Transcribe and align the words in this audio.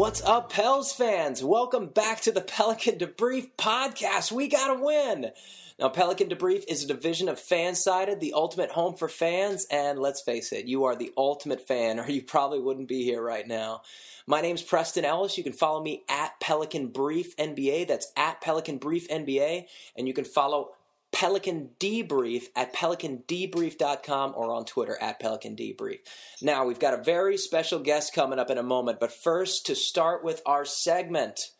What's 0.00 0.22
up, 0.22 0.50
Pels 0.50 0.94
fans? 0.94 1.44
Welcome 1.44 1.88
back 1.88 2.22
to 2.22 2.32
the 2.32 2.40
Pelican 2.40 2.94
Debrief 2.94 3.50
podcast. 3.58 4.32
We 4.32 4.48
got 4.48 4.74
to 4.74 4.82
win. 4.82 5.30
Now, 5.78 5.90
Pelican 5.90 6.30
Debrief 6.30 6.64
is 6.68 6.82
a 6.82 6.88
division 6.88 7.28
of 7.28 7.38
Fansided, 7.38 8.18
the 8.18 8.32
ultimate 8.32 8.70
home 8.70 8.94
for 8.94 9.10
fans, 9.10 9.66
and 9.70 9.98
let's 9.98 10.22
face 10.22 10.52
it, 10.52 10.64
you 10.64 10.84
are 10.84 10.96
the 10.96 11.12
ultimate 11.18 11.68
fan, 11.68 12.00
or 12.00 12.08
you 12.08 12.22
probably 12.22 12.60
wouldn't 12.60 12.88
be 12.88 13.04
here 13.04 13.22
right 13.22 13.46
now. 13.46 13.82
My 14.26 14.40
name's 14.40 14.62
Preston 14.62 15.04
Ellis. 15.04 15.36
You 15.36 15.44
can 15.44 15.52
follow 15.52 15.82
me 15.82 16.02
at 16.08 16.40
Pelican 16.40 16.86
Brief 16.86 17.36
NBA. 17.36 17.86
That's 17.86 18.10
at 18.16 18.40
Pelican 18.40 18.78
Brief 18.78 19.06
NBA, 19.08 19.66
and 19.98 20.08
you 20.08 20.14
can 20.14 20.24
follow 20.24 20.70
Pelican 21.12 21.70
Debrief 21.78 22.44
at 22.54 22.74
pelicandebrief.com 22.74 24.34
or 24.36 24.52
on 24.52 24.64
Twitter 24.64 24.96
at 25.00 25.20
Pelican 25.20 25.56
Debrief. 25.56 25.98
Now, 26.40 26.64
we've 26.64 26.78
got 26.78 26.94
a 26.94 27.02
very 27.02 27.36
special 27.36 27.80
guest 27.80 28.14
coming 28.14 28.38
up 28.38 28.50
in 28.50 28.58
a 28.58 28.62
moment, 28.62 29.00
but 29.00 29.12
first, 29.12 29.66
to 29.66 29.74
start 29.74 30.22
with 30.24 30.40
our 30.46 30.64
segment 30.64 31.50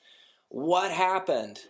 What 0.49 0.91
Happened? 0.91 1.61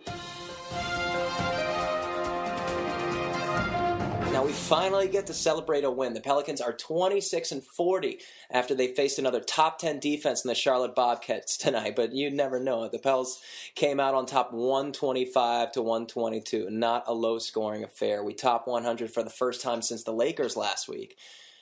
Now 4.41 4.47
we 4.47 4.53
finally 4.53 5.07
get 5.07 5.27
to 5.27 5.35
celebrate 5.35 5.85
a 5.85 5.91
win. 5.91 6.15
The 6.15 6.21
Pelicans 6.23 6.62
are 6.62 6.73
26 6.73 7.53
and 7.53 7.62
40 7.62 8.21
after 8.51 8.75
they 8.75 8.87
faced 8.87 9.19
another 9.19 9.41
top 9.41 9.79
10 9.79 9.99
defense 9.99 10.43
in 10.43 10.49
the 10.49 10.55
Charlotte 10.55 10.95
Bobcats 10.95 11.59
tonight, 11.59 11.95
but 11.95 12.15
you 12.15 12.30
never 12.30 12.59
know. 12.59 12.89
The 12.89 12.99
Pels 12.99 13.43
came 13.75 14.01
out 14.01 14.15
on 14.15 14.24
top 14.24 14.51
125 14.55 15.73
to 15.73 15.82
122. 15.82 16.71
Not 16.71 17.05
a 17.07 17.13
low 17.13 17.38
scoring 17.38 17.85
affair. 17.85 18.24
We 18.24 18.32
top 18.32 18.66
100 18.66 19.10
for 19.13 19.23
the 19.23 19.29
first 19.29 19.60
time 19.60 19.82
since 19.82 20.05
the 20.05 20.15
Lakers 20.15 20.57
last 20.57 20.88
week. 20.88 21.19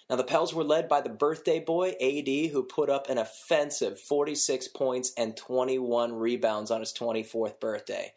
Now, 0.08 0.14
the 0.14 0.22
Pels 0.22 0.54
were 0.54 0.62
led 0.62 0.88
by 0.88 1.00
the 1.00 1.08
birthday 1.08 1.58
boy, 1.58 1.96
AD, 2.00 2.52
who 2.52 2.62
put 2.62 2.90
up 2.90 3.10
an 3.10 3.18
offensive 3.18 3.98
46 3.98 4.68
points 4.68 5.12
and 5.16 5.36
21 5.36 6.12
rebounds 6.12 6.70
on 6.70 6.78
his 6.78 6.92
24th 6.92 7.58
birthday. 7.58 8.12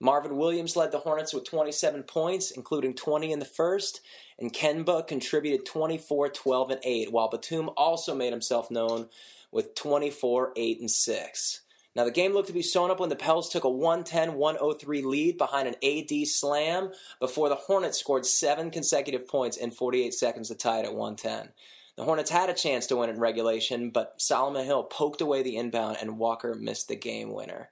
Marvin 0.00 0.36
Williams 0.36 0.76
led 0.76 0.92
the 0.92 0.98
Hornets 0.98 1.34
with 1.34 1.44
27 1.44 2.04
points, 2.04 2.50
including 2.50 2.94
20 2.94 3.32
in 3.32 3.38
the 3.38 3.44
first, 3.44 4.00
and 4.38 4.52
Kemba 4.52 5.06
contributed 5.06 5.66
24, 5.66 6.30
12, 6.30 6.70
and 6.70 6.80
8, 6.82 7.12
while 7.12 7.28
Batum 7.28 7.68
also 7.76 8.14
made 8.14 8.32
himself 8.32 8.70
known 8.70 9.10
with 9.52 9.74
24, 9.74 10.52
8, 10.56 10.80
and 10.80 10.90
6. 10.90 11.60
Now, 11.94 12.04
the 12.04 12.10
game 12.10 12.32
looked 12.32 12.48
to 12.48 12.54
be 12.54 12.62
sewn 12.62 12.90
up 12.90 13.00
when 13.00 13.08
the 13.08 13.16
Pels 13.16 13.50
took 13.50 13.64
a 13.64 13.68
110 13.68 14.34
103 14.34 15.02
lead 15.02 15.36
behind 15.36 15.68
an 15.68 15.74
AD 15.82 16.26
slam 16.26 16.92
before 17.18 17.48
the 17.48 17.56
Hornets 17.56 17.98
scored 17.98 18.24
seven 18.24 18.70
consecutive 18.70 19.28
points 19.28 19.56
in 19.56 19.70
48 19.70 20.14
seconds 20.14 20.48
to 20.48 20.54
tie 20.54 20.78
it 20.78 20.86
at 20.86 20.94
110. 20.94 21.52
The 21.96 22.04
Hornets 22.04 22.30
had 22.30 22.48
a 22.48 22.54
chance 22.54 22.86
to 22.86 22.96
win 22.96 23.10
in 23.10 23.18
regulation, 23.18 23.90
but 23.90 24.14
Solomon 24.18 24.64
Hill 24.64 24.84
poked 24.84 25.20
away 25.20 25.42
the 25.42 25.56
inbound 25.56 25.98
and 26.00 26.16
Walker 26.16 26.54
missed 26.54 26.88
the 26.88 26.96
game 26.96 27.32
winner. 27.32 27.68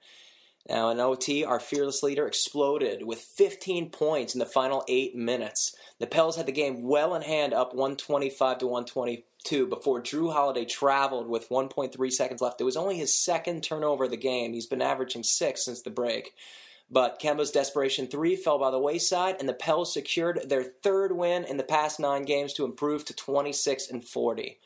Now, 0.69 0.91
in 0.91 0.99
OT, 0.99 1.43
our 1.43 1.59
fearless 1.59 2.03
leader 2.03 2.27
exploded 2.27 3.03
with 3.03 3.19
15 3.19 3.89
points 3.89 4.35
in 4.35 4.39
the 4.39 4.45
final 4.45 4.83
eight 4.87 5.15
minutes. 5.15 5.75
The 5.97 6.05
Pels 6.05 6.37
had 6.37 6.45
the 6.45 6.51
game 6.51 6.83
well 6.83 7.15
in 7.15 7.23
hand, 7.23 7.55
up 7.55 7.73
125 7.73 8.59
to 8.59 8.67
122, 8.67 9.65
before 9.65 9.99
Jrue 9.99 10.31
Holiday 10.31 10.65
traveled 10.65 11.27
with 11.27 11.49
1.3 11.49 12.11
seconds 12.11 12.41
left. 12.41 12.61
It 12.61 12.65
was 12.65 12.77
only 12.77 12.97
his 12.97 13.15
second 13.15 13.63
turnover 13.63 14.03
of 14.03 14.11
the 14.11 14.17
game. 14.17 14.53
He's 14.53 14.67
been 14.67 14.81
averaging 14.81 15.23
six 15.23 15.65
since 15.65 15.81
the 15.81 15.89
break. 15.89 16.35
But 16.91 17.19
Kemba's 17.19 17.51
desperation 17.51 18.05
three 18.05 18.35
fell 18.35 18.59
by 18.59 18.69
the 18.69 18.79
wayside, 18.79 19.37
and 19.39 19.49
the 19.49 19.53
Pels 19.53 19.91
secured 19.93 20.49
their 20.49 20.63
third 20.63 21.11
win 21.11 21.45
in 21.45 21.57
the 21.57 21.63
past 21.63 21.99
nine 21.99 22.25
games 22.25 22.53
to 22.53 22.65
improve 22.65 23.05
to 23.05 23.15
26 23.15 23.89
and 23.89 24.07
40. 24.07 24.59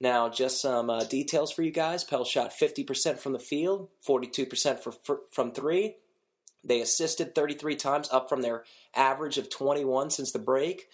Now, 0.00 0.28
just 0.28 0.60
some 0.60 0.90
uh, 0.90 1.04
details 1.04 1.50
for 1.50 1.62
you 1.62 1.72
guys. 1.72 2.04
Pell 2.04 2.24
shot 2.24 2.52
50% 2.52 3.18
from 3.18 3.32
the 3.32 3.38
field, 3.38 3.88
42% 4.06 4.78
for, 4.78 4.92
for, 4.92 5.20
from 5.30 5.50
three. 5.50 5.96
They 6.64 6.80
assisted 6.80 7.34
33 7.34 7.76
times, 7.76 8.08
up 8.12 8.28
from 8.28 8.42
their 8.42 8.64
average 8.94 9.38
of 9.38 9.50
21 9.50 10.10
since 10.10 10.32
the 10.32 10.38
break. 10.38 10.86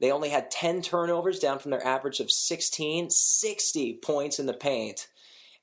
They 0.00 0.10
only 0.10 0.30
had 0.30 0.50
10 0.50 0.82
turnovers, 0.82 1.38
down 1.38 1.60
from 1.60 1.70
their 1.70 1.86
average 1.86 2.20
of 2.20 2.30
16, 2.30 3.10
60 3.10 3.98
points 4.02 4.38
in 4.38 4.46
the 4.46 4.52
paint 4.52 5.08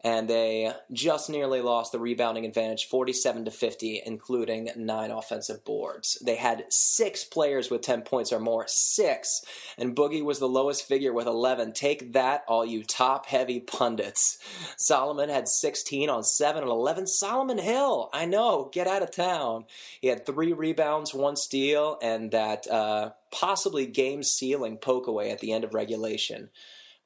and 0.01 0.29
they 0.29 0.71
just 0.91 1.29
nearly 1.29 1.61
lost 1.61 1.91
the 1.91 1.99
rebounding 1.99 2.45
advantage 2.45 2.87
47 2.87 3.45
to 3.45 3.51
50 3.51 4.01
including 4.05 4.69
nine 4.75 5.11
offensive 5.11 5.65
boards. 5.65 6.17
They 6.23 6.35
had 6.35 6.65
six 6.69 7.23
players 7.23 7.69
with 7.69 7.81
10 7.81 8.03
points 8.03 8.31
or 8.31 8.39
more 8.39 8.65
six 8.67 9.41
and 9.77 9.95
boogie 9.95 10.23
was 10.23 10.39
the 10.39 10.47
lowest 10.47 10.87
figure 10.87 11.13
with 11.13 11.27
11 11.27 11.73
take 11.73 12.13
that 12.13 12.43
all 12.47 12.65
you 12.65 12.83
top 12.83 13.25
heavy 13.25 13.59
pundits. 13.59 14.37
Solomon 14.77 15.29
had 15.29 15.47
16 15.47 16.09
on 16.09 16.23
7 16.23 16.63
and 16.63 16.71
11 16.71 17.07
solomon 17.07 17.57
hill 17.57 18.09
i 18.13 18.25
know 18.25 18.69
get 18.71 18.87
out 18.87 19.03
of 19.03 19.11
town. 19.11 19.65
He 20.01 20.07
had 20.07 20.25
three 20.25 20.53
rebounds 20.53 21.13
one 21.13 21.35
steal 21.35 21.97
and 22.01 22.31
that 22.31 22.69
uh, 22.69 23.11
possibly 23.31 23.85
game 23.85 24.23
sealing 24.23 24.77
poke 24.77 25.07
away 25.07 25.31
at 25.31 25.39
the 25.39 25.51
end 25.51 25.63
of 25.63 25.73
regulation 25.73 26.49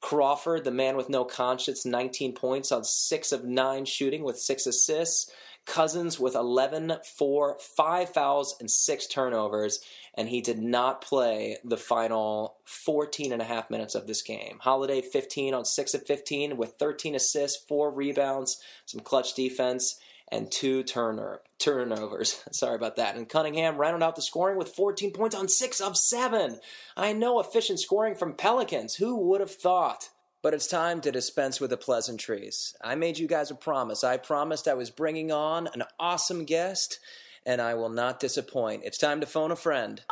Crawford, 0.04 0.64
the 0.64 0.70
man 0.70 0.98
with 0.98 1.08
no 1.08 1.24
conscience, 1.24 1.86
19 1.86 2.34
points 2.34 2.70
on 2.70 2.84
6 2.84 3.32
of 3.32 3.42
9 3.42 3.86
shooting 3.86 4.22
with 4.22 4.38
6 4.38 4.66
assists. 4.66 5.30
Cousins 5.64 6.20
with 6.20 6.34
11, 6.34 6.92
4, 7.16 7.56
5 7.58 8.10
fouls, 8.10 8.54
and 8.60 8.70
6 8.70 9.06
turnovers, 9.06 9.80
and 10.12 10.28
he 10.28 10.42
did 10.42 10.58
not 10.58 11.00
play 11.00 11.56
the 11.64 11.78
final 11.78 12.56
14 12.66 13.32
and 13.32 13.40
a 13.40 13.46
half 13.46 13.70
minutes 13.70 13.94
of 13.94 14.06
this 14.06 14.20
game. 14.20 14.58
Holiday 14.60 15.00
15 15.00 15.54
on 15.54 15.64
6 15.64 15.94
of 15.94 16.06
15 16.06 16.58
with 16.58 16.74
13 16.78 17.14
assists, 17.14 17.64
4 17.64 17.90
rebounds, 17.90 18.60
some 18.84 19.00
clutch 19.00 19.32
defense, 19.32 19.98
and 20.28 20.52
two 20.52 20.82
turner, 20.82 21.40
turnovers. 21.64 22.42
Sorry 22.52 22.76
about 22.76 22.96
that. 22.96 23.16
And 23.16 23.28
Cunningham 23.28 23.76
rounded 23.76 24.04
out 24.04 24.16
the 24.16 24.22
scoring 24.22 24.58
with 24.58 24.74
14 24.74 25.12
points 25.12 25.34
on 25.34 25.48
6 25.48 25.80
of 25.80 25.96
7. 25.96 26.60
I 26.96 27.12
know 27.12 27.40
efficient 27.40 27.80
scoring 27.80 28.14
from 28.14 28.34
Pelicans. 28.34 28.96
Who 28.96 29.16
would 29.28 29.40
have 29.40 29.50
thought? 29.50 30.10
But 30.42 30.52
it's 30.52 30.66
time 30.66 31.00
to 31.00 31.10
dispense 31.10 31.58
with 31.58 31.70
the 31.70 31.78
pleasantries. 31.78 32.76
I 32.82 32.96
made 32.96 33.18
you 33.18 33.26
guys 33.26 33.50
a 33.50 33.54
promise. 33.54 34.04
I 34.04 34.18
promised 34.18 34.68
I 34.68 34.74
was 34.74 34.90
bringing 34.90 35.32
on 35.32 35.68
an 35.72 35.84
awesome 35.98 36.44
guest, 36.44 36.98
and 37.46 37.62
I 37.62 37.72
will 37.72 37.88
not 37.88 38.20
disappoint. 38.20 38.82
It's 38.84 38.98
time 38.98 39.22
to 39.22 39.26
phone 39.26 39.50
a 39.50 39.56
friend. 39.56 40.02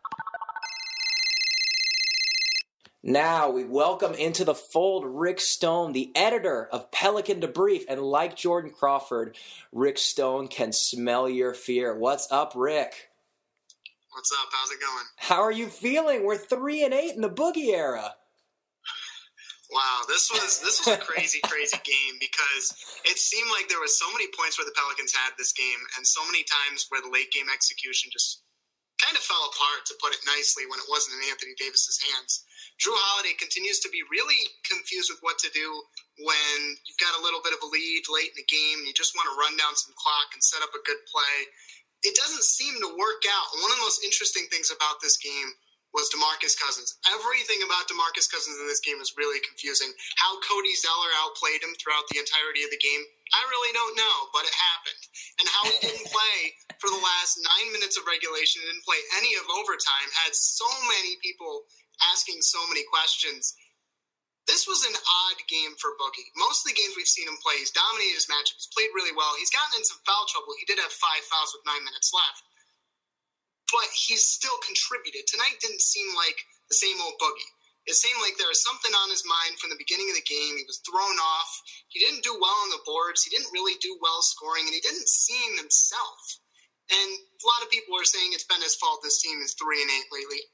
Now 3.05 3.51
we 3.51 3.65
welcome 3.65 4.15
into 4.15 4.45
the 4.45 4.55
fold 4.55 5.05
Rick 5.05 5.41
Stone, 5.41 5.91
the 5.91 6.13
editor 6.15 6.69
of 6.71 6.93
Pelican 6.93 7.41
Debrief, 7.41 7.83
and 7.89 8.01
like 8.01 8.37
Jordan 8.37 8.71
Crawford, 8.71 9.37
Rick 9.73 9.99
Stone 9.99 10.47
can 10.47 10.71
smell 10.73 11.29
your 11.29 11.53
fear. 11.53 11.99
What's 11.99 12.31
up, 12.31 12.53
Rick? 12.55 13.11
What's 14.13 14.31
up? 14.31 14.47
How's 14.53 14.71
it 14.71 14.79
going? 14.81 15.05
How 15.17 15.43
are 15.43 15.51
you 15.51 15.67
feeling? 15.67 16.25
We're 16.25 16.37
three 16.37 16.85
and 16.85 16.95
eight 16.95 17.17
in 17.17 17.23
the 17.23 17.29
boogie 17.29 17.75
era. 17.75 18.15
Wow, 19.73 20.03
this 20.07 20.31
was 20.31 20.61
this 20.61 20.87
was 20.87 20.95
a 20.95 20.99
crazy, 20.99 21.41
crazy 21.45 21.79
game 21.83 22.21
because 22.21 22.73
it 23.05 23.19
seemed 23.19 23.51
like 23.51 23.69
there 23.69 23.81
was 23.81 23.99
so 23.99 24.07
many 24.13 24.27
points 24.39 24.59
where 24.59 24.65
the 24.65 24.77
Pelicans 24.77 25.13
had 25.13 25.33
this 25.37 25.51
game, 25.51 25.81
and 25.97 26.07
so 26.07 26.25
many 26.27 26.45
times 26.45 26.87
where 26.89 27.03
the 27.03 27.11
late 27.11 27.33
game 27.33 27.47
execution 27.53 28.13
just 28.13 28.43
kind 29.13 29.21
of 29.21 29.29
fell 29.29 29.45
apart, 29.45 29.85
to 29.85 30.01
put 30.01 30.17
it 30.17 30.25
nicely, 30.25 30.65
when 30.65 30.81
it 30.81 30.89
wasn't 30.89 31.13
in 31.21 31.29
Anthony 31.29 31.53
Davis's 31.61 32.01
hands. 32.01 32.49
Jrue 32.81 32.97
Holiday 32.97 33.37
continues 33.37 33.77
to 33.85 33.93
be 33.93 34.01
really 34.09 34.41
confused 34.65 35.13
with 35.13 35.21
what 35.21 35.37
to 35.45 35.53
do 35.53 35.69
when 36.25 36.57
you've 36.89 36.97
got 36.97 37.13
a 37.13 37.21
little 37.21 37.45
bit 37.45 37.53
of 37.53 37.61
a 37.61 37.69
lead 37.69 38.09
late 38.09 38.33
in 38.33 38.41
the 38.41 38.49
game. 38.49 38.89
You 38.89 38.97
just 38.97 39.13
want 39.13 39.29
to 39.29 39.37
run 39.37 39.53
down 39.61 39.77
some 39.77 39.93
clock 40.01 40.33
and 40.33 40.41
set 40.41 40.65
up 40.65 40.73
a 40.73 40.81
good 40.89 40.97
play. 41.13 41.37
It 42.09 42.17
doesn't 42.17 42.49
seem 42.49 42.73
to 42.81 42.97
work 42.97 43.21
out. 43.29 43.53
One 43.61 43.69
of 43.69 43.77
the 43.77 43.85
most 43.85 44.01
interesting 44.01 44.49
things 44.49 44.73
about 44.73 45.05
this 45.05 45.21
game 45.21 45.53
was 45.93 46.09
DeMarcus 46.09 46.57
Cousins. 46.57 46.97
Everything 47.13 47.61
about 47.65 47.85
DeMarcus 47.85 48.29
Cousins 48.33 48.57
in 48.57 48.65
this 48.65 48.81
game 48.81 48.97
is 49.05 49.13
really 49.21 49.41
confusing. 49.45 49.93
How 50.17 50.41
Cody 50.41 50.73
Zeller 50.81 51.13
outplayed 51.21 51.61
him 51.61 51.77
throughout 51.77 52.09
the 52.09 52.21
entirety 52.21 52.65
of 52.65 52.73
the 52.73 52.81
game, 52.81 53.05
I 53.37 53.41
really 53.53 53.73
don't 53.77 53.97
know, 53.97 54.17
but 54.33 54.49
it 54.49 54.57
happened. 54.57 55.03
And 55.41 55.47
how 55.49 55.63
he 55.69 55.77
didn't 55.85 56.13
play 56.17 56.39
for 56.81 56.89
the 56.89 57.01
last 57.01 57.41
nine 57.45 57.77
minutes 57.77 58.01
of 58.01 58.09
regulation, 58.09 58.65
didn't 58.65 58.89
play 58.89 59.01
any 59.21 59.37
of 59.37 59.45
overtime, 59.53 60.09
had 60.17 60.33
so 60.33 60.69
many 60.89 61.21
people 61.21 61.69
asking 62.13 62.41
so 62.41 62.61
many 62.73 62.83
questions. 62.89 63.53
This 64.49 64.67
was 64.67 64.83
an 64.83 64.97
odd 64.97 65.39
game 65.47 65.79
for 65.79 65.95
Boogie. 66.03 66.27
Most 66.35 66.67
of 66.67 66.75
the 66.75 66.79
games 66.79 66.99
we've 66.99 67.07
seen 67.07 67.31
him 67.31 67.39
play, 67.39 67.63
he's 67.63 67.71
dominated 67.71 68.19
his 68.19 68.27
matchup. 68.27 68.59
He's 68.59 68.73
played 68.75 68.91
really 68.91 69.15
well. 69.15 69.39
He's 69.39 69.55
gotten 69.55 69.79
in 69.79 69.87
some 69.87 70.03
foul 70.03 70.27
trouble. 70.27 70.59
He 70.59 70.67
did 70.67 70.83
have 70.83 70.91
five 70.91 71.23
fouls 71.31 71.55
with 71.55 71.63
nine 71.63 71.85
minutes 71.87 72.11
left. 72.11 72.43
But 73.73 73.89
he's 73.97 74.29
still 74.29 74.57
contributed. 74.61 75.25
Tonight 75.27 75.59
didn't 75.65 75.81
seem 75.81 76.13
like 76.15 76.37
the 76.69 76.77
same 76.77 77.01
old 77.01 77.17
Boogie. 77.17 77.53
It 77.89 77.99
seemed 77.99 78.21
like 78.23 78.39
there 78.39 78.53
was 78.53 78.63
something 78.63 78.95
on 78.95 79.11
his 79.11 79.27
mind 79.27 79.59
from 79.59 79.75
the 79.75 79.81
beginning 79.81 80.07
of 80.07 80.15
the 80.15 80.29
game. 80.29 80.55
He 80.55 80.69
was 80.69 80.85
thrown 80.87 81.19
off. 81.19 81.51
He 81.91 81.99
didn't 81.99 82.23
do 82.23 82.37
well 82.39 82.55
on 82.63 82.71
the 82.71 82.85
boards. 82.87 83.27
He 83.27 83.33
didn't 83.33 83.51
really 83.51 83.75
do 83.83 83.99
well 83.99 84.23
scoring, 84.23 84.71
and 84.71 84.77
he 84.77 84.85
didn't 84.85 85.11
seem 85.11 85.59
himself. 85.59 86.39
And 86.93 87.11
a 87.11 87.47
lot 87.49 87.65
of 87.65 87.75
people 87.75 87.99
are 87.99 88.07
saying 88.07 88.31
it's 88.31 88.47
been 88.47 88.63
his 88.63 88.79
fault 88.79 89.03
this 89.03 89.19
team 89.19 89.41
is 89.43 89.57
3 89.59 89.67
and 89.83 89.91
8 89.91 90.15
lately 90.15 90.47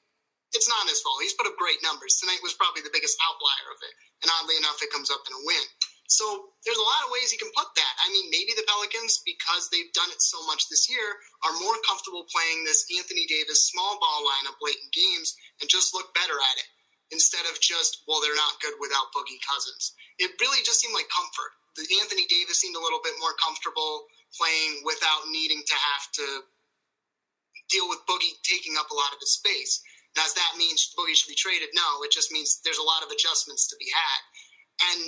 it's 0.57 0.69
not 0.69 0.89
his 0.89 1.01
fault. 1.05 1.21
He's 1.21 1.37
put 1.37 1.49
up 1.49 1.61
great 1.61 1.81
numbers. 1.85 2.17
Tonight 2.17 2.41
was 2.41 2.57
probably 2.57 2.81
the 2.81 2.95
biggest 2.95 3.19
outlier 3.21 3.69
of 3.69 3.81
it. 3.85 3.95
And 4.25 4.33
oddly 4.41 4.57
enough, 4.57 4.81
it 4.81 4.93
comes 4.93 5.13
up 5.13 5.21
in 5.29 5.37
a 5.37 5.45
win. 5.45 5.65
So 6.09 6.25
there's 6.65 6.81
a 6.81 6.89
lot 6.89 7.05
of 7.05 7.13
ways 7.13 7.29
you 7.29 7.39
can 7.39 7.53
put 7.53 7.69
that. 7.77 7.95
I 8.01 8.09
mean, 8.09 8.33
maybe 8.33 8.57
the 8.57 8.65
Pelicans, 8.65 9.21
because 9.29 9.69
they've 9.69 9.93
done 9.93 10.09
it 10.09 10.25
so 10.25 10.41
much 10.49 10.65
this 10.73 10.89
year, 10.89 11.21
are 11.45 11.61
more 11.61 11.77
comfortable 11.85 12.25
playing 12.33 12.65
this 12.65 12.89
Anthony 12.97 13.29
Davis 13.29 13.69
small 13.69 14.01
ball 14.01 14.25
lineup 14.25 14.57
late 14.65 14.81
in 14.81 14.89
games 14.91 15.37
and 15.61 15.69
just 15.69 15.93
look 15.93 16.09
better 16.17 16.33
at 16.33 16.57
it 16.65 16.69
instead 17.13 17.45
of 17.49 17.61
just, 17.61 18.09
well, 18.09 18.25
they're 18.25 18.37
not 18.37 18.61
good 18.65 18.77
without 18.81 19.13
Boogie 19.13 19.41
Cousins. 19.45 19.93
It 20.17 20.33
really 20.41 20.65
just 20.65 20.81
seemed 20.81 20.97
like 20.97 21.09
comfort. 21.13 21.53
The 21.77 21.85
Anthony 22.01 22.25
Davis 22.27 22.59
seemed 22.59 22.77
a 22.77 22.83
little 22.83 23.05
bit 23.05 23.15
more 23.21 23.37
comfortable 23.37 24.09
playing 24.33 24.83
without 24.89 25.29
needing 25.29 25.61
to 25.61 25.77
have 25.77 26.05
to 26.21 26.27
deal 27.69 27.89
with 27.89 28.01
Boogie 28.09 28.37
taking 28.49 28.81
up 28.81 28.89
a 28.89 28.97
lot 28.97 29.13
of 29.13 29.21
his 29.21 29.37
space. 29.37 29.85
Does 30.17 30.33
that 30.35 30.57
mean 30.57 30.73
Boogie 30.97 31.17
should 31.17 31.29
be 31.29 31.39
traded? 31.39 31.69
No, 31.77 32.01
it 32.01 32.11
just 32.11 32.33
means 32.33 32.65
there's 32.65 32.81
a 32.81 32.85
lot 32.85 33.05
of 33.05 33.13
adjustments 33.13 33.69
to 33.69 33.77
be 33.77 33.93
had. 33.93 34.21
And 34.93 35.01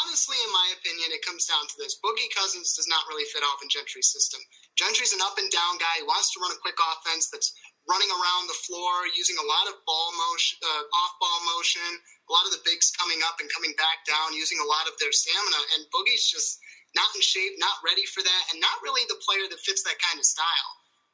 honestly, 0.00 0.36
in 0.40 0.52
my 0.52 0.68
opinion, 0.80 1.12
it 1.12 1.24
comes 1.24 1.44
down 1.44 1.64
to 1.68 1.76
this. 1.76 2.00
Boogie 2.00 2.32
Cousins 2.32 2.72
does 2.72 2.88
not 2.88 3.04
really 3.08 3.28
fit 3.28 3.44
Alvin 3.44 3.68
Gentry's 3.68 4.08
system. 4.08 4.40
Gentry's 4.74 5.12
an 5.12 5.22
up 5.22 5.36
and 5.36 5.50
down 5.52 5.76
guy. 5.76 6.00
He 6.00 6.08
wants 6.08 6.32
to 6.34 6.40
run 6.40 6.52
a 6.52 6.64
quick 6.64 6.78
offense 6.80 7.28
that's 7.28 7.52
running 7.84 8.08
around 8.08 8.48
the 8.48 8.56
floor, 8.64 9.04
using 9.12 9.36
a 9.36 9.44
lot 9.44 9.68
of 9.68 9.76
ball 9.84 10.08
motion, 10.16 10.56
uh, 10.64 10.84
off 11.04 11.12
ball 11.20 11.40
motion, 11.52 11.84
a 11.84 12.30
lot 12.32 12.48
of 12.48 12.52
the 12.56 12.64
bigs 12.64 12.88
coming 12.96 13.20
up 13.28 13.36
and 13.44 13.52
coming 13.52 13.76
back 13.76 14.08
down, 14.08 14.32
using 14.32 14.56
a 14.56 14.68
lot 14.68 14.88
of 14.88 14.96
their 14.96 15.12
stamina. 15.12 15.60
And 15.76 15.84
Boogie's 15.92 16.24
just 16.24 16.56
not 16.96 17.12
in 17.12 17.20
shape, 17.20 17.60
not 17.60 17.76
ready 17.84 18.08
for 18.08 18.24
that, 18.24 18.42
and 18.50 18.58
not 18.62 18.80
really 18.80 19.04
the 19.12 19.20
player 19.20 19.44
that 19.52 19.60
fits 19.60 19.84
that 19.84 20.00
kind 20.00 20.16
of 20.16 20.24
style. 20.24 20.72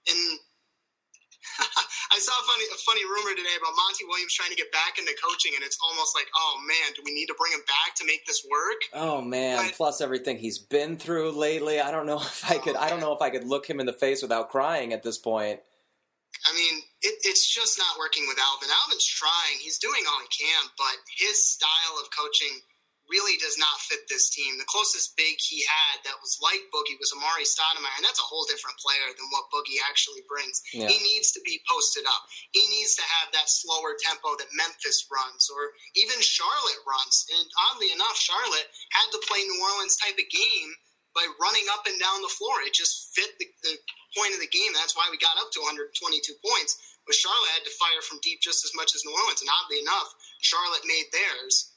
And 0.08 0.38
I 2.12 2.18
saw 2.18 2.32
a 2.32 2.44
funny, 2.44 2.64
a 2.74 2.78
funny 2.82 3.04
rumor 3.04 3.34
today 3.36 3.54
about 3.56 3.72
Monty 3.76 4.04
Williams 4.04 4.34
trying 4.34 4.50
to 4.50 4.56
get 4.56 4.72
back 4.72 4.98
into 4.98 5.12
coaching, 5.22 5.52
and 5.54 5.64
it's 5.64 5.78
almost 5.82 6.14
like, 6.14 6.26
oh 6.34 6.58
man, 6.66 6.92
do 6.94 7.02
we 7.04 7.14
need 7.14 7.26
to 7.26 7.34
bring 7.38 7.52
him 7.52 7.62
back 7.66 7.94
to 7.96 8.04
make 8.04 8.26
this 8.26 8.44
work? 8.50 8.80
Oh 8.94 9.20
man! 9.20 9.66
But, 9.66 9.74
Plus 9.74 10.00
everything 10.00 10.38
he's 10.38 10.58
been 10.58 10.96
through 10.96 11.32
lately. 11.32 11.80
I 11.80 11.90
don't 11.90 12.06
know 12.06 12.20
if 12.20 12.50
I 12.50 12.58
could. 12.58 12.76
Oh, 12.76 12.80
I 12.80 12.90
don't 12.90 13.00
know 13.00 13.14
if 13.14 13.22
I 13.22 13.30
could 13.30 13.44
look 13.44 13.68
him 13.68 13.80
in 13.80 13.86
the 13.86 13.94
face 13.94 14.22
without 14.22 14.50
crying 14.50 14.92
at 14.92 15.02
this 15.02 15.18
point. 15.18 15.60
I 16.46 16.54
mean, 16.54 16.82
it, 17.02 17.14
it's 17.22 17.46
just 17.52 17.76
not 17.76 17.98
working 17.98 18.24
with 18.26 18.38
Alvin. 18.38 18.68
Alvin's 18.84 19.06
trying; 19.06 19.58
he's 19.60 19.78
doing 19.78 20.02
all 20.08 20.20
he 20.20 20.30
can, 20.30 20.62
but 20.78 20.96
his 21.18 21.44
style 21.46 21.96
of 22.00 22.08
coaching 22.16 22.60
really 23.10 23.36
does 23.42 23.58
not 23.58 23.82
fit 23.84 24.06
this 24.06 24.30
team. 24.30 24.56
The 24.56 24.70
closest 24.70 25.18
big 25.18 25.36
he 25.42 25.66
had 25.66 26.00
that 26.06 26.16
was 26.22 26.38
like 26.38 26.62
Boogie 26.70 26.96
was 26.96 27.10
Amar'e 27.12 27.44
Stoudemire, 27.44 27.92
and 27.98 28.06
that's 28.06 28.22
a 28.22 28.30
whole 28.30 28.46
different 28.46 28.78
player 28.78 29.10
than 29.12 29.26
what 29.34 29.50
Boogie 29.50 29.82
actually 29.90 30.22
brings. 30.30 30.62
Yeah. 30.70 30.86
He 30.86 30.96
needs 31.02 31.34
to 31.34 31.42
be 31.42 31.60
posted 31.66 32.06
up. 32.06 32.22
He 32.54 32.62
needs 32.70 32.94
to 32.96 33.04
have 33.20 33.34
that 33.34 33.50
slower 33.50 33.98
tempo 33.98 34.38
that 34.38 34.54
Memphis 34.54 35.10
runs 35.10 35.50
or 35.50 35.74
even 35.98 36.22
Charlotte 36.22 36.82
runs. 36.86 37.26
And 37.28 37.46
oddly 37.70 37.90
enough, 37.90 38.16
Charlotte 38.16 38.70
had 38.94 39.10
to 39.12 39.20
play 39.26 39.42
New 39.42 39.60
Orleans 39.60 39.98
type 39.98 40.16
of 40.16 40.30
game 40.30 40.70
by 41.14 41.26
running 41.42 41.66
up 41.74 41.84
and 41.90 41.98
down 41.98 42.22
the 42.22 42.30
floor. 42.30 42.62
It 42.62 42.74
just 42.74 43.10
fit 43.14 43.34
the, 43.42 43.46
the 43.66 43.74
point 44.14 44.34
of 44.34 44.40
the 44.40 44.50
game. 44.50 44.70
That's 44.74 44.94
why 44.94 45.10
we 45.10 45.18
got 45.18 45.38
up 45.42 45.50
to 45.54 45.60
122 45.66 45.90
points. 46.38 46.78
But 47.06 47.18
Charlotte 47.18 47.54
had 47.58 47.66
to 47.66 47.80
fire 47.80 48.02
from 48.06 48.22
deep 48.22 48.38
just 48.38 48.62
as 48.62 48.70
much 48.78 48.94
as 48.94 49.02
New 49.02 49.14
Orleans. 49.14 49.42
And 49.42 49.50
oddly 49.50 49.82
enough, 49.82 50.14
Charlotte 50.38 50.86
made 50.86 51.10
theirs. 51.10 51.69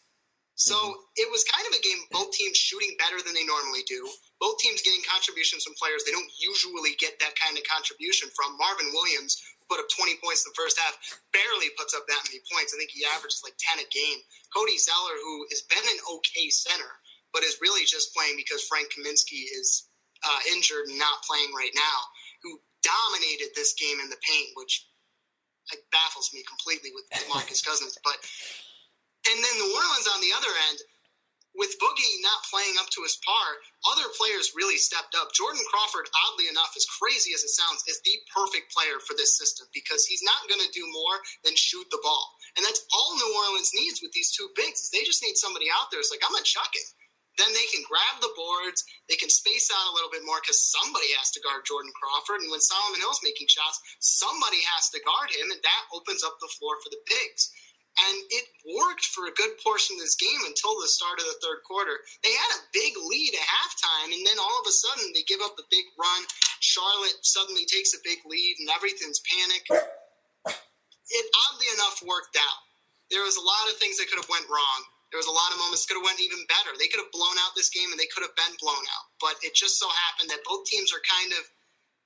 So 0.55 0.77
mm-hmm. 0.77 1.21
it 1.21 1.27
was 1.33 1.41
kind 1.49 1.65
of 1.65 1.73
a 1.73 1.81
game 1.81 1.97
both 2.13 2.29
teams 2.33 2.57
shooting 2.57 2.93
better 3.01 3.17
than 3.25 3.33
they 3.33 3.45
normally 3.45 3.81
do. 3.89 4.05
Both 4.37 4.61
teams 4.61 4.85
getting 4.85 5.01
contributions 5.07 5.65
from 5.65 5.73
players 5.79 6.05
they 6.05 6.13
don't 6.13 6.29
usually 6.37 6.93
get 7.01 7.17
that 7.19 7.33
kind 7.39 7.57
of 7.57 7.65
contribution 7.65 8.29
from. 8.37 8.59
Marvin 8.59 8.93
Williams 8.93 9.39
put 9.65 9.79
up 9.79 9.89
20 9.89 10.19
points 10.21 10.45
in 10.45 10.51
the 10.51 10.59
first 10.59 10.77
half, 10.77 10.93
barely 11.31 11.73
puts 11.79 11.95
up 11.95 12.05
that 12.05 12.21
many 12.29 12.43
points. 12.51 12.75
I 12.75 12.77
think 12.77 12.91
he 12.93 13.07
averages 13.07 13.41
like 13.41 13.57
10 13.57 13.81
a 13.81 13.87
game. 13.89 14.19
Cody 14.53 14.77
Zeller, 14.77 15.17
who 15.23 15.47
has 15.49 15.65
been 15.65 15.81
an 15.81 15.99
okay 16.19 16.51
center, 16.51 17.01
but 17.31 17.41
is 17.41 17.57
really 17.63 17.87
just 17.87 18.13
playing 18.13 18.37
because 18.37 18.61
Frank 18.69 18.93
Kaminsky 18.93 19.49
is 19.49 19.89
uh, 20.21 20.41
injured 20.53 20.91
and 20.91 20.99
not 20.99 21.25
playing 21.25 21.49
right 21.55 21.73
now, 21.73 21.97
who 22.45 22.59
dominated 22.83 23.55
this 23.55 23.73
game 23.73 23.97
in 24.03 24.11
the 24.11 24.19
paint, 24.21 24.53
which 24.53 24.85
baffles 25.91 26.29
me 26.35 26.43
completely 26.45 26.91
with 26.93 27.07
DeMarcus 27.15 27.65
Cousins. 27.65 27.97
But 28.03 28.19
and 29.29 29.37
then 29.39 29.55
New 29.59 29.71
Orleans 29.71 30.09
on 30.11 30.19
the 30.19 30.33
other 30.35 30.51
end, 30.71 30.79
with 31.53 31.77
Boogie 31.77 32.17
not 32.25 32.49
playing 32.49 32.81
up 32.81 32.89
to 32.97 33.05
his 33.05 33.21
par, 33.21 33.47
other 33.93 34.09
players 34.17 34.57
really 34.57 34.77
stepped 34.77 35.13
up. 35.13 35.29
Jordan 35.37 35.61
Crawford, 35.69 36.09
oddly 36.25 36.49
enough, 36.49 36.73
as 36.73 36.89
crazy 36.97 37.29
as 37.37 37.45
it 37.45 37.53
sounds, 37.53 37.85
is 37.85 38.01
the 38.01 38.17
perfect 38.33 38.73
player 38.73 38.97
for 39.05 39.13
this 39.13 39.37
system 39.37 39.69
because 39.69 40.01
he's 40.09 40.25
not 40.25 40.49
going 40.49 40.61
to 40.65 40.73
do 40.73 40.81
more 40.89 41.21
than 41.45 41.53
shoot 41.53 41.85
the 41.93 42.01
ball. 42.01 42.25
And 42.57 42.65
that's 42.65 42.81
all 42.89 43.13
New 43.13 43.31
Orleans 43.45 43.69
needs 43.77 44.01
with 44.01 44.13
these 44.17 44.33
two 44.33 44.49
bigs. 44.57 44.89
They 44.89 45.05
just 45.05 45.21
need 45.21 45.37
somebody 45.37 45.69
out 45.69 45.93
there 45.93 46.01
who's 46.01 46.09
like, 46.09 46.25
I'm 46.25 46.33
going 46.33 46.41
to 46.41 46.49
chuck 46.57 46.73
it. 46.73 46.89
Then 47.37 47.49
they 47.49 47.65
can 47.73 47.81
grab 47.89 48.21
the 48.21 48.33
boards, 48.37 48.85
they 49.09 49.17
can 49.17 49.29
space 49.29 49.65
out 49.73 49.89
a 49.89 49.95
little 49.97 50.13
bit 50.13 50.21
more 50.21 50.37
because 50.37 50.69
somebody 50.69 51.09
has 51.17 51.33
to 51.33 51.41
guard 51.41 51.65
Jordan 51.65 51.89
Crawford. 51.97 52.45
And 52.45 52.53
when 52.53 52.61
Solomon 52.61 53.01
Hill's 53.01 53.25
making 53.25 53.49
shots, 53.49 53.81
somebody 53.97 54.61
has 54.69 54.93
to 54.93 55.01
guard 55.01 55.33
him, 55.33 55.49
and 55.49 55.57
that 55.57 55.83
opens 55.97 56.21
up 56.21 56.37
the 56.37 56.53
floor 56.53 56.77
for 56.77 56.93
the 56.93 57.01
bigs. 57.09 57.49
And 57.93 58.17
it 58.33 58.45
worked 58.73 59.05
for 59.13 59.29
a 59.29 59.37
good 59.37 59.53
portion 59.61 59.93
of 59.95 60.01
this 60.01 60.17
game 60.17 60.41
until 60.49 60.73
the 60.81 60.89
start 60.89 61.21
of 61.21 61.29
the 61.29 61.37
third 61.45 61.61
quarter. 61.61 62.01
They 62.25 62.33
had 62.33 62.51
a 62.57 62.65
big 62.73 62.97
lead 62.97 63.37
at 63.37 63.45
halftime, 63.45 64.09
and 64.17 64.25
then 64.25 64.41
all 64.41 64.57
of 64.57 64.65
a 64.65 64.73
sudden 64.73 65.13
they 65.13 65.21
give 65.29 65.45
up 65.45 65.53
a 65.61 65.69
big 65.69 65.85
run. 65.93 66.25
Charlotte 66.57 67.21
suddenly 67.21 67.69
takes 67.69 67.93
a 67.93 68.01
big 68.01 68.25
lead, 68.25 68.57
and 68.57 68.73
everything's 68.73 69.21
panic. 69.29 69.61
It 69.69 71.25
oddly 71.45 71.69
enough 71.77 72.01
worked 72.01 72.33
out. 72.33 72.59
There 73.13 73.21
was 73.21 73.37
a 73.37 73.45
lot 73.45 73.69
of 73.69 73.77
things 73.77 74.01
that 74.01 74.09
could 74.09 74.17
have 74.17 74.31
went 74.31 74.49
wrong. 74.49 74.79
There 75.13 75.21
was 75.21 75.29
a 75.29 75.35
lot 75.35 75.53
of 75.53 75.61
moments 75.61 75.85
could 75.85 76.01
have 76.01 76.07
went 76.09 76.17
even 76.17 76.41
better. 76.49 76.73
They 76.73 76.89
could 76.89 76.97
have 76.97 77.13
blown 77.13 77.37
out 77.45 77.53
this 77.53 77.69
game, 77.69 77.93
and 77.93 78.01
they 78.01 78.09
could 78.09 78.25
have 78.25 78.33
been 78.33 78.57
blown 78.57 78.81
out. 78.97 79.05
But 79.21 79.37
it 79.45 79.53
just 79.53 79.77
so 79.77 79.85
happened 80.09 80.33
that 80.33 80.41
both 80.41 80.65
teams 80.65 80.89
are 80.89 81.03
kind 81.05 81.29
of 81.37 81.45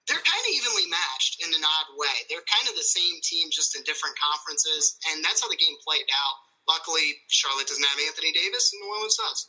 they're 0.08 0.24
kind 0.24 0.44
of 0.44 0.52
evenly 0.56 0.88
matched 0.88 1.44
in 1.44 1.52
an 1.52 1.64
odd 1.64 1.90
way. 2.00 2.16
They're 2.32 2.48
kind 2.48 2.68
of 2.72 2.76
the 2.76 2.88
same 2.88 3.20
team, 3.24 3.52
just 3.52 3.76
in 3.76 3.84
different 3.84 4.16
conferences, 4.16 4.96
and 5.12 5.24
that's 5.24 5.44
how 5.44 5.52
the 5.52 5.60
game 5.60 5.76
played 5.84 6.08
out. 6.08 6.36
Luckily, 6.68 7.20
Charlotte 7.28 7.68
doesn't 7.68 7.84
have 7.84 8.00
Anthony 8.08 8.32
Davis, 8.32 8.72
and 8.72 8.80
New 8.82 8.90
Orleans 8.92 9.18
does. 9.20 9.40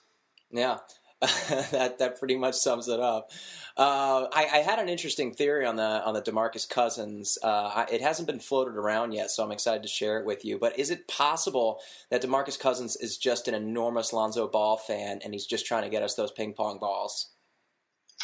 Yeah. 0.50 0.78
that 1.72 1.98
that 1.98 2.18
pretty 2.20 2.36
much 2.36 2.54
sums 2.54 2.86
it 2.86 3.00
up. 3.00 3.32
Uh, 3.76 4.28
I, 4.32 4.48
I, 4.52 4.58
had 4.58 4.78
an 4.78 4.88
interesting 4.88 5.34
theory 5.34 5.66
on 5.66 5.74
the 5.74 5.82
on 5.82 6.14
the 6.14 6.22
Demarcus 6.22 6.68
Cousins. 6.68 7.36
Uh, 7.42 7.86
it 7.90 8.00
hasn't 8.00 8.28
been 8.28 8.38
floated 8.38 8.76
around 8.76 9.10
yet, 9.10 9.32
so 9.32 9.42
I'm 9.42 9.50
excited 9.50 9.82
to 9.82 9.88
share 9.88 10.20
it 10.20 10.26
with 10.26 10.44
you. 10.44 10.60
But 10.60 10.78
is 10.78 10.90
it 10.90 11.08
possible 11.08 11.80
that 12.12 12.22
Demarcus 12.22 12.58
Cousins 12.58 12.94
is 12.94 13.18
just 13.18 13.48
an 13.48 13.54
enormous 13.54 14.12
Lonzo 14.12 14.46
Ball 14.46 14.76
fan, 14.76 15.18
and 15.24 15.34
he's 15.34 15.46
just 15.46 15.66
trying 15.66 15.82
to 15.82 15.88
get 15.88 16.04
us 16.04 16.14
those 16.14 16.30
ping 16.30 16.52
pong 16.52 16.78
balls? 16.78 17.30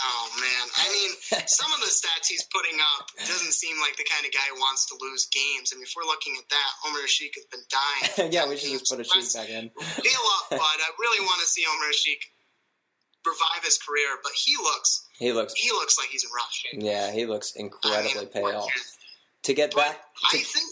Oh 0.03 0.27
man, 0.43 0.65
I 0.75 0.87
mean, 0.91 1.13
some 1.47 1.71
of 1.71 1.79
the 1.79 1.87
stats 1.87 2.27
he's 2.27 2.43
putting 2.51 2.79
up 2.99 3.07
doesn't 3.19 3.55
seem 3.55 3.79
like 3.79 3.95
the 3.97 4.07
kind 4.11 4.27
of 4.27 4.33
guy 4.35 4.43
who 4.51 4.59
wants 4.59 4.87
to 4.91 4.99
lose 5.01 5.27
games. 5.31 5.71
I 5.71 5.77
mean, 5.77 5.87
if 5.87 5.95
we're 5.95 6.09
looking 6.09 6.35
at 6.35 6.49
that, 6.51 6.71
Omer 6.89 7.07
Asik 7.07 7.35
has 7.39 7.47
been 7.47 7.63
dying. 7.71 8.33
yeah, 8.35 8.49
we 8.49 8.57
should 8.57 8.75
just 8.75 8.91
put 8.91 8.99
Asik 8.99 9.35
back 9.35 9.49
in. 9.49 9.71
Heal 10.03 10.27
up, 10.43 10.51
but 10.51 10.61
I 10.61 10.89
really 10.99 11.23
want 11.23 11.41
to 11.41 11.47
see 11.47 11.63
Omer 11.63 11.95
Asik 11.95 12.27
revive 13.23 13.63
his 13.63 13.79
career. 13.79 14.19
But 14.23 14.33
he 14.33 14.57
looks, 14.57 15.07
he 15.19 15.33
looks, 15.33 15.55
he 15.55 15.71
looks 15.71 15.99
like 15.99 16.09
he's 16.09 16.25
in 16.25 16.31
rough 16.35 16.53
shape. 16.53 16.83
Yeah, 16.83 17.13
he 17.13 17.27
looks 17.27 17.53
incredibly 17.55 18.19
I 18.19 18.25
mean, 18.25 18.51
pale. 18.51 18.67
To 19.45 19.55
get 19.55 19.75
but 19.75 19.95
back, 19.95 20.01
to, 20.31 20.39
I 20.39 20.43
think. 20.43 20.67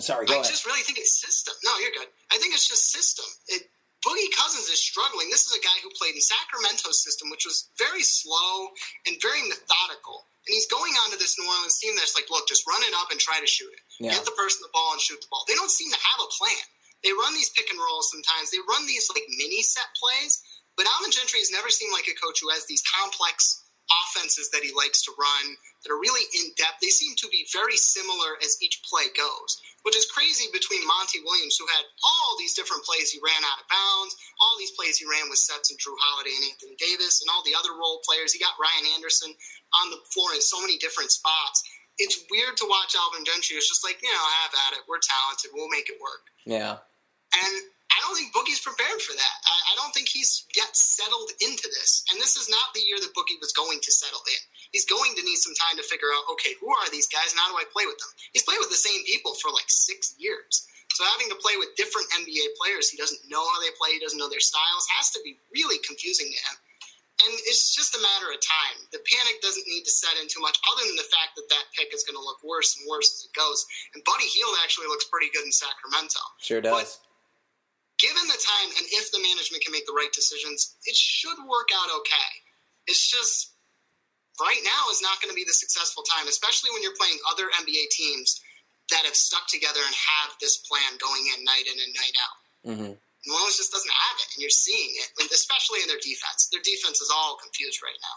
Sorry, 0.00 0.26
go 0.26 0.34
I 0.34 0.36
ahead. 0.44 0.50
just 0.50 0.66
really 0.66 0.82
think 0.82 0.98
it's 0.98 1.18
system. 1.20 1.54
No, 1.64 1.72
you're 1.78 1.92
good. 1.92 2.08
I 2.32 2.36
think 2.36 2.52
it's 2.52 2.68
just 2.68 2.92
system. 2.92 3.24
It, 3.48 3.62
Boogie 4.06 4.30
Cousins 4.38 4.70
is 4.70 4.78
struggling. 4.78 5.26
This 5.34 5.50
is 5.50 5.58
a 5.58 5.66
guy 5.66 5.74
who 5.82 5.90
played 5.98 6.14
in 6.14 6.22
Sacramento's 6.22 7.02
system, 7.02 7.26
which 7.26 7.42
was 7.42 7.74
very 7.74 8.06
slow 8.06 8.70
and 9.10 9.18
very 9.18 9.42
methodical. 9.50 10.30
And 10.46 10.54
he's 10.54 10.70
going 10.70 10.94
on 11.02 11.10
to 11.10 11.18
this 11.18 11.34
New 11.34 11.42
Orleans 11.42 11.74
team 11.82 11.98
that's 11.98 12.14
like, 12.14 12.30
look, 12.30 12.46
just 12.46 12.62
run 12.70 12.86
it 12.86 12.94
up 12.94 13.10
and 13.10 13.18
try 13.18 13.42
to 13.42 13.50
shoot 13.50 13.66
it. 13.74 13.82
Yeah. 13.98 14.14
Get 14.14 14.22
the 14.22 14.38
person 14.38 14.62
the 14.62 14.70
ball 14.70 14.94
and 14.94 15.02
shoot 15.02 15.18
the 15.18 15.26
ball. 15.26 15.42
They 15.50 15.58
don't 15.58 15.74
seem 15.74 15.90
to 15.90 15.98
have 15.98 16.22
a 16.22 16.30
plan. 16.30 16.66
They 17.02 17.10
run 17.10 17.34
these 17.34 17.50
pick 17.50 17.66
and 17.66 17.82
rolls 17.82 18.06
sometimes. 18.14 18.54
They 18.54 18.62
run 18.70 18.86
these 18.86 19.10
like 19.10 19.26
mini 19.26 19.66
set 19.66 19.90
plays. 19.98 20.38
But 20.78 20.86
Alvin 20.86 21.10
Gentry 21.10 21.42
has 21.42 21.50
never 21.50 21.66
seemed 21.66 21.90
like 21.90 22.06
a 22.06 22.14
coach 22.14 22.38
who 22.38 22.52
has 22.54 22.62
these 22.70 22.86
complex 22.86 23.65
offenses 23.90 24.50
that 24.50 24.62
he 24.62 24.72
likes 24.74 25.02
to 25.02 25.12
run 25.18 25.56
that 25.82 25.92
are 25.92 26.00
really 26.00 26.26
in 26.34 26.50
depth. 26.56 26.82
They 26.82 26.88
seem 26.88 27.14
to 27.16 27.28
be 27.28 27.46
very 27.52 27.76
similar 27.76 28.36
as 28.42 28.58
each 28.60 28.82
play 28.82 29.06
goes 29.16 29.60
which 29.86 29.94
is 29.94 30.10
crazy 30.10 30.50
between 30.50 30.82
Monty 30.82 31.22
Williams, 31.22 31.54
who 31.54 31.70
had 31.70 31.86
all 32.02 32.34
these 32.42 32.58
different 32.58 32.82
plays 32.82 33.14
he 33.14 33.22
ran 33.22 33.38
out 33.46 33.62
of 33.62 33.70
bounds, 33.70 34.18
all 34.42 34.58
these 34.58 34.74
plays 34.74 34.98
he 34.98 35.06
ran 35.06 35.30
with 35.30 35.38
sets 35.38 35.70
and 35.70 35.78
Jrue 35.78 35.94
Holiday 36.02 36.34
and 36.34 36.50
Anthony 36.50 36.74
Davis, 36.74 37.22
and 37.22 37.30
all 37.30 37.46
the 37.46 37.54
other 37.54 37.70
role 37.78 38.02
players. 38.02 38.34
He 38.34 38.42
got 38.42 38.58
Ryan 38.58 38.98
Anderson 38.98 39.30
on 39.78 39.94
the 39.94 40.02
floor 40.10 40.34
in 40.34 40.42
so 40.42 40.58
many 40.58 40.74
different 40.82 41.14
spots. 41.14 41.62
It's 42.02 42.18
weird 42.34 42.58
to 42.58 42.66
watch 42.66 42.98
Alvin 42.98 43.22
Gentry. 43.22 43.54
It's 43.54 43.70
just 43.70 43.86
like, 43.86 44.02
you 44.02 44.10
know, 44.10 44.18
I 44.18 44.34
have 44.42 44.54
at 44.66 44.72
it. 44.74 44.82
We're 44.90 44.98
talented. 44.98 45.54
We'll 45.54 45.70
make 45.70 45.86
it 45.86 46.02
work. 46.02 46.34
Yeah. 46.42 46.82
And 47.30 47.54
I 47.90 47.98
don't 48.02 48.16
think 48.18 48.34
Boogie's 48.34 48.60
prepared 48.60 49.00
for 49.02 49.14
that. 49.14 49.36
I, 49.46 49.72
I 49.72 49.78
don't 49.78 49.94
think 49.94 50.08
he's 50.08 50.44
yet 50.54 50.74
settled 50.76 51.30
into 51.40 51.68
this. 51.70 52.04
And 52.10 52.20
this 52.20 52.36
is 52.36 52.50
not 52.50 52.74
the 52.74 52.82
year 52.82 52.98
that 53.00 53.14
Boogie 53.14 53.40
was 53.40 53.52
going 53.52 53.78
to 53.82 53.92
settle 53.92 54.22
in 54.26 54.42
he's 54.76 54.84
going 54.84 55.14
to 55.16 55.24
need 55.24 55.40
some 55.40 55.56
time 55.56 55.80
to 55.80 55.84
figure 55.88 56.12
out, 56.12 56.28
okay, 56.36 56.52
who 56.60 56.68
are 56.68 56.88
these 56.90 57.08
guys 57.08 57.32
and 57.32 57.40
how 57.40 57.48
do 57.48 57.56
I 57.56 57.64
play 57.72 57.86
with 57.86 57.98
them? 57.98 58.12
He's 58.36 58.44
played 58.44 58.60
with 58.60 58.68
the 58.68 58.76
same 58.76 59.00
people 59.08 59.32
for 59.40 59.48
like 59.48 59.72
six 59.72 60.12
years. 60.20 60.68
So 60.92 61.04
having 61.16 61.32
to 61.32 61.38
play 61.40 61.56
with 61.56 61.76
different 61.76 62.08
NBA 62.12 62.56
players, 62.60 62.92
he 62.92 63.00
doesn't 63.00 63.24
know 63.28 63.40
how 63.40 63.58
they 63.60 63.72
play, 63.76 63.96
he 63.96 64.00
doesn't 64.00 64.20
know 64.20 64.28
their 64.28 64.44
styles, 64.44 64.84
has 64.96 65.08
to 65.12 65.20
be 65.24 65.36
really 65.52 65.80
confusing 65.84 66.28
to 66.28 66.40
him. 66.40 66.56
And 67.24 67.32
it's 67.48 67.72
just 67.72 67.96
a 67.96 68.00
matter 68.00 68.28
of 68.28 68.36
time. 68.44 68.76
The 68.92 69.00
panic 69.08 69.40
doesn't 69.40 69.64
need 69.64 69.88
to 69.88 69.92
set 69.92 70.20
in 70.20 70.28
too 70.28 70.44
much, 70.44 70.60
other 70.68 70.84
than 70.84 71.00
the 71.00 71.08
fact 71.08 71.32
that 71.40 71.48
that 71.48 71.72
pick 71.72 71.88
is 71.96 72.04
going 72.04 72.16
to 72.16 72.20
look 72.20 72.44
worse 72.44 72.76
and 72.76 72.84
worse 72.84 73.08
as 73.08 73.24
it 73.24 73.32
goes. 73.32 73.64
And 73.96 74.04
Buddy 74.04 74.28
Hield 74.28 74.52
actually 74.60 74.92
looks 74.92 75.08
pretty 75.08 75.32
good 75.32 75.48
in 75.48 75.52
Sacramento. 75.52 76.20
Sure 76.44 76.60
does. 76.60 76.76
But 76.76 76.88
given 77.98 78.24
the 78.28 78.40
time 78.40 78.68
and 78.76 78.86
if 78.92 79.10
the 79.12 79.20
management 79.20 79.64
can 79.64 79.72
make 79.72 79.86
the 79.86 79.96
right 79.96 80.12
decisions, 80.12 80.76
it 80.84 80.96
should 80.96 81.38
work 81.48 81.68
out 81.72 81.88
okay. 82.00 82.32
It's 82.86 83.10
just 83.10 83.56
right 84.40 84.60
now 84.64 84.90
is 84.92 85.02
not 85.02 85.20
going 85.20 85.32
to 85.32 85.38
be 85.38 85.44
the 85.44 85.56
successful 85.56 86.04
time, 86.04 86.28
especially 86.28 86.70
when 86.70 86.82
you're 86.82 86.96
playing 86.96 87.18
other 87.30 87.48
NBA 87.56 87.90
teams 87.90 88.40
that 88.90 89.04
have 89.04 89.16
stuck 89.16 89.48
together 89.48 89.80
and 89.84 89.94
have 89.94 90.36
this 90.40 90.58
plan 90.58 90.98
going 91.00 91.24
in 91.34 91.44
night 91.44 91.66
in 91.66 91.76
and 91.80 91.92
night 91.94 92.16
out. 92.22 92.38
Mm-hmm. 92.70 92.92
New 93.26 93.34
Orleans 93.34 93.56
just 93.56 93.72
doesn't 93.72 93.90
have 93.90 94.16
it, 94.20 94.28
and 94.36 94.40
you're 94.40 94.50
seeing 94.50 94.90
it, 94.94 95.32
especially 95.34 95.80
in 95.82 95.88
their 95.88 95.98
defense. 95.98 96.48
Their 96.52 96.62
defense 96.62 97.00
is 97.00 97.10
all 97.12 97.36
confused 97.42 97.82
right 97.82 97.98
now. 97.98 98.16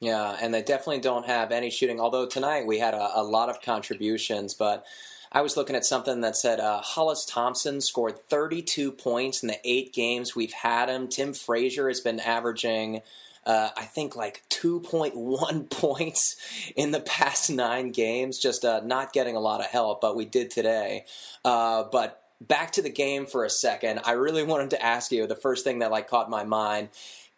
Yeah, 0.00 0.36
and 0.40 0.52
they 0.52 0.62
definitely 0.62 1.00
don't 1.00 1.26
have 1.26 1.52
any 1.52 1.70
shooting. 1.70 2.00
Although 2.00 2.26
tonight 2.26 2.66
we 2.66 2.78
had 2.78 2.94
a, 2.94 3.20
a 3.20 3.22
lot 3.22 3.48
of 3.48 3.62
contributions, 3.62 4.54
but 4.54 4.84
I 5.32 5.42
was 5.42 5.56
looking 5.56 5.76
at 5.76 5.84
something 5.84 6.22
that 6.22 6.36
said 6.36 6.58
uh, 6.58 6.80
Hollis 6.80 7.24
Thompson 7.24 7.80
scored 7.80 8.18
32 8.28 8.90
points 8.92 9.42
in 9.42 9.48
the 9.48 9.60
eight 9.64 9.92
games 9.92 10.34
we've 10.34 10.52
had 10.52 10.88
him. 10.88 11.06
Tim 11.06 11.34
Frazier 11.34 11.88
has 11.88 12.00
been 12.00 12.18
averaging. 12.18 13.02
Uh, 13.46 13.70
I 13.76 13.84
think 13.84 14.16
like 14.16 14.42
2.1 14.50 15.70
points 15.70 16.36
in 16.76 16.90
the 16.90 17.00
past 17.00 17.48
nine 17.48 17.90
games, 17.90 18.38
just 18.38 18.64
uh, 18.64 18.80
not 18.84 19.12
getting 19.12 19.36
a 19.36 19.40
lot 19.40 19.60
of 19.60 19.66
help, 19.66 20.00
but 20.00 20.16
we 20.16 20.24
did 20.24 20.50
today. 20.50 21.04
Uh, 21.44 21.84
but 21.84 22.22
back 22.40 22.72
to 22.72 22.82
the 22.82 22.90
game 22.90 23.26
for 23.26 23.44
a 23.44 23.50
second. 23.50 24.00
I 24.04 24.12
really 24.12 24.42
wanted 24.42 24.70
to 24.70 24.82
ask 24.82 25.12
you 25.12 25.26
the 25.26 25.36
first 25.36 25.64
thing 25.64 25.78
that 25.78 25.90
like 25.90 26.08
caught 26.08 26.28
my 26.28 26.44
mind. 26.44 26.88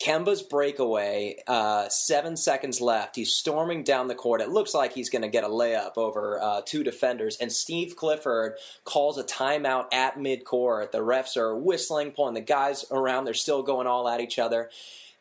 Kemba's 0.01 0.43
breakaway, 0.43 1.37
uh, 1.47 1.89
seven 1.89 2.37
seconds 2.37 2.81
left. 2.81 3.15
He's 3.15 3.35
storming 3.35 3.85
down 3.85 4.09
the 4.09 4.15
court. 4.17 4.41
It 4.41 4.49
looks 4.49 4.75
like 4.75 4.93
he's 4.93 5.11
going 5.11 5.23
to 5.23 5.29
get 5.29 5.45
a 5.45 5.49
layup 5.49 5.97
over 5.97 6.41
uh, 6.43 6.63
two 6.65 6.83
defenders. 6.83 7.37
And 7.41 7.53
Steve 7.53 7.95
Clifford 7.95 8.55
calls 8.85 9.17
a 9.17 9.23
timeout 9.23 9.93
at 9.93 10.17
midcourt. 10.17 10.91
The 10.91 10.99
refs 10.99 11.37
are 11.37 11.57
whistling, 11.57 12.11
pulling 12.11 12.35
the 12.35 12.41
guys 12.41 12.85
around. 12.91 13.25
They're 13.25 13.35
still 13.35 13.63
going 13.63 13.87
all 13.87 14.09
at 14.09 14.21
each 14.21 14.41
other. 14.41 14.71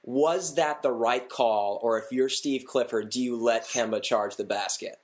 Was 0.04 0.56
that 0.56 0.82
the 0.82 0.92
right 0.92 1.30
call? 1.30 1.80
Or 1.84 2.00
if 2.00 2.06
you're 2.12 2.30
Steve 2.30 2.66
Clifford, 2.66 3.12
do 3.12 3.22
you 3.22 3.38
let 3.38 3.68
Kemba 3.68 4.02
charge 4.02 4.36
the 4.36 4.44
basket? 4.44 4.96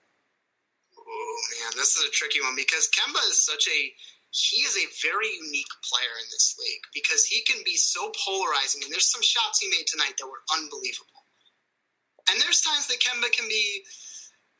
Oh, 0.97 1.41
man, 1.61 1.73
this 1.75 1.95
is 1.95 2.07
a 2.07 2.11
tricky 2.11 2.41
one 2.41 2.55
because 2.55 2.89
Kemba 2.89 3.19
is 3.29 3.37
such 3.37 3.67
a 3.67 3.93
he 4.37 4.61
is 4.61 4.77
a 4.77 4.85
very 5.01 5.25
unique 5.41 5.73
player 5.81 6.13
in 6.21 6.29
this 6.29 6.53
league 6.61 6.85
because 6.93 7.25
he 7.25 7.41
can 7.49 7.57
be 7.65 7.73
so 7.73 8.13
polarizing. 8.13 8.85
And 8.85 8.93
there's 8.93 9.09
some 9.09 9.25
shots 9.25 9.57
he 9.57 9.69
made 9.73 9.89
tonight 9.89 10.13
that 10.21 10.29
were 10.29 10.45
unbelievable. 10.53 11.25
And 12.29 12.37
there's 12.37 12.61
times 12.61 12.85
that 12.87 13.01
Kemba 13.01 13.33
can 13.33 13.49
be 13.49 13.81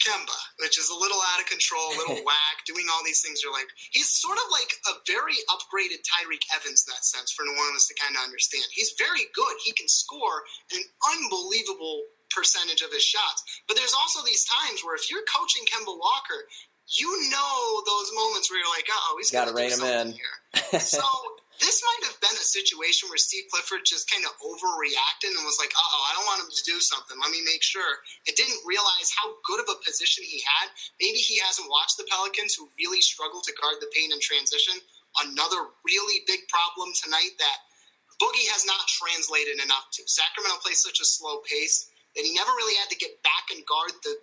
Kemba, 0.01 0.39
which 0.65 0.81
is 0.81 0.89
a 0.89 0.98
little 0.98 1.22
out 1.34 1.41
of 1.41 1.46
control, 1.46 1.93
a 1.93 1.98
little 2.01 2.22
whack, 2.27 2.57
doing 2.65 2.89
all 2.89 3.05
these 3.05 3.22
things. 3.22 3.46
You're 3.46 3.53
like, 3.53 3.69
he's 3.93 4.10
sort 4.10 4.41
of 4.41 4.50
like 4.50 4.74
a 4.89 4.98
very 5.05 5.38
upgraded 5.53 6.01
Tyreke 6.01 6.48
Evans 6.57 6.86
in 6.86 6.93
that 6.98 7.05
sense 7.05 7.29
for 7.29 7.46
New 7.46 7.53
Orleans 7.53 7.86
to 7.89 7.98
kind 8.01 8.17
of 8.17 8.25
understand. 8.25 8.65
He's 8.74 8.98
very 8.98 9.29
good. 9.38 9.55
He 9.62 9.77
can 9.77 9.89
score 9.89 10.41
an 10.74 10.81
unbelievable 11.13 12.01
percentage 12.34 12.81
of 12.81 12.93
his 12.93 13.03
shots. 13.03 13.46
But 13.67 13.77
there's 13.77 13.96
also 13.96 14.25
these 14.25 14.46
times 14.46 14.81
where 14.81 14.96
if 14.96 15.10
you're 15.10 15.25
coaching 15.29 15.65
Kemba 15.69 15.93
Walker, 15.93 16.46
you 16.88 17.12
know 17.29 17.84
those 17.84 18.12
moments 18.15 18.48
where 18.48 18.63
you're 18.63 18.72
like, 18.72 18.88
oh, 18.88 19.15
he's 19.20 19.32
got 19.32 19.51
to 19.51 19.53
rein 19.53 19.75
him 19.75 19.84
in. 19.84 20.15
Here. 20.15 20.79
so 20.79 21.03
this 21.60 21.84
might 21.84 22.03
have 22.08 22.15
been 22.24 22.38
a 22.39 22.48
situation 22.48 23.12
where 23.12 23.20
Steve 23.20 23.51
Clifford 23.51 23.84
just 23.84 24.08
kind 24.08 24.24
of 24.24 24.32
overreacted 24.39 25.36
and 25.36 25.44
was 25.44 25.60
like, 25.60 25.75
oh, 25.75 26.00
I 26.08 26.15
don't 26.15 26.27
want 26.32 26.48
him 26.48 26.51
to 26.53 26.63
do 26.63 26.79
something. 26.79 27.20
Let 27.20 27.36
me 27.36 27.44
make 27.44 27.60
sure. 27.60 28.00
It 28.24 28.39
didn't 28.39 28.63
realize 28.63 29.12
how 29.12 29.36
good 29.44 29.60
of 29.60 29.67
a 29.67 29.84
position 29.84 30.24
he 30.24 30.39
had. 30.48 30.72
Maybe 31.03 31.20
he 31.20 31.44
hasn't 31.44 31.67
watched 31.67 32.00
the 32.00 32.08
Pelicans 32.08 32.56
who 32.56 32.72
really 32.79 33.03
struggle 33.03 33.44
to 33.44 33.58
guard 33.60 33.84
the 33.84 33.91
paint 33.91 34.15
in 34.15 34.24
transition. 34.24 34.79
Another 35.20 35.75
really 35.84 36.24
big 36.24 36.48
problem 36.48 36.96
tonight 36.96 37.36
that 37.36 37.67
Boogie 38.15 38.48
has 38.56 38.63
not 38.63 38.88
translated 38.88 39.60
enough 39.60 39.91
to. 40.00 40.08
Sacramento 40.08 40.63
plays 40.63 40.79
such 40.79 41.03
a 41.03 41.06
slow 41.06 41.44
pace 41.44 41.91
that 42.15 42.24
he 42.24 42.32
never 42.32 42.56
really 42.56 42.79
had 42.79 42.89
to 42.89 42.98
get 42.98 43.22
back 43.27 43.51
and 43.51 43.65
guard 43.67 43.91
the 44.08 44.15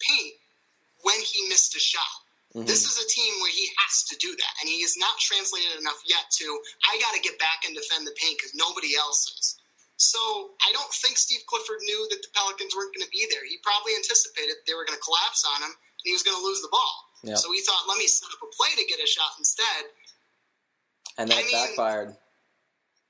paint 0.00 0.40
when 1.08 1.16
he 1.24 1.48
missed 1.48 1.72
a 1.72 1.80
shot. 1.80 2.20
Mm-hmm. 2.52 2.68
This 2.68 2.84
is 2.84 3.00
a 3.00 3.08
team 3.08 3.32
where 3.40 3.52
he 3.52 3.72
has 3.80 4.04
to 4.12 4.14
do 4.20 4.28
that, 4.28 4.54
and 4.60 4.68
he 4.68 4.84
is 4.84 4.96
not 5.00 5.16
translated 5.16 5.80
enough 5.80 6.00
yet 6.04 6.28
to, 6.40 6.46
I 6.84 7.00
got 7.00 7.16
to 7.16 7.20
get 7.24 7.40
back 7.40 7.64
and 7.64 7.72
defend 7.72 8.04
the 8.04 8.12
paint 8.20 8.36
because 8.36 8.52
nobody 8.52 8.92
else 8.96 9.24
is. 9.40 9.56
So 9.98 10.54
I 10.62 10.70
don't 10.76 10.92
think 10.94 11.18
Steve 11.18 11.42
Clifford 11.48 11.82
knew 11.82 12.06
that 12.12 12.22
the 12.22 12.30
Pelicans 12.30 12.70
weren't 12.76 12.94
going 12.94 13.02
to 13.02 13.10
be 13.10 13.26
there. 13.32 13.42
He 13.42 13.58
probably 13.66 13.98
anticipated 13.98 14.62
they 14.62 14.78
were 14.78 14.86
going 14.86 14.94
to 14.94 15.02
collapse 15.02 15.42
on 15.42 15.58
him 15.58 15.74
and 15.74 16.06
he 16.06 16.14
was 16.14 16.22
going 16.22 16.38
to 16.38 16.44
lose 16.44 16.62
the 16.62 16.70
ball. 16.70 16.94
So 17.34 17.50
he 17.50 17.58
thought, 17.66 17.82
let 17.90 17.98
me 17.98 18.06
set 18.06 18.30
up 18.30 18.38
a 18.38 18.50
play 18.54 18.70
to 18.78 18.86
get 18.86 19.02
a 19.02 19.08
shot 19.10 19.34
instead. 19.42 19.90
And 21.18 21.26
then 21.26 21.42
I 21.42 21.42
it 21.42 21.50
mean, 21.50 21.58
backfired. 21.58 22.14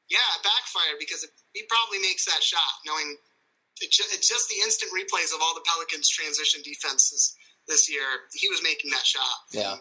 Yeah, 0.09 0.29
it 0.41 0.41
backfired 0.41 0.97
because 0.97 1.29
it, 1.29 1.31
he 1.53 1.69
probably 1.69 2.01
makes 2.01 2.25
that 2.25 2.41
shot 2.41 2.81
knowing 2.89 3.21
it, 3.85 3.93
it's 3.93 4.25
just 4.25 4.49
the 4.49 4.65
instant 4.65 4.89
replays 4.97 5.37
of 5.37 5.45
all 5.45 5.53
the 5.53 5.63
Pelicans' 5.69 6.09
transition 6.09 6.65
defenses 6.65 7.37
this 7.69 7.91
year, 7.91 8.03
he 8.33 8.49
was 8.49 8.61
making 8.63 8.91
that 8.91 9.07
shot. 9.07 9.23
Yeah. 9.53 9.77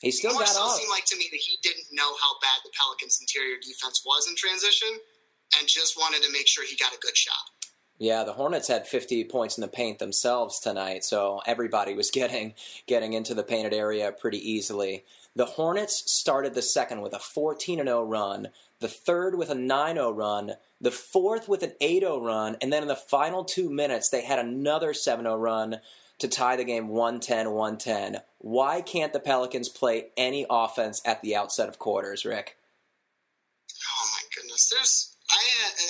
He 0.00 0.10
still 0.10 0.32
more 0.32 0.40
got 0.40 0.48
so 0.48 0.62
off. 0.62 0.76
seemed 0.76 0.90
like 0.90 1.04
to 1.06 1.16
me 1.16 1.28
that 1.30 1.40
he 1.40 1.56
didn't 1.62 1.86
know 1.92 2.14
how 2.20 2.38
bad 2.40 2.60
the 2.64 2.70
Pelicans' 2.78 3.18
interior 3.20 3.56
defense 3.56 4.02
was 4.04 4.26
in 4.28 4.36
transition, 4.36 4.88
and 5.58 5.68
just 5.68 5.96
wanted 5.96 6.22
to 6.22 6.32
make 6.32 6.46
sure 6.46 6.64
he 6.66 6.76
got 6.76 6.94
a 6.94 6.98
good 6.98 7.16
shot. 7.16 7.34
Yeah, 7.98 8.24
the 8.24 8.32
Hornets 8.32 8.68
had 8.68 8.88
50 8.88 9.24
points 9.24 9.56
in 9.56 9.62
the 9.62 9.68
paint 9.68 9.98
themselves 9.98 10.58
tonight, 10.58 11.04
so 11.04 11.40
everybody 11.46 11.94
was 11.94 12.10
getting 12.12 12.54
getting 12.86 13.12
into 13.12 13.34
the 13.34 13.42
painted 13.42 13.72
area 13.72 14.12
pretty 14.12 14.38
easily. 14.38 15.04
The 15.36 15.46
Hornets 15.46 16.10
started 16.10 16.54
the 16.54 16.62
second 16.62 17.00
with 17.00 17.14
a 17.14 17.18
14 17.18 17.78
0 17.78 18.04
run, 18.04 18.48
the 18.80 18.88
third 18.88 19.36
with 19.36 19.50
a 19.50 19.54
9 19.54 19.94
0 19.94 20.10
run, 20.12 20.52
the 20.80 20.90
fourth 20.90 21.48
with 21.48 21.62
an 21.62 21.72
8 21.80 22.00
0 22.00 22.20
run, 22.22 22.56
and 22.60 22.72
then 22.72 22.82
in 22.82 22.88
the 22.88 22.96
final 22.96 23.44
two 23.44 23.70
minutes, 23.70 24.10
they 24.10 24.22
had 24.22 24.38
another 24.38 24.92
7 24.92 25.24
0 25.24 25.36
run 25.36 25.80
to 26.18 26.28
tie 26.28 26.56
the 26.56 26.64
game 26.64 26.88
110 26.88 27.50
110. 27.50 28.22
Why 28.38 28.80
can't 28.80 29.12
the 29.12 29.20
Pelicans 29.20 29.68
play 29.68 30.06
any 30.16 30.46
offense 30.48 31.02
at 31.04 31.22
the 31.22 31.36
outset 31.36 31.68
of 31.68 31.78
quarters, 31.78 32.24
Rick? 32.24 32.56
Oh 33.72 34.06
my 34.12 34.22
goodness. 34.34 34.70
There's 34.72 35.14
I 35.30 35.40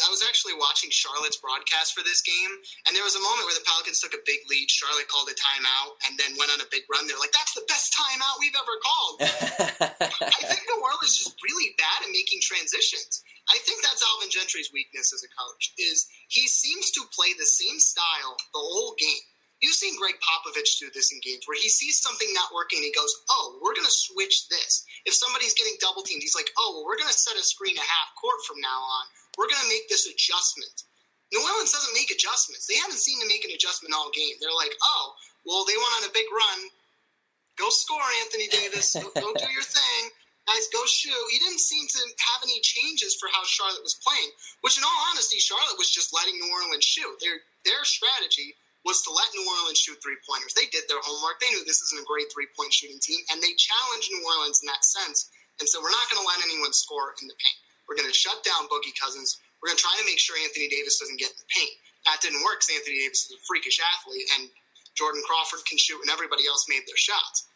I 0.07 0.09
was 0.15 0.23
actually 0.23 0.55
watching 0.55 0.95
Charlotte's 0.95 1.37
broadcast 1.43 1.93
for 1.93 2.07
this 2.07 2.23
game, 2.23 2.53
and 2.87 2.95
there 2.95 3.03
was 3.03 3.19
a 3.19 3.23
moment 3.23 3.51
where 3.51 3.59
the 3.59 3.67
Pelicans 3.67 3.99
took 3.99 4.15
a 4.15 4.23
big 4.23 4.39
lead. 4.47 4.71
Charlotte 4.71 5.11
called 5.11 5.27
a 5.27 5.35
timeout, 5.35 5.99
and 6.07 6.15
then 6.15 6.39
went 6.39 6.55
on 6.55 6.63
a 6.63 6.69
big 6.71 6.87
run. 6.87 7.11
They're 7.11 7.19
like, 7.19 7.35
"That's 7.35 7.53
the 7.53 7.67
best 7.67 7.91
timeout 7.93 8.39
we've 8.39 8.55
ever 8.55 8.77
called." 8.79 9.17
I 10.31 10.43
think 10.47 10.63
New 10.71 10.79
Orleans 10.79 11.19
is 11.19 11.29
just 11.29 11.37
really 11.43 11.75
bad 11.75 12.07
at 12.07 12.15
making 12.15 12.47
transitions. 12.47 13.27
I 13.51 13.59
think 13.67 13.83
that's 13.83 14.07
Alvin 14.07 14.31
Gentry's 14.31 14.71
weakness 14.73 15.13
as 15.13 15.27
a 15.27 15.31
coach. 15.35 15.75
Is 15.83 16.07
he 16.31 16.47
seems 16.47 16.95
to 16.95 17.03
play 17.11 17.35
the 17.35 17.47
same 17.47 17.83
style 17.83 18.39
the 18.55 18.63
whole 18.63 18.95
game 18.95 19.27
You've 19.65 19.81
seen 19.81 19.97
Gregg 19.97 20.21
Popovich 20.21 20.77
do 20.77 20.93
this 20.93 21.09
in 21.09 21.25
games 21.25 21.49
where 21.49 21.57
he 21.57 21.73
sees 21.73 21.97
something 21.97 22.29
not 22.37 22.53
working 22.53 22.85
and 22.85 22.89
he 22.89 22.93
goes, 22.93 23.09
Oh, 23.33 23.57
we're 23.65 23.73
going 23.73 23.89
to 23.89 24.05
switch 24.13 24.53
this. 24.53 24.85
If 25.09 25.17
somebody's 25.17 25.57
getting 25.57 25.81
double 25.81 26.05
teamed, 26.05 26.21
he's 26.21 26.37
like, 26.37 26.53
Oh, 26.61 26.77
well, 26.77 26.85
we're 26.85 27.01
going 27.01 27.09
to 27.09 27.17
set 27.17 27.41
a 27.41 27.43
screen 27.43 27.73
a 27.73 27.81
half 27.81 28.13
court 28.21 28.45
from 28.45 28.61
now 28.61 28.77
on. 28.77 29.09
We're 29.41 29.49
going 29.49 29.65
to 29.65 29.73
make 29.73 29.89
this 29.89 30.05
adjustment. 30.05 30.85
New 31.33 31.41
Orleans 31.41 31.73
doesn't 31.73 31.97
make 31.97 32.13
adjustments. 32.13 32.69
They 32.69 32.77
haven't 32.77 33.01
seen 33.01 33.17
to 33.25 33.31
make 33.33 33.41
an 33.49 33.57
adjustment 33.57 33.97
all 33.97 34.13
game. 34.13 34.37
They're 34.37 34.53
like, 34.53 34.77
Oh, 34.85 35.17
well, 35.49 35.65
they 35.65 35.81
went 35.81 35.97
on 35.97 36.13
a 36.13 36.13
big 36.13 36.29
run. 36.29 36.61
Go 37.57 37.73
score, 37.73 38.05
Anthony 38.21 38.53
Davis. 38.53 38.93
go, 39.01 39.09
go 39.17 39.33
do 39.33 39.49
your 39.49 39.65
thing. 39.65 40.03
Guys, 40.45 40.69
go 40.77 40.85
shoot. 40.85 41.17
He 41.33 41.41
didn't 41.41 41.65
seem 41.65 41.89
to 41.89 42.01
have 42.05 42.45
any 42.45 42.61
changes 42.61 43.17
for 43.17 43.33
how 43.33 43.41
Charlotte 43.49 43.81
was 43.81 43.97
playing, 44.05 44.29
which, 44.61 44.77
in 44.77 44.85
all 44.85 45.01
honesty, 45.09 45.41
Charlotte 45.41 45.81
was 45.81 45.89
just 45.89 46.13
letting 46.13 46.37
New 46.37 46.53
Orleans 46.53 46.85
shoot. 46.85 47.17
Their, 47.25 47.41
their 47.65 47.81
strategy 47.89 48.53
was 48.85 49.01
to 49.09 49.11
let 49.11 49.33
New 49.33 49.49
Orleans 49.49 49.81
shoot 49.81 49.97
three 50.05 50.21
pointers. 50.29 50.53
They 50.53 50.69
did 50.69 50.85
their 50.87 51.01
homework. 51.01 51.41
They 51.41 51.49
knew 51.51 51.65
this 51.65 51.81
isn't 51.89 52.05
a 52.05 52.07
great 52.07 52.29
three 52.29 52.49
point 52.53 52.73
shooting 52.73 53.01
team, 53.01 53.25
and 53.33 53.41
they 53.41 53.57
challenged 53.57 54.13
New 54.13 54.25
Orleans 54.37 54.61
in 54.61 54.69
that 54.69 54.85
sense. 54.85 55.33
And 55.59 55.67
so 55.67 55.81
we're 55.81 55.95
not 55.95 56.09
going 56.13 56.21
to 56.21 56.29
let 56.29 56.45
anyone 56.45 56.77
score 56.77 57.17
in 57.19 57.27
the 57.27 57.37
paint. 57.39 57.59
We're 57.89 57.97
going 57.97 58.09
to 58.09 58.17
shut 58.17 58.45
down 58.45 58.69
Boogie 58.69 58.97
Cousins. 58.97 59.41
We're 59.61 59.73
going 59.73 59.81
to 59.81 59.85
try 59.85 59.97
to 59.97 60.05
make 60.05 60.21
sure 60.21 60.37
Anthony 60.37 60.69
Davis 60.69 61.01
doesn't 61.01 61.17
get 61.17 61.33
in 61.33 61.41
the 61.41 61.49
paint. 61.49 61.75
That 62.05 62.21
didn't 62.21 62.45
work 62.45 62.61
because 62.61 62.77
Anthony 62.77 63.01
Davis 63.01 63.25
is 63.25 63.33
a 63.33 63.41
freakish 63.49 63.81
athlete, 63.81 64.29
and 64.37 64.53
Jordan 64.93 65.25
Crawford 65.25 65.65
can 65.65 65.81
shoot, 65.81 66.01
and 66.05 66.13
everybody 66.13 66.45
else 66.45 66.69
made 66.69 66.85
their 66.85 67.01
shots. 67.01 67.49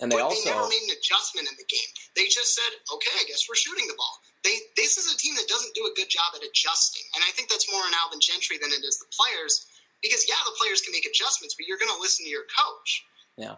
And 0.00 0.08
they 0.08 0.16
but 0.16 0.32
also 0.32 0.48
they 0.48 0.56
never 0.56 0.64
made 0.64 0.80
an 0.88 0.96
adjustment 0.96 1.44
in 1.44 1.56
the 1.60 1.68
game. 1.68 1.90
They 2.16 2.24
just 2.24 2.56
said, 2.56 2.72
"Okay, 2.88 3.12
I 3.20 3.28
guess 3.28 3.44
we're 3.44 3.60
shooting 3.60 3.84
the 3.84 4.00
ball." 4.00 4.16
They 4.40 4.56
this 4.72 4.96
is 4.96 5.12
a 5.12 5.16
team 5.20 5.36
that 5.36 5.44
doesn't 5.44 5.76
do 5.76 5.84
a 5.84 5.92
good 5.92 6.08
job 6.08 6.32
at 6.32 6.40
adjusting, 6.40 7.04
and 7.12 7.20
I 7.20 7.30
think 7.36 7.52
that's 7.52 7.68
more 7.68 7.84
on 7.84 7.92
Alvin 8.00 8.24
Gentry 8.24 8.56
than 8.56 8.72
it 8.72 8.80
is 8.80 8.96
the 8.96 9.12
players 9.12 9.68
because 10.02 10.24
yeah, 10.28 10.40
the 10.44 10.56
players 10.56 10.80
can 10.80 10.92
make 10.92 11.06
adjustments, 11.06 11.54
but 11.54 11.66
you're 11.66 11.78
going 11.78 11.92
to 11.92 12.00
listen 12.00 12.24
to 12.24 12.30
your 12.30 12.48
coach. 12.48 13.04
Yeah. 13.36 13.56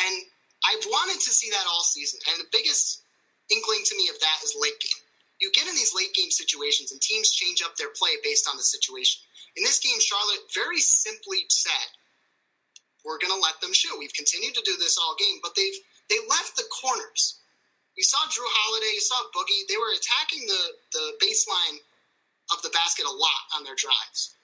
And 0.00 0.14
I've 0.64 0.84
wanted 0.88 1.20
to 1.20 1.30
see 1.30 1.50
that 1.50 1.66
all 1.68 1.82
season, 1.82 2.20
and 2.30 2.40
the 2.40 2.48
biggest 2.52 3.02
inkling 3.50 3.82
to 3.84 3.96
me 3.96 4.08
of 4.08 4.18
that 4.20 4.38
is 4.44 4.56
late 4.56 4.78
game. 4.80 5.02
You 5.40 5.50
get 5.50 5.66
in 5.66 5.74
these 5.74 5.92
late 5.94 6.14
game 6.14 6.30
situations, 6.30 6.92
and 6.92 7.00
teams 7.00 7.34
change 7.34 7.62
up 7.62 7.76
their 7.76 7.90
play 7.98 8.14
based 8.22 8.48
on 8.48 8.56
the 8.56 8.62
situation. 8.62 9.20
In 9.56 9.64
this 9.64 9.80
game, 9.80 9.98
Charlotte 9.98 10.48
very 10.54 10.78
simply 10.78 11.44
said, 11.48 11.88
"We're 13.04 13.18
going 13.18 13.34
to 13.34 13.42
let 13.42 13.60
them 13.60 13.74
shoot." 13.74 13.98
We've 13.98 14.14
continued 14.14 14.54
to 14.54 14.62
do 14.64 14.78
this 14.78 14.96
all 14.96 15.16
game, 15.18 15.40
but 15.42 15.54
they've 15.56 15.76
they 16.08 16.20
left 16.30 16.56
the 16.56 16.64
corners. 16.70 17.40
We 17.96 18.02
saw 18.02 18.24
Jrue 18.30 18.48
Holiday, 18.48 18.94
you 18.94 19.00
saw 19.00 19.20
Boogie. 19.36 19.68
They 19.68 19.76
were 19.76 19.92
attacking 19.92 20.46
the 20.46 20.62
the 20.92 21.06
baseline 21.20 21.82
of 22.50 22.62
the 22.62 22.70
basket 22.70 23.04
a 23.04 23.12
lot 23.12 23.42
on 23.56 23.64
their 23.64 23.76
drives. 23.76 24.34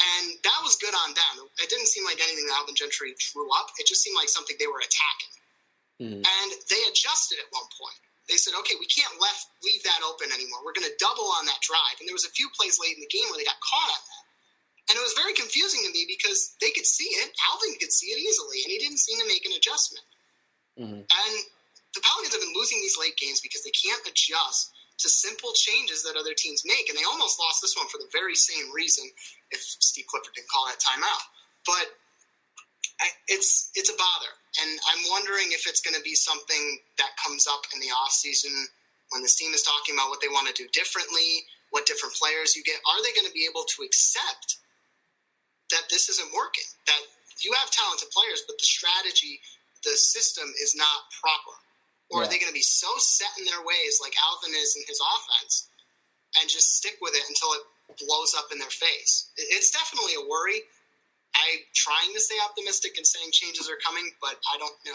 And 0.00 0.40
that 0.40 0.60
was 0.64 0.80
good 0.80 0.96
on 1.04 1.12
them. 1.12 1.44
It 1.60 1.68
didn't 1.68 1.92
seem 1.92 2.08
like 2.08 2.24
anything 2.24 2.48
that 2.48 2.56
Alvin 2.56 2.74
Gentry 2.74 3.12
drew 3.20 3.52
up. 3.52 3.68
It 3.76 3.84
just 3.84 4.00
seemed 4.00 4.16
like 4.16 4.32
something 4.32 4.56
they 4.56 4.70
were 4.70 4.80
attacking. 4.80 5.34
Mm. 6.00 6.24
And 6.24 6.48
they 6.72 6.80
adjusted 6.88 7.36
at 7.36 7.52
one 7.52 7.68
point. 7.76 8.00
They 8.32 8.40
said, 8.40 8.56
okay, 8.64 8.78
we 8.80 8.88
can't 8.88 9.12
left 9.20 9.50
leave 9.60 9.82
that 9.84 10.00
open 10.06 10.32
anymore. 10.32 10.64
We're 10.64 10.76
going 10.76 10.88
to 10.88 10.96
double 11.02 11.28
on 11.36 11.44
that 11.50 11.60
drive. 11.60 12.00
And 12.00 12.08
there 12.08 12.16
was 12.16 12.24
a 12.24 12.32
few 12.32 12.48
plays 12.56 12.80
late 12.80 12.96
in 12.96 13.04
the 13.04 13.10
game 13.12 13.28
where 13.28 13.36
they 13.36 13.44
got 13.44 13.60
caught 13.60 13.90
on 13.92 14.00
that. 14.00 14.24
And 14.88 14.94
it 14.96 15.04
was 15.04 15.14
very 15.18 15.36
confusing 15.36 15.84
to 15.84 15.92
me 15.92 16.08
because 16.08 16.56
they 16.58 16.72
could 16.72 16.86
see 16.86 17.10
it. 17.20 17.30
Alvin 17.52 17.76
could 17.78 17.92
see 17.92 18.10
it 18.10 18.18
easily, 18.18 18.64
and 18.66 18.74
he 18.74 18.78
didn't 18.80 18.98
seem 18.98 19.22
to 19.22 19.28
make 19.28 19.46
an 19.46 19.54
adjustment. 19.54 20.06
Mm-hmm. 20.78 21.04
And 21.06 21.34
the 21.94 22.02
Pelicans 22.02 22.34
have 22.34 22.42
been 22.42 22.56
losing 22.56 22.80
these 22.80 22.98
late 22.98 23.14
games 23.18 23.42
because 23.42 23.62
they 23.62 23.74
can't 23.74 24.02
adjust 24.06 24.72
to 25.02 25.08
simple 25.08 25.52
changes 25.54 26.02
that 26.02 26.18
other 26.18 26.34
teams 26.34 26.62
make. 26.66 26.88
And 26.88 26.98
they 26.98 27.06
almost 27.06 27.38
lost 27.38 27.62
this 27.62 27.74
one 27.76 27.86
for 27.86 27.98
the 27.98 28.10
very 28.10 28.34
same 28.34 28.70
reason 28.74 29.10
if 29.50 29.60
Steve 29.60 30.06
Clifford 30.06 30.34
didn't 30.34 30.50
call 30.50 30.66
that 30.66 30.78
timeout. 30.78 31.24
But 31.66 31.86
I, 33.00 33.08
it's 33.28 33.70
it's 33.74 33.90
a 33.90 33.96
bother, 33.96 34.32
and 34.60 34.70
I'm 34.92 35.02
wondering 35.10 35.52
if 35.52 35.66
it's 35.66 35.80
going 35.80 35.96
to 35.96 36.04
be 36.04 36.14
something 36.14 36.78
that 36.98 37.16
comes 37.20 37.46
up 37.46 37.64
in 37.74 37.80
the 37.80 37.92
off 37.92 38.12
season 38.12 38.52
when 39.10 39.22
this 39.22 39.36
team 39.36 39.52
is 39.52 39.62
talking 39.62 39.94
about 39.94 40.08
what 40.08 40.20
they 40.20 40.30
want 40.30 40.46
to 40.48 40.54
do 40.54 40.68
differently, 40.70 41.44
what 41.70 41.86
different 41.86 42.14
players 42.14 42.54
you 42.54 42.62
get. 42.62 42.78
Are 42.86 43.00
they 43.02 43.12
going 43.14 43.26
to 43.26 43.34
be 43.34 43.46
able 43.48 43.66
to 43.76 43.82
accept 43.82 44.62
that 45.70 45.90
this 45.90 46.08
isn't 46.08 46.30
working? 46.30 46.66
That 46.86 47.02
you 47.42 47.52
have 47.58 47.70
talented 47.70 48.10
players, 48.14 48.44
but 48.46 48.58
the 48.60 48.68
strategy, 48.68 49.40
the 49.82 49.96
system 49.96 50.46
is 50.62 50.76
not 50.76 51.10
proper. 51.18 51.56
Or 52.10 52.20
yeah. 52.20 52.26
are 52.26 52.30
they 52.30 52.42
going 52.42 52.50
to 52.50 52.56
be 52.56 52.66
so 52.66 52.90
set 52.98 53.30
in 53.38 53.46
their 53.46 53.62
ways, 53.62 54.02
like 54.02 54.14
Alvin 54.18 54.54
is 54.54 54.74
in 54.74 54.82
his 54.86 54.98
offense, 54.98 55.70
and 56.38 56.50
just 56.50 56.78
stick 56.78 56.98
with 57.00 57.14
it 57.14 57.22
until 57.26 57.54
it 57.54 57.62
blows 57.98 58.34
up 58.36 58.46
in 58.52 58.58
their 58.58 58.70
face. 58.70 59.30
It's 59.36 59.70
definitely 59.70 60.14
a 60.14 60.28
worry. 60.28 60.60
I'm 61.36 61.60
trying 61.74 62.12
to 62.14 62.20
stay 62.20 62.36
optimistic 62.44 62.96
and 62.96 63.06
saying 63.06 63.30
changes 63.32 63.68
are 63.70 63.78
coming, 63.84 64.10
but 64.20 64.36
I 64.52 64.58
don't 64.58 64.74
know. 64.84 64.92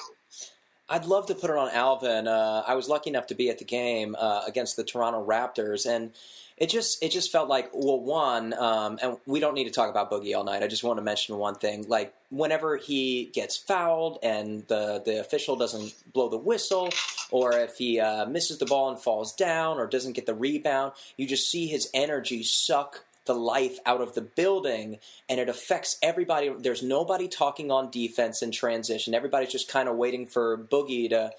I'd 0.87 1.05
love 1.05 1.25
to 1.27 1.35
put 1.35 1.49
it 1.49 1.55
on 1.55 1.69
Alvin. 1.71 2.27
Uh, 2.27 2.63
I 2.67 2.75
was 2.75 2.87
lucky 2.87 3.09
enough 3.09 3.27
to 3.27 3.35
be 3.35 3.49
at 3.49 3.57
the 3.57 3.65
game 3.65 4.15
uh, 4.19 4.43
against 4.45 4.75
the 4.75 4.83
Toronto 4.83 5.25
Raptors, 5.25 5.89
and 5.89 6.11
it 6.57 6.69
just 6.69 7.03
it 7.03 7.11
just 7.11 7.31
felt 7.31 7.49
like 7.49 7.69
well 7.73 7.99
one 7.99 8.53
um, 8.53 8.97
and 9.01 9.17
we 9.25 9.39
don't 9.39 9.53
need 9.55 9.65
to 9.65 9.71
talk 9.71 9.89
about 9.89 10.09
boogie 10.09 10.35
all 10.35 10.43
night. 10.43 10.63
I 10.63 10.67
just 10.67 10.83
want 10.83 10.97
to 10.97 11.03
mention 11.03 11.37
one 11.37 11.55
thing. 11.55 11.85
Like 11.87 12.13
whenever 12.29 12.77
he 12.77 13.29
gets 13.33 13.57
fouled 13.57 14.19
and 14.23 14.65
the 14.67 15.01
the 15.03 15.19
official 15.19 15.55
doesn't 15.55 15.93
blow 16.13 16.29
the 16.29 16.37
whistle 16.37 16.89
or 17.31 17.53
if 17.53 17.77
he 17.77 17.99
uh, 17.99 18.25
misses 18.25 18.57
the 18.57 18.65
ball 18.65 18.89
and 18.89 18.99
falls 18.99 19.33
down 19.33 19.77
or 19.77 19.87
doesn't 19.87 20.13
get 20.13 20.25
the 20.25 20.33
rebound 20.33 20.93
you 21.17 21.27
just 21.27 21.49
see 21.49 21.67
his 21.67 21.89
energy 21.93 22.43
suck 22.43 23.03
the 23.25 23.35
life 23.35 23.79
out 23.85 24.01
of 24.01 24.13
the 24.13 24.21
building 24.21 24.99
and 25.27 25.39
it 25.39 25.49
affects 25.49 25.97
everybody. 26.01 26.53
There's 26.57 26.83
nobody 26.83 27.27
talking 27.27 27.71
on 27.71 27.89
defense 27.89 28.41
in 28.41 28.51
transition. 28.51 29.13
Everybody's 29.13 29.51
just 29.51 29.67
kind 29.67 29.89
of 29.89 29.95
waiting 29.95 30.27
for 30.27 30.57
boogie 30.57 31.09
to 31.09 31.31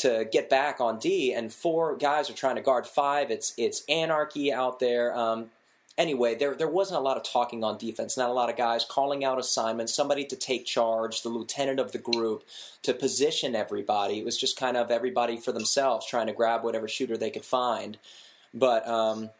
to 0.00 0.28
get 0.30 0.50
back 0.50 0.80
on 0.80 0.98
D, 0.98 1.32
and 1.32 1.52
four 1.52 1.96
guys 1.96 2.28
are 2.30 2.34
trying 2.34 2.56
to 2.56 2.62
guard 2.62 2.86
five. 2.86 3.30
It's 3.30 3.54
it's 3.56 3.82
anarchy 3.88 4.52
out 4.52 4.80
there. 4.80 5.16
Um, 5.16 5.50
anyway, 5.96 6.34
there 6.34 6.54
there 6.54 6.68
wasn't 6.68 6.98
a 6.98 7.02
lot 7.02 7.16
of 7.16 7.22
talking 7.22 7.62
on 7.64 7.78
defense. 7.78 8.16
Not 8.16 8.30
a 8.30 8.32
lot 8.32 8.50
of 8.50 8.56
guys 8.56 8.84
calling 8.84 9.24
out 9.24 9.38
assignments. 9.38 9.94
Somebody 9.94 10.24
to 10.26 10.36
take 10.36 10.64
charge, 10.66 11.22
the 11.22 11.28
lieutenant 11.28 11.80
of 11.80 11.92
the 11.92 11.98
group, 11.98 12.44
to 12.82 12.94
position 12.94 13.54
everybody. 13.54 14.18
It 14.18 14.24
was 14.24 14.38
just 14.38 14.58
kind 14.58 14.76
of 14.76 14.90
everybody 14.90 15.36
for 15.36 15.52
themselves, 15.52 16.06
trying 16.06 16.26
to 16.26 16.32
grab 16.32 16.64
whatever 16.64 16.88
shooter 16.88 17.16
they 17.16 17.30
could 17.30 17.44
find. 17.44 17.98
But 18.52 18.88
um, 18.88 19.30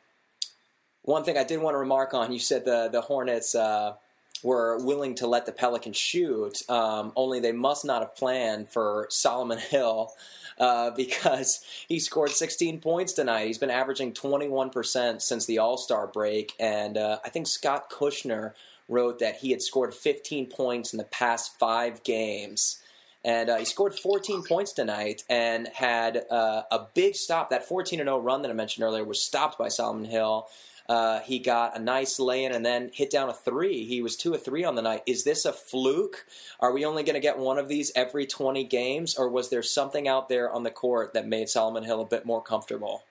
one 1.03 1.25
thing 1.25 1.37
I 1.37 1.45
did 1.45 1.61
want 1.61 1.75
to 1.75 1.79
remark 1.79 2.15
on, 2.15 2.33
you 2.33 2.39
said 2.39 2.65
the 2.65 2.89
the 2.89 3.03
Hornets. 3.03 3.55
Uh, 3.55 3.95
were 4.43 4.83
willing 4.85 5.15
to 5.17 5.27
let 5.27 5.47
the 5.47 5.53
Pelicans 5.53 5.97
shoot, 5.97 6.69
um, 6.71 7.13
only 7.17 7.41
they 7.41 7.53
must 7.53 7.85
not 7.85 8.03
have 8.03 8.17
planned 8.17 8.69
for 8.69 9.07
Solomon 9.11 9.59
Hill 9.59 10.13
uh, 10.59 10.91
because 10.91 11.65
he 11.89 11.99
scored 11.99 12.31
16 12.31 12.81
points 12.81 13.13
tonight. 13.13 13.47
He's 13.47 13.59
been 13.59 13.71
averaging 13.71 14.13
21% 14.13 15.21
since 15.21 15.47
the 15.47 15.59
All 15.59 15.77
Star 15.77 16.07
break, 16.07 16.55
and 16.61 16.97
uh, 16.97 17.19
I 17.25 17.29
think 17.31 17.47
Scott 17.47 17.91
Kushner 17.91 18.53
wrote 18.89 19.21
that 19.21 19.37
he 19.37 19.53
had 19.53 19.63
scored 19.63 19.95
15 19.95 20.47
points 20.47 20.93
in 20.93 20.99
the 20.99 21.05
past 21.05 21.57
five 21.59 22.03
games. 22.03 22.83
And 23.25 23.51
uh, 23.51 23.59
he 23.59 23.65
scored 23.67 23.95
14 23.95 24.43
points 24.43 24.73
tonight 24.73 25.25
and 25.29 25.69
had 25.69 26.25
uh, 26.31 26.63
a 26.71 26.87
big 26.95 27.15
stop. 27.15 27.51
That 27.51 27.69
14 27.69 27.99
0 27.99 28.19
run 28.19 28.43
that 28.43 28.51
I 28.51 28.55
mentioned 28.55 28.85
earlier 28.85 29.05
was 29.05 29.21
stopped 29.21 29.59
by 29.59 29.69
Solomon 29.69 30.07
Hill. 30.07 30.49
Uh, 30.91 31.21
he 31.21 31.39
got 31.39 31.79
a 31.79 31.81
nice 31.81 32.19
lay 32.19 32.43
in 32.43 32.51
and 32.51 32.67
then 32.67 32.91
hit 32.93 33.13
down 33.13 33.29
a 33.29 33.33
three. 33.33 33.87
He 33.87 34.03
was 34.03 34.17
two 34.17 34.35
or 34.35 34.37
three 34.37 34.65
on 34.65 34.75
the 34.75 34.83
night. 34.83 35.05
Is 35.07 35.23
this 35.23 35.45
a 35.45 35.53
fluke? 35.53 36.27
Are 36.59 36.73
we 36.73 36.85
only 36.85 37.05
going 37.05 37.15
to 37.15 37.23
get 37.23 37.39
one 37.39 37.59
of 37.59 37.69
these 37.69 37.93
every 37.95 38.27
20 38.27 38.65
games, 38.65 39.15
or 39.15 39.31
was 39.31 39.51
there 39.51 39.63
something 39.63 40.09
out 40.09 40.29
there 40.29 40.51
on 40.51 40.65
the 40.65 40.75
court 40.75 41.15
that 41.15 41.29
made 41.29 41.49
Solomon 41.49 41.85
Hill 41.85 42.01
a 42.01 42.11
bit 42.11 42.27
more 42.27 42.43
comfortable? 42.43 43.05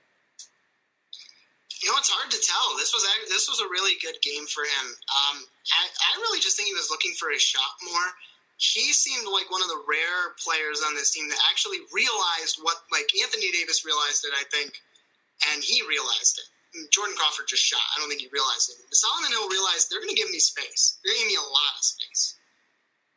You 1.82 1.88
know, 1.88 1.96
it's 1.96 2.12
hard 2.12 2.28
to 2.28 2.42
tell. 2.44 2.76
This 2.76 2.92
was 2.92 3.08
this 3.32 3.48
was 3.48 3.64
a 3.64 3.72
really 3.72 3.96
good 4.04 4.20
game 4.20 4.44
for 4.52 4.68
him. 4.68 4.86
Um, 5.16 5.48
I, 5.72 5.88
I 5.88 6.20
really 6.20 6.44
just 6.44 6.60
think 6.60 6.68
he 6.68 6.76
was 6.76 6.92
looking 6.92 7.16
for 7.16 7.32
his 7.32 7.42
shot 7.42 7.80
more. 7.88 8.12
He 8.60 8.92
seemed 8.92 9.24
like 9.32 9.48
one 9.48 9.64
of 9.64 9.72
the 9.72 9.80
rare 9.88 10.36
players 10.36 10.84
on 10.84 11.00
this 11.00 11.16
team 11.16 11.32
that 11.32 11.40
actually 11.48 11.80
realized 11.96 12.60
what, 12.60 12.84
like 12.92 13.08
Anthony 13.24 13.56
Davis 13.56 13.88
realized 13.88 14.28
it, 14.28 14.36
I 14.36 14.44
think, 14.52 14.84
and 15.56 15.64
he 15.64 15.80
realized 15.88 16.44
it 16.44 16.52
Jordan 16.94 17.18
Crawford 17.18 17.50
just 17.50 17.66
shot. 17.66 17.82
I 17.96 18.00
don't 18.00 18.10
think 18.10 18.22
he 18.22 18.30
realized 18.30 18.70
it. 18.70 18.78
Solomon 18.94 19.34
Hill 19.34 19.50
realized 19.50 19.90
they're 19.90 20.04
going 20.04 20.14
to 20.14 20.20
give 20.20 20.30
me 20.30 20.38
space. 20.38 21.02
They're 21.02 21.14
going 21.14 21.26
to 21.26 21.34
give 21.34 21.34
me 21.34 21.42
a 21.42 21.50
lot 21.50 21.74
of 21.78 21.84
space. 21.84 22.38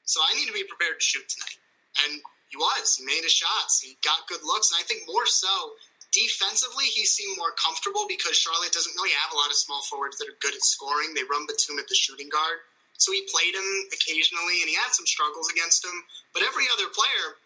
So 0.09 0.25
I 0.25 0.33
need 0.35 0.49
to 0.49 0.57
be 0.57 0.65
prepared 0.65 1.01
to 1.01 1.05
shoot 1.05 1.29
tonight. 1.29 1.61
And 2.05 2.25
he 2.49 2.57
was. 2.57 2.97
He 2.97 3.05
made 3.05 3.25
his 3.25 3.33
shots. 3.33 3.81
He 3.81 4.01
got 4.05 4.29
good 4.29 4.45
looks. 4.45 4.73
And 4.73 4.81
I 4.81 4.85
think 4.89 5.05
more 5.09 5.29
so, 5.29 5.77
defensively, 6.13 6.89
he 6.89 7.05
seemed 7.05 7.37
more 7.41 7.57
comfortable 7.57 8.05
because 8.09 8.37
Charlotte 8.37 8.77
doesn't 8.77 8.97
really 8.97 9.17
have 9.17 9.33
a 9.33 9.41
lot 9.41 9.53
of 9.53 9.57
small 9.57 9.81
forwards 9.89 10.21
that 10.21 10.29
are 10.29 10.41
good 10.45 10.57
at 10.57 10.65
scoring. 10.65 11.13
They 11.13 11.25
run 11.29 11.49
Batum 11.49 11.81
at 11.81 11.89
the 11.89 11.97
shooting 11.97 12.29
guard. 12.29 12.61
So 13.01 13.11
he 13.11 13.25
played 13.33 13.57
him 13.57 13.69
occasionally, 13.91 14.63
and 14.63 14.69
he 14.69 14.77
had 14.77 14.93
some 14.93 15.09
struggles 15.09 15.49
against 15.49 15.83
him. 15.83 15.97
But 16.37 16.45
every 16.45 16.69
other 16.71 16.93
player, 16.93 17.41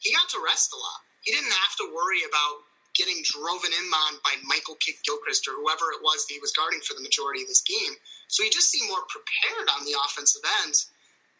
he 0.00 0.10
got 0.16 0.28
to 0.32 0.40
rest 0.40 0.72
a 0.72 0.80
lot. 0.80 1.04
He 1.22 1.30
didn't 1.36 1.52
have 1.52 1.76
to 1.84 1.92
worry 1.92 2.24
about 2.24 2.64
getting 2.94 3.22
driven 3.22 3.70
in 3.70 3.86
on 4.08 4.18
by 4.24 4.34
Michael 4.42 4.74
Kidd 4.82 4.98
Gilchrist 5.06 5.46
or 5.46 5.54
whoever 5.54 5.94
it 5.94 6.02
was 6.02 6.26
that 6.26 6.34
he 6.34 6.42
was 6.42 6.52
guarding 6.52 6.82
for 6.82 6.94
the 6.94 7.06
majority 7.06 7.42
of 7.42 7.48
this 7.48 7.62
game. 7.62 7.94
So 8.28 8.42
he 8.42 8.50
just 8.50 8.70
seemed 8.70 8.90
more 8.90 9.06
prepared 9.06 9.70
on 9.70 9.86
the 9.86 9.94
offensive 10.06 10.42
end. 10.64 10.74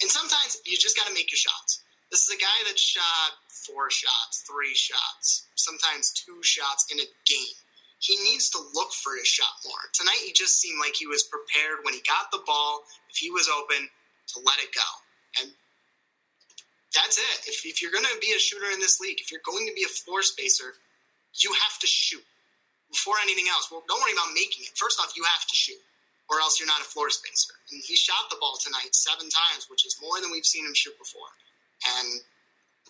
And 0.00 0.10
sometimes 0.10 0.62
you 0.64 0.78
just 0.78 0.96
got 0.96 1.06
to 1.06 1.14
make 1.14 1.30
your 1.30 1.42
shots. 1.42 1.82
This 2.10 2.26
is 2.26 2.34
a 2.34 2.40
guy 2.40 2.58
that 2.66 2.78
shot 2.78 3.38
four 3.46 3.90
shots, 3.90 4.42
three 4.48 4.74
shots, 4.74 5.46
sometimes 5.54 6.10
two 6.10 6.42
shots 6.42 6.86
in 6.90 6.98
a 6.98 7.06
game. 7.26 7.58
He 8.00 8.16
needs 8.24 8.48
to 8.50 8.58
look 8.74 8.90
for 8.92 9.14
his 9.14 9.28
shot 9.28 9.60
more. 9.64 9.92
Tonight, 9.92 10.24
he 10.24 10.32
just 10.32 10.58
seemed 10.58 10.80
like 10.80 10.96
he 10.96 11.06
was 11.06 11.28
prepared 11.28 11.84
when 11.84 11.94
he 11.94 12.00
got 12.08 12.32
the 12.32 12.42
ball, 12.46 12.82
if 13.10 13.16
he 13.16 13.30
was 13.30 13.46
open, 13.46 13.86
to 14.34 14.40
let 14.40 14.58
it 14.58 14.72
go. 14.72 14.88
And 15.42 15.52
that's 16.94 17.18
it. 17.18 17.36
If, 17.46 17.62
if 17.64 17.82
you're 17.82 17.92
going 17.92 18.08
to 18.08 18.18
be 18.20 18.32
a 18.34 18.40
shooter 18.40 18.72
in 18.72 18.80
this 18.80 18.98
league, 18.98 19.20
if 19.20 19.30
you're 19.30 19.44
going 19.44 19.66
to 19.68 19.74
be 19.74 19.84
a 19.84 19.92
floor 19.92 20.22
spacer, 20.22 20.74
you 21.38 21.52
have 21.54 21.78
to 21.78 21.86
shoot 21.86 22.24
before 22.90 23.16
anything 23.22 23.46
else. 23.46 23.70
Well, 23.70 23.86
don't 23.86 24.02
worry 24.02 24.12
about 24.12 24.34
making 24.34 24.66
it. 24.66 24.74
First 24.74 24.98
off, 24.98 25.14
you 25.14 25.22
have 25.22 25.46
to 25.46 25.56
shoot, 25.56 25.78
or 26.28 26.42
else 26.42 26.58
you're 26.58 26.70
not 26.70 26.82
a 26.82 26.88
floor 26.90 27.10
spacer. 27.10 27.54
And 27.70 27.82
he 27.82 27.94
shot 27.94 28.30
the 28.30 28.38
ball 28.40 28.58
tonight 28.58 28.94
seven 28.94 29.30
times, 29.30 29.70
which 29.70 29.86
is 29.86 29.96
more 30.02 30.20
than 30.20 30.30
we've 30.30 30.46
seen 30.46 30.66
him 30.66 30.74
shoot 30.74 30.98
before. 30.98 31.30
And 31.98 32.20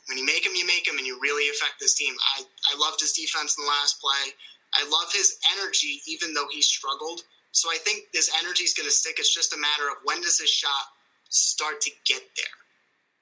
when 0.08 0.16
you 0.16 0.24
make 0.24 0.44
him, 0.44 0.56
you 0.56 0.66
make 0.66 0.88
him, 0.88 0.96
and 0.96 1.06
you 1.06 1.20
really 1.20 1.48
affect 1.52 1.78
this 1.78 1.94
team. 1.94 2.16
I, 2.36 2.42
I 2.72 2.78
loved 2.80 3.00
his 3.00 3.12
defense 3.12 3.56
in 3.56 3.64
the 3.64 3.70
last 3.70 4.00
play. 4.00 4.32
I 4.74 4.88
love 4.88 5.12
his 5.12 5.38
energy, 5.58 6.00
even 6.06 6.34
though 6.34 6.48
he 6.50 6.62
struggled. 6.62 7.22
So 7.52 7.68
I 7.70 7.78
think 7.82 8.12
this 8.12 8.30
energy 8.42 8.64
is 8.64 8.74
going 8.74 8.88
to 8.88 8.94
stick. 8.94 9.16
It's 9.18 9.34
just 9.34 9.52
a 9.52 9.58
matter 9.58 9.90
of 9.90 9.98
when 10.04 10.22
does 10.22 10.38
his 10.38 10.50
shot 10.50 10.94
start 11.28 11.80
to 11.82 11.90
get 12.06 12.22
there. 12.36 12.59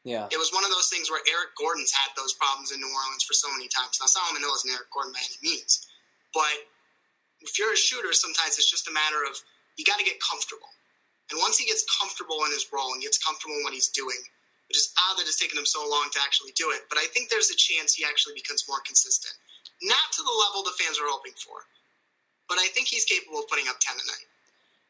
Yeah. 0.07 0.31
It 0.31 0.39
was 0.39 0.55
one 0.55 0.63
of 0.65 0.71
those 0.71 0.89
things 0.89 1.11
where 1.11 1.21
Eric 1.27 1.59
Gordon's 1.59 1.93
had 1.93 2.15
those 2.15 2.33
problems 2.39 2.71
in 2.71 2.79
New 2.79 2.89
Orleans 2.89 3.27
for 3.27 3.35
so 3.35 3.51
many 3.51 3.67
times. 3.69 3.99
Now, 3.99 4.07
Solomon 4.07 4.41
Hill 4.41 4.55
isn't 4.63 4.71
Eric 4.71 4.89
Gordon 4.95 5.13
by 5.13 5.21
any 5.21 5.39
means, 5.43 5.85
but 6.33 6.65
if 7.43 7.59
you're 7.59 7.75
a 7.75 7.79
shooter, 7.79 8.15
sometimes 8.15 8.59
it's 8.59 8.71
just 8.71 8.89
a 8.89 8.95
matter 8.95 9.27
of 9.27 9.35
you 9.77 9.85
got 9.85 9.99
to 9.99 10.07
get 10.07 10.19
comfortable. 10.23 10.71
And 11.31 11.39
once 11.45 11.61
he 11.61 11.69
gets 11.69 11.85
comfortable 12.01 12.43
in 12.49 12.51
his 12.51 12.67
role 12.73 12.95
and 12.95 13.03
gets 13.05 13.21
comfortable 13.21 13.59
in 13.61 13.63
what 13.63 13.77
he's 13.77 13.93
doing, 13.93 14.19
which 14.69 14.81
is 14.81 14.93
odd 14.97 15.17
that 15.21 15.29
it's 15.29 15.41
taken 15.41 15.57
him 15.57 15.69
so 15.69 15.85
long 15.85 16.09
to 16.13 16.21
actually 16.25 16.53
do 16.57 16.73
it. 16.73 16.89
But 16.89 17.01
I 17.01 17.09
think 17.13 17.29
there's 17.29 17.53
a 17.53 17.57
chance 17.57 17.93
he 17.93 18.05
actually 18.05 18.37
becomes 18.37 18.65
more 18.69 18.81
consistent. 18.85 19.33
Not 19.85 20.09
to 20.17 20.23
the 20.25 20.33
level 20.33 20.65
the 20.65 20.77
fans 20.77 20.99
are 20.99 21.09
hoping 21.09 21.37
for, 21.41 21.65
but 22.49 22.59
I 22.59 22.69
think 22.73 22.89
he's 22.89 23.05
capable 23.05 23.41
of 23.41 23.49
putting 23.49 23.69
up 23.69 23.81
10 23.81 23.97
a 23.97 24.05
night. 24.09 24.29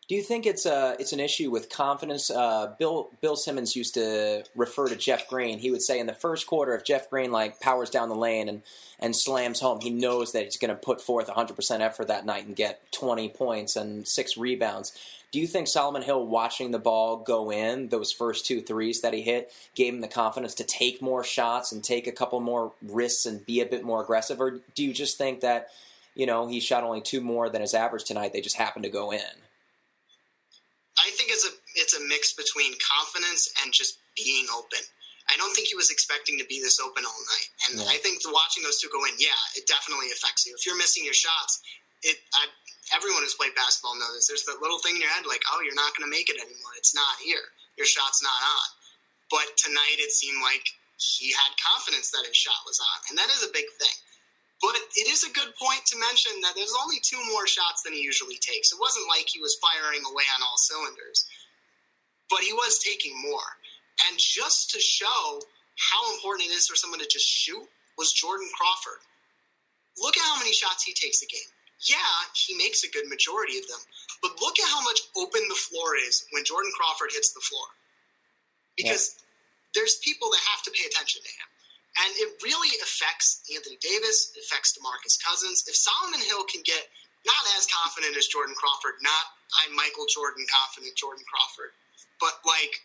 Do 0.09 0.15
you 0.15 0.23
think 0.23 0.47
it's 0.47 0.65
a 0.65 0.97
it's 0.99 1.13
an 1.13 1.21
issue 1.21 1.51
with 1.51 1.69
confidence? 1.69 2.31
Uh, 2.31 2.75
Bill 2.79 3.11
Bill 3.21 3.37
Simmons 3.37 3.77
used 3.77 3.93
to 3.93 4.43
refer 4.57 4.89
to 4.89 4.97
Jeff 4.97 5.29
Green. 5.29 5.59
He 5.59 5.71
would 5.71 5.83
say 5.83 6.01
in 6.01 6.07
the 6.07 6.15
first 6.15 6.47
quarter, 6.47 6.75
if 6.75 6.83
Jeff 6.83 7.11
Green 7.11 7.31
like 7.31 7.61
powers 7.61 7.91
down 7.91 8.09
the 8.09 8.15
lane 8.15 8.49
and 8.49 8.63
and 8.99 9.15
slams 9.15 9.61
home, 9.61 9.81
he 9.81 9.91
knows 9.91 10.33
that 10.33 10.45
he's 10.45 10.57
going 10.57 10.71
to 10.71 10.75
put 10.75 11.03
forth 11.03 11.29
100 11.29 11.55
percent 11.55 11.83
effort 11.83 12.09
that 12.09 12.25
night 12.25 12.47
and 12.47 12.57
get 12.57 12.91
20 12.93 13.29
points 13.29 13.77
and 13.77 14.09
six 14.09 14.39
rebounds. 14.39 14.99
Do 15.31 15.39
you 15.39 15.47
think 15.47 15.69
Solomon 15.69 16.01
Hill 16.01 16.27
watching 16.27 16.71
the 16.71 16.79
ball 16.79 17.19
go 17.19 17.53
in 17.53 17.89
those 17.89 18.11
first 18.11 18.47
two 18.47 18.63
threes 18.63 19.03
that 19.03 19.13
he 19.13 19.21
hit 19.21 19.53
gave 19.75 19.93
him 19.93 20.01
the 20.01 20.09
confidence 20.09 20.55
to 20.55 20.65
take 20.65 21.03
more 21.03 21.23
shots 21.23 21.71
and 21.71 21.85
take 21.85 22.07
a 22.07 22.13
couple 22.13 22.41
more 22.41 22.73
risks 22.81 23.27
and 23.27 23.45
be 23.45 23.61
a 23.61 23.67
bit 23.67 23.85
more 23.85 24.03
aggressive, 24.03 24.41
or 24.41 24.61
do 24.75 24.83
you 24.83 24.95
just 24.95 25.19
think 25.19 25.41
that 25.43 25.69
you 26.15 26.25
know 26.25 26.49
he 26.49 26.61
shot 26.61 26.83
only 26.83 27.03
two 27.03 27.21
more 27.21 27.51
than 27.51 27.61
his 27.61 27.75
average 27.75 28.05
tonight? 28.05 28.33
They 28.33 28.41
just 28.41 28.57
happened 28.57 28.85
to 28.85 28.91
go 28.91 29.13
in. 29.13 29.21
I 31.19 31.27
think 31.27 31.35
it's 31.35 31.43
a 31.43 31.55
it's 31.75 31.99
a 31.99 32.03
mix 32.07 32.31
between 32.31 32.79
confidence 32.79 33.51
and 33.59 33.75
just 33.75 33.99
being 34.15 34.47
open. 34.55 34.79
I 35.27 35.35
don't 35.35 35.51
think 35.51 35.67
he 35.67 35.75
was 35.75 35.91
expecting 35.91 36.39
to 36.39 36.47
be 36.47 36.63
this 36.63 36.79
open 36.79 37.03
all 37.03 37.23
night, 37.35 37.51
and 37.67 37.73
yeah. 37.83 37.91
I 37.91 37.99
think 37.99 38.23
watching 38.31 38.63
those 38.63 38.79
two 38.79 38.87
go 38.95 39.03
in, 39.03 39.19
yeah, 39.19 39.35
it 39.59 39.67
definitely 39.67 40.15
affects 40.15 40.47
you. 40.47 40.55
If 40.55 40.63
you're 40.63 40.79
missing 40.79 41.03
your 41.03 41.19
shots, 41.19 41.59
it 42.07 42.23
I, 42.39 42.47
everyone 42.95 43.27
who's 43.27 43.35
played 43.35 43.59
basketball 43.59 43.99
knows 43.99 44.15
this. 44.15 44.31
There's 44.31 44.47
that 44.47 44.63
little 44.63 44.79
thing 44.79 44.95
in 44.95 45.03
your 45.03 45.11
head 45.11 45.27
like, 45.27 45.43
oh, 45.51 45.59
you're 45.59 45.75
not 45.75 45.91
going 45.99 46.07
to 46.07 46.15
make 46.15 46.31
it 46.31 46.39
anymore. 46.39 46.79
It's 46.79 46.95
not 46.95 47.19
here. 47.19 47.51
Your 47.75 47.91
shot's 47.91 48.23
not 48.23 48.39
on. 48.39 48.69
But 49.27 49.59
tonight, 49.59 49.99
it 49.99 50.15
seemed 50.15 50.39
like 50.39 50.71
he 51.03 51.35
had 51.35 51.51
confidence 51.59 52.15
that 52.15 52.31
his 52.31 52.39
shot 52.39 52.63
was 52.63 52.79
on, 52.79 53.11
and 53.11 53.19
that 53.19 53.27
is 53.35 53.43
a 53.43 53.51
big 53.51 53.67
thing. 53.75 53.99
But 54.61 54.75
it 54.75 55.07
is 55.07 55.23
a 55.23 55.31
good 55.31 55.55
point 55.55 55.87
to 55.87 56.01
mention 56.03 56.33
that 56.43 56.55
there's 56.57 56.75
only 56.83 56.99
two 56.99 57.21
more 57.31 57.47
shots 57.47 57.83
than 57.83 57.93
he 57.93 58.03
usually 58.03 58.39
takes. 58.43 58.73
It 58.73 58.83
wasn't 58.83 59.07
like 59.07 59.31
he 59.31 59.39
was 59.39 59.59
firing 59.63 60.03
away 60.03 60.27
on 60.35 60.43
all 60.43 60.59
cylinders, 60.59 61.27
but 62.29 62.41
he 62.41 62.53
was 62.53 62.83
taking 62.83 63.15
more. 63.23 63.47
And 64.09 64.19
just 64.19 64.71
to 64.75 64.81
show 64.81 65.41
how 65.79 66.03
important 66.15 66.51
it 66.51 66.55
is 66.55 66.67
for 66.67 66.75
someone 66.75 66.99
to 66.99 67.07
just 67.07 67.27
shoot 67.27 67.63
was 67.97 68.13
Jordan 68.13 68.51
Crawford. 68.59 69.03
Look 70.03 70.17
at 70.17 70.27
how 70.27 70.39
many 70.39 70.53
shots 70.53 70.83
he 70.83 70.93
takes 70.95 71.23
a 71.23 71.27
game. 71.27 71.51
Yeah, 71.87 72.19
he 72.35 72.59
makes 72.59 72.83
a 72.83 72.91
good 72.91 73.07
majority 73.07 73.59
of 73.59 73.67
them, 73.69 73.79
but 74.23 74.35
look 74.43 74.59
at 74.59 74.67
how 74.67 74.83
much 74.83 74.99
open 75.17 75.43
the 75.49 75.55
floor 75.55 75.95
is 75.95 76.27
when 76.35 76.43
Jordan 76.43 76.73
Crawford 76.75 77.11
hits 77.15 77.33
the 77.33 77.41
floor. 77.41 77.67
Because 78.77 79.15
yeah. 79.15 79.23
there's 79.79 79.99
people 80.03 80.31
that 80.31 80.43
have 80.51 80.63
to 80.67 80.75
pay 80.75 80.87
attention 80.87 81.23
to 81.23 81.31
him. 81.31 81.49
And 81.99 82.11
it 82.15 82.39
really 82.47 82.71
affects 82.79 83.43
Anthony 83.51 83.79
Davis, 83.83 84.31
it 84.37 84.47
affects 84.47 84.79
DeMarcus 84.79 85.19
Cousins. 85.19 85.67
If 85.67 85.75
Solomon 85.75 86.23
Hill 86.23 86.47
can 86.47 86.63
get 86.63 86.87
not 87.27 87.43
as 87.59 87.67
confident 87.67 88.15
as 88.15 88.31
Jordan 88.31 88.55
Crawford, 88.55 89.03
not 89.03 89.35
I'm 89.65 89.75
Michael 89.75 90.07
Jordan 90.07 90.47
confident 90.47 90.95
Jordan 90.95 91.25
Crawford, 91.27 91.75
but 92.21 92.39
like 92.47 92.85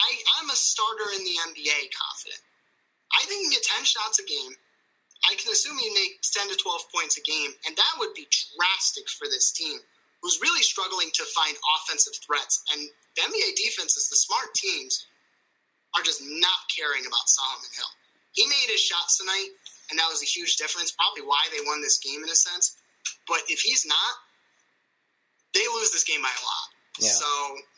I, 0.00 0.10
I'm 0.40 0.50
a 0.50 0.58
starter 0.58 1.06
in 1.14 1.22
the 1.22 1.36
NBA 1.54 1.80
confident. 1.94 2.42
I 3.14 3.22
think 3.26 3.46
he 3.46 3.46
can 3.46 3.58
get 3.60 3.78
10 3.78 3.86
shots 3.86 4.18
a 4.18 4.26
game. 4.26 4.54
I 5.30 5.38
can 5.38 5.52
assume 5.52 5.78
he 5.78 5.94
makes 5.94 6.34
10 6.34 6.50
to 6.50 6.56
12 6.58 6.92
points 6.92 7.16
a 7.16 7.22
game, 7.22 7.54
and 7.64 7.76
that 7.76 7.94
would 7.98 8.12
be 8.12 8.26
drastic 8.28 9.08
for 9.08 9.24
this 9.30 9.52
team, 9.52 9.78
who's 10.20 10.42
really 10.42 10.62
struggling 10.62 11.08
to 11.14 11.24
find 11.32 11.56
offensive 11.78 12.18
threats. 12.26 12.60
And 12.74 12.90
the 13.16 13.22
NBA 13.22 13.56
defenses, 13.56 14.10
the 14.10 14.18
smart 14.18 14.52
teams, 14.54 15.06
are 15.94 16.02
just 16.02 16.20
not 16.20 16.66
caring 16.68 17.06
about 17.06 17.30
Solomon 17.30 17.70
Hill. 17.72 17.92
He 18.34 18.46
made 18.46 18.68
his 18.68 18.80
shots 18.80 19.18
tonight, 19.18 19.48
and 19.90 19.98
that 19.98 20.06
was 20.10 20.22
a 20.22 20.26
huge 20.26 20.56
difference. 20.56 20.92
Probably 20.92 21.22
why 21.22 21.46
they 21.50 21.64
won 21.64 21.80
this 21.80 21.98
game 21.98 22.22
in 22.22 22.28
a 22.28 22.34
sense. 22.34 22.76
But 23.26 23.38
if 23.48 23.60
he's 23.60 23.86
not, 23.86 24.14
they 25.54 25.64
lose 25.74 25.92
this 25.92 26.04
game 26.04 26.20
by 26.20 26.28
a 26.28 26.42
lot. 26.42 26.68
Yeah. 27.00 27.10
So 27.10 27.26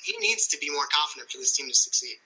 he 0.03 0.17
needs 0.19 0.47
to 0.49 0.59
be 0.59 0.71
more 0.71 0.87
confident 0.93 1.31
for 1.31 1.39
this 1.39 1.55
team 1.55 1.69
to 1.69 1.75
succeed. 1.75 2.17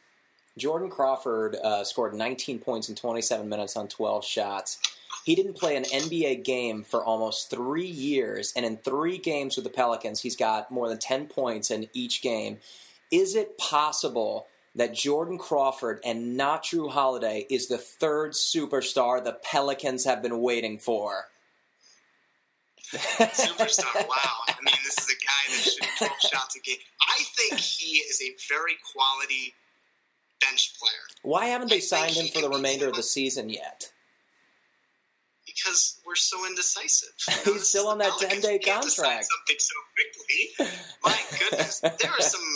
Jordan 0.59 0.90
Crawford 0.90 1.57
uh, 1.62 1.85
scored 1.85 2.14
19 2.14 2.59
points 2.59 2.88
in 2.88 2.95
27 2.95 3.49
minutes 3.49 3.77
on 3.77 3.88
12 3.88 4.25
shots. 4.25 4.79
He 5.25 5.35
didn't 5.35 5.55
play 5.55 5.77
an 5.77 5.85
NBA 5.85 6.45
game 6.45 6.83
for 6.83 7.05
almost 7.05 7.51
three 7.51 7.87
years, 7.87 8.53
and 8.57 8.64
in 8.64 8.79
three 8.79 9.19
games 9.19 9.57
with 9.57 9.64
the 9.64 9.71
Pelicans, 9.71 10.21
he's 10.21 10.37
got 10.37 10.71
more 10.71 10.88
than 10.88 10.99
10 10.99 11.27
points 11.27 11.71
in 11.71 11.88
each 11.93 12.23
game. 12.23 12.59
Is 13.11 13.35
it 13.35 13.59
possible 13.59 14.47
that 14.74 14.94
Jordan 14.94 15.38
Crawford 15.38 16.00
and 16.04 16.37
not 16.37 16.64
Jrue 16.64 16.90
Holiday 16.90 17.46
is 17.50 17.68
the 17.68 17.78
third 17.78 18.33
superstar 18.33 19.22
the 19.22 19.38
Pelicans 19.42 20.04
have 20.04 20.22
been 20.22 20.40
waiting 20.40 20.78
for. 20.78 21.24
superstar, 22.92 23.94
wow. 24.09 24.37
I 24.48 24.54
mean, 24.64 24.74
this 24.85 24.98
is 24.98 25.09
a 25.09 25.24
guy 25.24 25.54
that 25.54 25.62
should 25.62 26.09
12 26.09 26.12
shots 26.33 26.56
a 26.56 26.61
game. 26.61 26.76
I 27.00 27.22
think 27.37 27.61
he 27.61 27.98
is 27.98 28.20
a 28.22 28.35
very 28.48 28.76
quality 28.92 29.54
bench 30.40 30.74
player. 30.78 30.90
Why 31.22 31.46
haven't 31.46 31.70
they 31.70 31.76
I 31.76 31.80
signed 31.80 32.12
him 32.12 32.28
for 32.28 32.40
the 32.40 32.50
remainder 32.50 32.88
of 32.88 32.94
the 32.94 33.02
season 33.02 33.48
yet? 33.48 33.90
because 35.54 36.00
we're 36.06 36.14
so 36.14 36.46
indecisive. 36.46 37.12
He's 37.44 37.68
still 37.68 37.88
on 37.88 37.98
that 37.98 38.12
ten 38.18 38.40
day 38.40 38.59
contract. 38.59 38.92
Something 39.26 39.56
so 39.59 39.74
quickly. 39.94 40.74
My 41.04 41.18
goodness, 41.38 41.80
there 41.80 42.11
are 42.11 42.20
some 42.20 42.49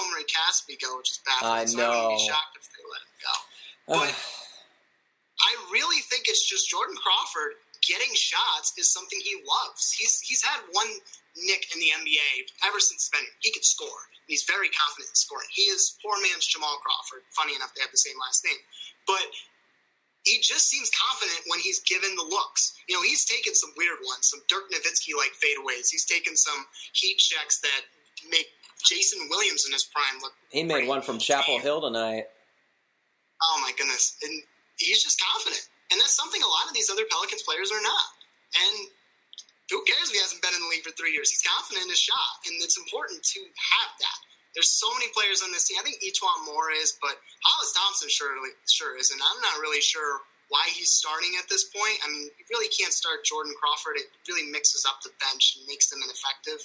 let 0.00 0.06
Omri 0.08 0.24
Casspi 0.24 0.80
go, 0.80 0.96
which 0.96 1.12
is 1.12 1.20
baffling. 1.24 1.52
I 1.52 1.64
know. 1.64 1.66
So 1.66 1.84
I 1.84 2.06
would 2.08 2.16
be 2.16 2.24
shocked 2.24 2.54
if 2.56 2.66
they 2.72 2.84
let 2.88 3.02
him 3.04 3.14
go. 3.20 3.34
But 3.90 4.14
I 5.40 5.50
really 5.72 5.98
think 6.06 6.28
it's 6.28 6.46
just 6.46 6.70
Jordan 6.70 6.94
Crawford 7.02 7.58
getting 7.82 8.12
shots 8.14 8.76
is 8.78 8.92
something 8.92 9.18
he 9.18 9.40
loves. 9.42 9.90
He's 9.92 10.20
he's 10.20 10.44
had 10.44 10.60
one 10.70 10.86
nick 11.42 11.66
in 11.74 11.80
the 11.80 11.90
NBA 11.90 12.46
ever 12.68 12.78
since 12.78 13.08
then. 13.10 13.24
He 13.40 13.50
could 13.50 13.64
score. 13.64 14.06
He's 14.26 14.44
very 14.44 14.68
confident 14.70 15.10
in 15.10 15.18
scoring. 15.18 15.48
He 15.50 15.66
is 15.72 15.98
poor 15.98 16.14
man's 16.22 16.46
Jamal 16.46 16.78
Crawford. 16.84 17.26
Funny 17.34 17.56
enough, 17.56 17.74
they 17.74 17.82
have 17.82 17.90
the 17.90 17.98
same 17.98 18.14
last 18.20 18.44
name. 18.44 18.60
But 19.06 19.26
he 20.22 20.38
just 20.38 20.68
seems 20.68 20.90
confident 20.92 21.40
when 21.48 21.60
he's 21.60 21.80
given 21.80 22.14
the 22.14 22.28
looks. 22.28 22.76
You 22.86 22.94
know, 22.94 23.02
he's 23.02 23.24
taken 23.24 23.54
some 23.54 23.72
weird 23.76 23.98
ones, 24.04 24.28
some 24.28 24.44
Dirk 24.46 24.70
Nowitzki 24.70 25.16
like 25.16 25.32
fadeaways. 25.40 25.88
He's 25.88 26.04
taken 26.04 26.36
some 26.36 26.66
heat 26.92 27.16
checks 27.16 27.58
that 27.60 27.82
make 28.28 28.46
Jason 28.80 29.20
Williams 29.30 29.64
in 29.66 29.72
his 29.72 29.84
prime 29.84 30.20
look. 30.22 30.32
He 30.50 30.62
made 30.62 30.88
one 30.88 31.02
from 31.02 31.18
Chapel 31.18 31.58
Hill 31.58 31.80
tonight. 31.80 32.24
Oh 33.42 33.58
my 33.62 33.72
goodness! 33.76 34.16
And 34.22 34.32
he's 34.76 35.02
just 35.02 35.20
confident, 35.20 35.62
and 35.92 36.00
that's 36.00 36.16
something 36.16 36.42
a 36.42 36.48
lot 36.48 36.68
of 36.68 36.74
these 36.74 36.90
other 36.90 37.04
Pelicans 37.08 37.42
players 37.42 37.72
are 37.72 37.80
not. 37.80 38.08
And 38.52 38.88
who 39.70 39.80
cares 39.86 40.10
if 40.10 40.14
he 40.14 40.20
hasn't 40.20 40.42
been 40.42 40.52
in 40.52 40.60
the 40.60 40.68
league 40.68 40.84
for 40.84 40.92
three 40.98 41.14
years? 41.14 41.30
He's 41.30 41.46
confident 41.46 41.86
in 41.86 41.94
his 41.94 42.02
shot, 42.02 42.42
and 42.44 42.58
it's 42.60 42.76
important 42.76 43.22
to 43.22 43.40
have 43.40 43.90
that. 44.02 44.18
There's 44.52 44.74
so 44.74 44.90
many 44.98 45.06
players 45.14 45.46
on 45.46 45.54
this 45.54 45.70
team. 45.70 45.78
I 45.78 45.86
think 45.86 46.02
E'Twaun 46.02 46.42
Moore 46.42 46.74
is, 46.74 46.98
but 46.98 47.14
Hollis 47.46 47.70
Thompson 47.70 48.10
surely 48.10 48.50
sure 48.66 48.98
is, 48.98 49.14
and 49.14 49.22
I'm 49.22 49.40
not 49.40 49.62
really 49.62 49.80
sure 49.80 50.26
why 50.50 50.66
he's 50.74 50.90
starting 50.90 51.38
at 51.38 51.46
this 51.46 51.70
point. 51.70 52.02
I 52.02 52.10
mean, 52.10 52.26
you 52.26 52.44
really 52.50 52.66
can't 52.74 52.90
start 52.90 53.22
Jordan 53.22 53.54
Crawford. 53.54 53.94
It 54.02 54.10
really 54.26 54.50
mixes 54.50 54.82
up 54.82 54.98
the 55.06 55.14
bench 55.22 55.54
and 55.54 55.62
makes 55.70 55.86
them 55.86 56.02
ineffective. 56.02 56.58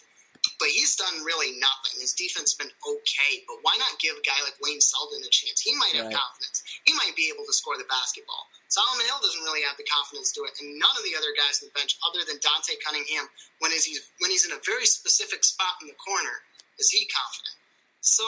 But 0.66 0.74
he's 0.74 0.98
done 0.98 1.22
really 1.22 1.54
nothing. 1.62 2.02
His 2.02 2.18
defense 2.18 2.50
has 2.50 2.58
been 2.58 2.74
okay, 2.74 3.46
but 3.46 3.62
why 3.62 3.78
not 3.78 4.02
give 4.02 4.18
a 4.18 4.26
guy 4.26 4.42
like 4.42 4.58
Wayne 4.58 4.82
Selden 4.82 5.22
a 5.22 5.30
chance? 5.30 5.62
He 5.62 5.78
might 5.78 5.94
have 5.94 6.10
right. 6.10 6.18
confidence. 6.18 6.66
He 6.90 6.98
might 6.98 7.14
be 7.14 7.30
able 7.30 7.46
to 7.46 7.54
score 7.54 7.78
the 7.78 7.86
basketball. 7.86 8.50
Solomon 8.74 9.06
Hill 9.06 9.22
doesn't 9.22 9.46
really 9.46 9.62
have 9.62 9.78
the 9.78 9.86
confidence 9.86 10.34
to 10.34 10.42
it, 10.50 10.58
and 10.58 10.82
none 10.82 10.90
of 10.98 11.06
the 11.06 11.14
other 11.14 11.38
guys 11.38 11.62
on 11.62 11.70
the 11.70 11.78
bench, 11.78 12.02
other 12.02 12.26
than 12.26 12.42
Dante 12.42 12.82
Cunningham, 12.82 13.30
when 13.62 13.70
he's 13.70 14.10
when 14.18 14.34
he's 14.34 14.42
in 14.42 14.58
a 14.58 14.62
very 14.66 14.90
specific 14.90 15.46
spot 15.46 15.78
in 15.86 15.88
the 15.88 16.00
corner, 16.02 16.42
is 16.82 16.90
he 16.90 17.06
confident? 17.14 17.62
So 18.02 18.26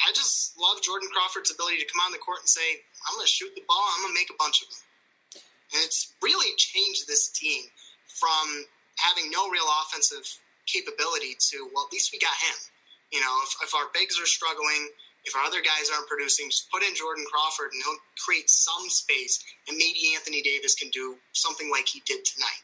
I 0.00 0.08
just 0.16 0.56
love 0.56 0.80
Jordan 0.80 1.12
Crawford's 1.12 1.52
ability 1.52 1.84
to 1.84 1.88
come 1.92 2.00
on 2.00 2.16
the 2.16 2.24
court 2.24 2.40
and 2.40 2.48
say, 2.48 2.80
I'm 3.04 3.12
going 3.20 3.28
to 3.28 3.36
shoot 3.36 3.52
the 3.52 3.68
ball, 3.68 3.92
I'm 3.92 4.08
going 4.08 4.16
to 4.16 4.20
make 4.24 4.32
a 4.32 4.40
bunch 4.40 4.64
of 4.64 4.72
them. 4.72 4.82
And 5.76 5.84
it's 5.84 6.16
really 6.24 6.48
changed 6.56 7.04
this 7.04 7.28
team 7.28 7.68
from 8.08 8.64
having 8.96 9.28
no 9.28 9.52
real 9.52 9.68
offensive 9.84 10.24
capability 10.68 11.34
to, 11.50 11.68
well, 11.74 11.86
at 11.86 11.92
least 11.92 12.12
we 12.12 12.18
got 12.18 12.36
him. 12.44 12.56
You 13.12 13.20
know, 13.20 13.34
if, 13.42 13.56
if 13.64 13.74
our 13.74 13.88
bigs 13.94 14.20
are 14.20 14.26
struggling, 14.26 14.88
if 15.24 15.34
our 15.34 15.42
other 15.42 15.60
guys 15.60 15.90
aren't 15.92 16.08
producing, 16.08 16.50
just 16.50 16.70
put 16.70 16.82
in 16.82 16.94
Jordan 16.94 17.24
Crawford 17.30 17.72
and 17.72 17.82
he'll 17.82 17.96
create 18.24 18.50
some 18.50 18.88
space, 18.88 19.42
and 19.66 19.76
maybe 19.76 20.12
Anthony 20.14 20.42
Davis 20.42 20.74
can 20.74 20.90
do 20.90 21.16
something 21.32 21.70
like 21.70 21.88
he 21.88 22.02
did 22.06 22.24
tonight. 22.24 22.62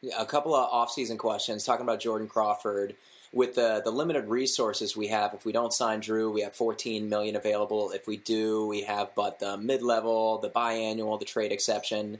Yeah, 0.00 0.20
a 0.20 0.26
couple 0.26 0.54
of 0.54 0.70
offseason 0.70 1.18
questions 1.18 1.64
talking 1.64 1.84
about 1.84 2.00
Jordan 2.00 2.26
Crawford 2.26 2.96
with 3.32 3.54
the 3.54 3.80
the 3.84 3.90
limited 3.90 4.28
resources 4.28 4.96
we 4.96 5.08
have, 5.08 5.32
if 5.34 5.44
we 5.44 5.52
don't 5.52 5.72
sign 5.72 6.00
Jrue, 6.00 6.32
we 6.32 6.42
have 6.42 6.54
14 6.54 7.08
million 7.08 7.34
available. 7.36 7.90
If 7.90 8.06
we 8.06 8.18
do, 8.18 8.66
we 8.66 8.82
have 8.82 9.14
but 9.14 9.38
the 9.38 9.56
mid 9.56 9.82
level, 9.82 10.38
the 10.38 10.50
biannual, 10.50 11.18
the 11.18 11.24
trade 11.24 11.52
exception. 11.52 12.18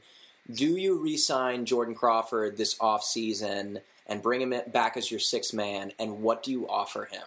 Do 0.50 0.76
you 0.76 0.98
re-sign 0.98 1.66
Jordan 1.66 1.94
Crawford 1.94 2.56
this 2.56 2.76
off 2.80 3.04
season 3.04 3.80
and 4.06 4.22
bring 4.22 4.40
him 4.40 4.54
back 4.72 4.96
as 4.96 5.10
your 5.10 5.20
sixth 5.20 5.54
man? 5.54 5.92
And 5.98 6.22
what 6.22 6.42
do 6.42 6.50
you 6.50 6.68
offer 6.68 7.04
him? 7.04 7.26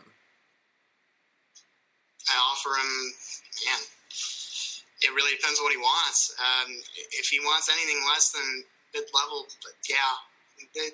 I 2.30 2.36
offer 2.52 2.70
him, 2.74 2.92
man, 3.70 3.82
it 5.06 5.14
really 5.14 5.38
depends 5.38 5.60
on 5.60 5.66
what 5.66 5.74
he 5.76 5.82
wants. 5.82 6.34
Um, 6.42 6.74
if 7.14 7.30
he 7.30 7.40
wants 7.40 7.70
anything 7.70 8.02
less 8.10 8.34
than 8.34 8.66
mid 8.94 9.06
level, 9.14 9.46
but 9.62 9.78
yeah, 9.86 10.18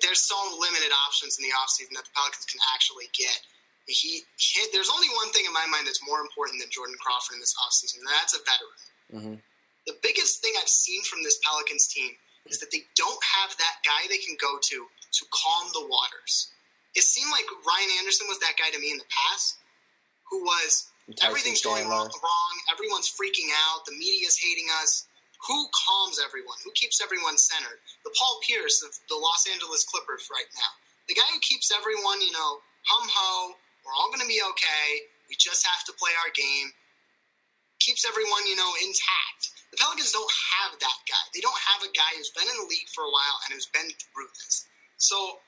there's 0.04 0.26
so 0.28 0.36
limited 0.60 0.92
options 1.08 1.38
in 1.38 1.48
the 1.48 1.54
offseason 1.56 1.96
that 1.96 2.04
the 2.04 2.12
Pelicans 2.12 2.44
can 2.44 2.60
actually 2.74 3.08
get. 3.16 3.38
He, 3.86 4.22
he, 4.38 4.62
there's 4.70 4.90
only 4.92 5.10
one 5.18 5.32
thing 5.34 5.42
in 5.46 5.54
my 5.54 5.66
mind 5.66 5.86
that's 5.86 6.04
more 6.06 6.22
important 6.22 6.62
than 6.62 6.70
Jordan 6.70 6.94
Crawford 7.02 7.34
in 7.34 7.42
this 7.42 7.54
offseason, 7.58 8.04
and 8.04 8.08
that's 8.10 8.34
a 8.36 8.40
veteran. 8.46 8.82
Mm-hmm. 9.10 9.36
The 9.90 9.98
biggest 10.02 10.38
thing 10.38 10.54
I've 10.54 10.70
seen 10.70 11.02
from 11.02 11.26
this 11.26 11.40
Pelicans 11.42 11.90
team 11.90 12.14
is 12.46 12.58
that 12.62 12.70
they 12.70 12.86
don't 12.94 13.22
have 13.22 13.50
that 13.58 13.82
guy 13.82 14.06
they 14.06 14.22
can 14.22 14.38
go 14.38 14.58
to 14.70 14.86
to 15.12 15.22
calm 15.30 15.68
the 15.72 15.84
waters. 15.86 16.48
It 16.94 17.04
seemed 17.04 17.30
like 17.32 17.48
Ryan 17.64 17.90
Anderson 18.00 18.28
was 18.28 18.38
that 18.40 18.56
guy 18.60 18.68
to 18.72 18.80
me 18.80 18.92
in 18.92 18.98
the 19.00 19.08
past, 19.08 19.56
who 20.28 20.44
was 20.44 20.88
Tyson 21.16 21.28
everything's 21.28 21.60
Chandler. 21.60 21.82
going 21.82 21.88
wrong, 21.88 22.12
wrong, 22.12 22.54
everyone's 22.72 23.08
freaking 23.08 23.48
out, 23.68 23.84
the 23.84 23.96
media's 23.96 24.36
hating 24.36 24.68
us. 24.80 25.08
Who 25.48 25.66
calms 25.74 26.22
everyone? 26.22 26.54
Who 26.62 26.70
keeps 26.78 27.02
everyone 27.02 27.34
centered? 27.34 27.82
The 28.06 28.14
Paul 28.14 28.38
Pierce 28.46 28.78
of 28.86 28.94
the 29.10 29.18
Los 29.18 29.42
Angeles 29.50 29.82
Clippers 29.82 30.30
right 30.30 30.46
now. 30.54 30.70
The 31.10 31.18
guy 31.18 31.26
who 31.34 31.42
keeps 31.42 31.74
everyone, 31.74 32.22
you 32.22 32.30
know, 32.30 32.62
hum 32.86 33.10
ho, 33.10 33.58
we're 33.82 33.96
all 33.98 34.06
going 34.14 34.22
to 34.22 34.30
be 34.30 34.38
okay. 34.54 35.10
We 35.26 35.34
just 35.34 35.66
have 35.66 35.82
to 35.90 35.92
play 35.98 36.14
our 36.22 36.30
game. 36.30 36.70
Keeps 37.82 38.06
everyone, 38.06 38.46
you 38.46 38.54
know, 38.54 38.70
intact. 38.86 39.50
The 39.74 39.82
Pelicans 39.82 40.14
don't 40.14 40.30
have 40.62 40.78
that 40.78 40.98
guy. 41.10 41.24
They 41.34 41.42
don't 41.42 41.58
have 41.74 41.82
a 41.82 41.90
guy 41.90 42.14
who's 42.14 42.30
been 42.30 42.46
in 42.46 42.54
the 42.62 42.68
league 42.70 42.86
for 42.94 43.02
a 43.02 43.10
while 43.10 43.36
and 43.42 43.58
who's 43.58 43.66
been 43.66 43.90
through 43.90 44.30
this. 44.46 44.70
So 45.02 45.42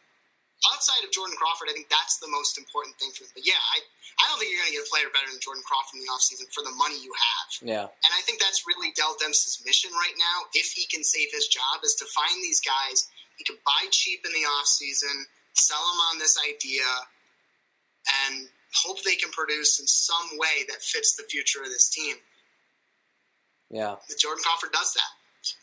outside 0.75 1.07
of 1.07 1.15
Jordan 1.15 1.39
Crawford, 1.39 1.71
I 1.71 1.75
think 1.79 1.87
that's 1.87 2.19
the 2.19 2.27
most 2.27 2.59
important 2.59 2.99
thing 2.99 3.15
for 3.15 3.23
them. 3.23 3.33
But 3.39 3.47
yeah, 3.47 3.61
I, 3.75 3.79
I 4.19 4.25
don't 4.27 4.43
think 4.43 4.51
you're 4.51 4.63
going 4.67 4.75
to 4.75 4.79
get 4.83 4.87
a 4.87 4.91
player 4.91 5.11
better 5.15 5.31
than 5.31 5.39
Jordan 5.39 5.63
Crawford 5.63 5.99
in 5.99 6.03
the 6.03 6.11
offseason 6.11 6.51
for 6.51 6.67
the 6.67 6.75
money 6.75 6.99
you 6.99 7.15
have. 7.15 7.49
Yeah. 7.63 7.87
And 7.87 8.13
I 8.15 8.21
think 8.27 8.43
that's 8.43 8.67
really 8.67 8.91
Dell 8.99 9.15
Demps' 9.23 9.63
mission 9.63 9.95
right 9.95 10.17
now, 10.19 10.51
if 10.59 10.75
he 10.75 10.91
can 10.91 11.07
save 11.07 11.31
his 11.31 11.47
job, 11.47 11.87
is 11.87 11.95
to 12.03 12.07
find 12.11 12.43
these 12.43 12.59
guys 12.59 13.07
he 13.39 13.45
can 13.45 13.59
buy 13.67 13.87
cheap 13.91 14.23
in 14.27 14.31
the 14.31 14.47
offseason, 14.59 15.27
sell 15.55 15.83
them 15.83 16.01
on 16.11 16.19
this 16.19 16.39
idea, 16.39 16.87
and 18.27 18.47
hope 18.75 19.03
they 19.03 19.17
can 19.17 19.31
produce 19.31 19.81
in 19.81 19.87
some 19.87 20.39
way 20.39 20.67
that 20.69 20.83
fits 20.83 21.15
the 21.15 21.25
future 21.31 21.63
of 21.63 21.71
this 21.71 21.91
team. 21.91 22.17
Yeah. 23.71 23.97
Jordan 24.19 24.43
Crawford 24.43 24.71
does 24.73 24.95
that. 24.95 25.13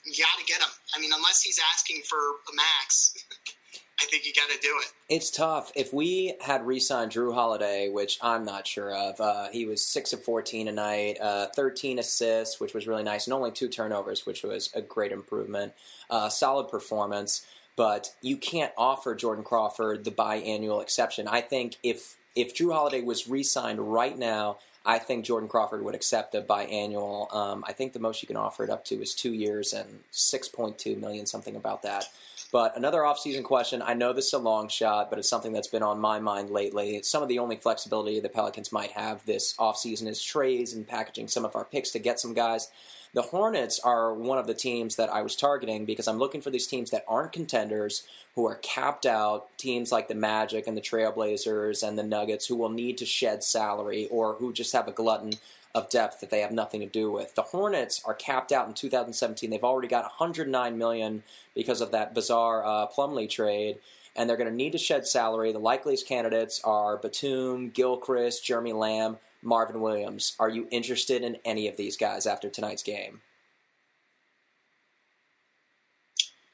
You 0.06 0.24
got 0.24 0.40
to 0.40 0.46
get 0.46 0.60
him. 0.60 0.72
I 0.96 1.00
mean, 1.00 1.12
unless 1.14 1.42
he's 1.42 1.60
asking 1.74 2.04
for 2.08 2.18
a 2.18 2.56
max. 2.56 3.16
I 4.02 4.06
think 4.06 4.26
you 4.26 4.34
got 4.34 4.50
to 4.50 4.60
do 4.60 4.80
it. 4.82 4.92
It's 5.10 5.30
tough. 5.30 5.72
If 5.76 5.94
we 5.94 6.36
had 6.42 6.66
re-signed 6.66 7.12
Jrue 7.12 7.34
Holiday, 7.34 7.90
which 7.90 8.18
I'm 8.22 8.46
not 8.46 8.66
sure 8.66 8.94
of, 8.94 9.22
uh, 9.22 9.50
he 9.52 9.66
was 9.66 9.86
six 9.86 10.12
of 10.12 10.24
14 10.24 10.66
tonight, 10.66 11.18
uh, 11.22 11.48
13 11.56 12.00
assists, 12.00 12.60
which 12.60 12.74
was 12.74 12.88
really 12.88 13.04
nice, 13.04 13.28
and 13.28 13.34
only 13.34 13.52
two 13.52 13.68
turnovers, 13.68 14.26
which 14.26 14.44
was 14.44 14.72
a 14.74 14.82
great 14.82 15.12
improvement. 15.12 15.74
Uh, 16.10 16.30
solid 16.30 16.70
performance, 16.70 17.46
but 17.76 18.16
you 18.22 18.38
can't 18.38 18.74
offer 18.76 19.14
Jordan 19.14 19.44
Crawford 19.44 20.04
the 20.04 20.12
biannual 20.12 20.82
exception. 20.82 21.28
I 21.28 21.42
think 21.42 21.78
if 21.84 22.18
if 22.34 22.56
Jrue 22.56 22.74
Holiday 22.74 23.02
was 23.02 23.28
re-signed 23.28 23.80
right 23.94 24.18
now, 24.18 24.58
I 24.86 25.00
think 25.00 25.26
Jordan 25.26 25.50
Crawford 25.50 25.84
would 25.84 25.96
accept 25.96 26.34
a 26.34 26.42
biannual. 26.42 27.34
Um, 27.36 27.64
I 27.68 27.74
think 27.74 27.94
the 27.94 28.00
most 28.00 28.24
you 28.24 28.28
can 28.28 28.38
offer 28.38 28.64
it 28.64 28.70
up 28.70 28.86
to 28.86 28.96
is 29.02 29.14
two 29.14 29.34
years 29.34 29.74
and 29.74 30.00
6.2 30.12 30.98
million, 30.98 31.26
something 31.26 31.56
about 31.56 31.84
that. 31.84 32.06
But 32.52 32.76
another 32.76 33.00
offseason 33.00 33.44
question. 33.44 33.82
I 33.82 33.94
know 33.94 34.12
this 34.12 34.28
is 34.28 34.34
a 34.34 34.38
long 34.38 34.68
shot, 34.68 35.10
but 35.10 35.18
it's 35.18 35.30
something 35.30 35.54
that's 35.54 35.70
been 35.70 35.84
on 35.84 36.00
my 36.00 36.20
mind 36.20 36.50
lately. 36.50 37.02
Some 37.02 37.24
of 37.24 37.30
the 37.30 37.40
only 37.40 37.56
flexibility 37.56 38.20
the 38.20 38.28
Pelicans 38.28 38.74
might 38.74 38.92
have 38.92 39.26
this 39.26 39.54
offseason 39.56 40.08
is 40.08 40.22
trades 40.22 40.74
and 40.74 40.86
packaging 40.86 41.30
some 41.30 41.46
of 41.46 41.56
our 41.56 41.64
picks 41.64 41.92
to 41.92 42.00
get 42.00 42.20
some 42.20 42.34
guys. 42.34 42.70
The 43.14 43.22
Hornets 43.22 43.80
are 43.80 44.14
one 44.14 44.38
of 44.38 44.48
the 44.48 44.54
teams 44.54 44.96
that 44.98 45.10
I 45.10 45.22
was 45.22 45.36
targeting 45.36 45.86
because 45.86 46.08
I'm 46.08 46.18
looking 46.18 46.42
for 46.42 46.50
these 46.50 46.68
teams 46.68 46.92
that 46.92 47.06
aren't 47.08 47.34
contenders, 47.34 48.04
who 48.36 48.48
are 48.48 48.56
capped 48.56 49.06
out, 49.06 49.48
teams 49.58 49.92
like 49.92 50.08
the 50.08 50.16
Magic 50.16 50.66
and 50.66 50.78
the 50.78 50.82
Trailblazers 50.82 51.86
and 51.86 51.98
the 51.98 52.04
Nuggets 52.04 52.48
who 52.48 52.56
will 52.56 52.70
need 52.70 52.98
to 53.00 53.06
shed 53.06 53.44
salary 53.44 54.08
or 54.10 54.36
who 54.36 54.54
just 54.54 54.72
have 54.72 54.88
a 54.88 54.94
glutton 54.94 55.34
of 55.74 55.90
depth 55.90 56.20
that 56.20 56.30
they 56.30 56.42
have 56.42 56.52
nothing 56.52 56.82
to 56.82 56.86
do 56.86 57.12
with. 57.12 57.34
The 57.36 57.42
Hornets 57.42 58.02
are 58.06 58.14
capped 58.14 58.52
out 58.52 58.68
in 58.68 58.74
2017. 58.74 59.50
They've 59.50 59.64
already 59.64 59.88
got 59.88 60.04
109 60.04 60.78
million 60.78 61.24
because 61.56 61.82
of 61.82 61.92
that 61.92 62.14
bizarre 62.14 62.66
uh, 62.66 62.88
Plumlee 62.88 63.30
trade, 63.30 63.80
and 64.16 64.30
they're 64.30 64.38
going 64.38 64.50
to 64.50 64.56
need 64.56 64.74
to 64.74 64.78
shed 64.78 65.08
salary. 65.08 65.52
The 65.52 65.60
likeliest 65.60 66.08
candidates 66.08 66.62
are 66.64 66.98
Batum, 66.98 67.70
Gilchrist, 67.70 68.46
Jeremy 68.46 68.74
Lamb, 68.74 69.18
Marvin 69.42 69.82
Williams. 69.82 70.36
Are 70.40 70.50
you 70.50 70.68
interested 70.72 71.24
in 71.24 71.38
any 71.46 71.68
of 71.68 71.78
these 71.78 71.98
guys 71.98 72.26
after 72.26 72.50
tonight's 72.50 72.84
game? 72.84 73.22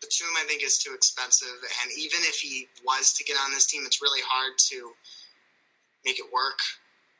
Batum, 0.02 0.28
I 0.38 0.46
think, 0.48 0.64
is 0.64 0.78
too 0.78 0.94
expensive, 0.94 1.48
and 1.82 1.92
even 1.98 2.20
if 2.22 2.36
he 2.36 2.68
was 2.86 3.14
to 3.14 3.24
get 3.24 3.38
on 3.44 3.52
this 3.52 3.66
team, 3.66 3.82
it's 3.86 4.02
really 4.02 4.22
hard 4.26 4.58
to 4.70 4.92
make 6.06 6.20
it 6.20 6.26
work 6.32 6.60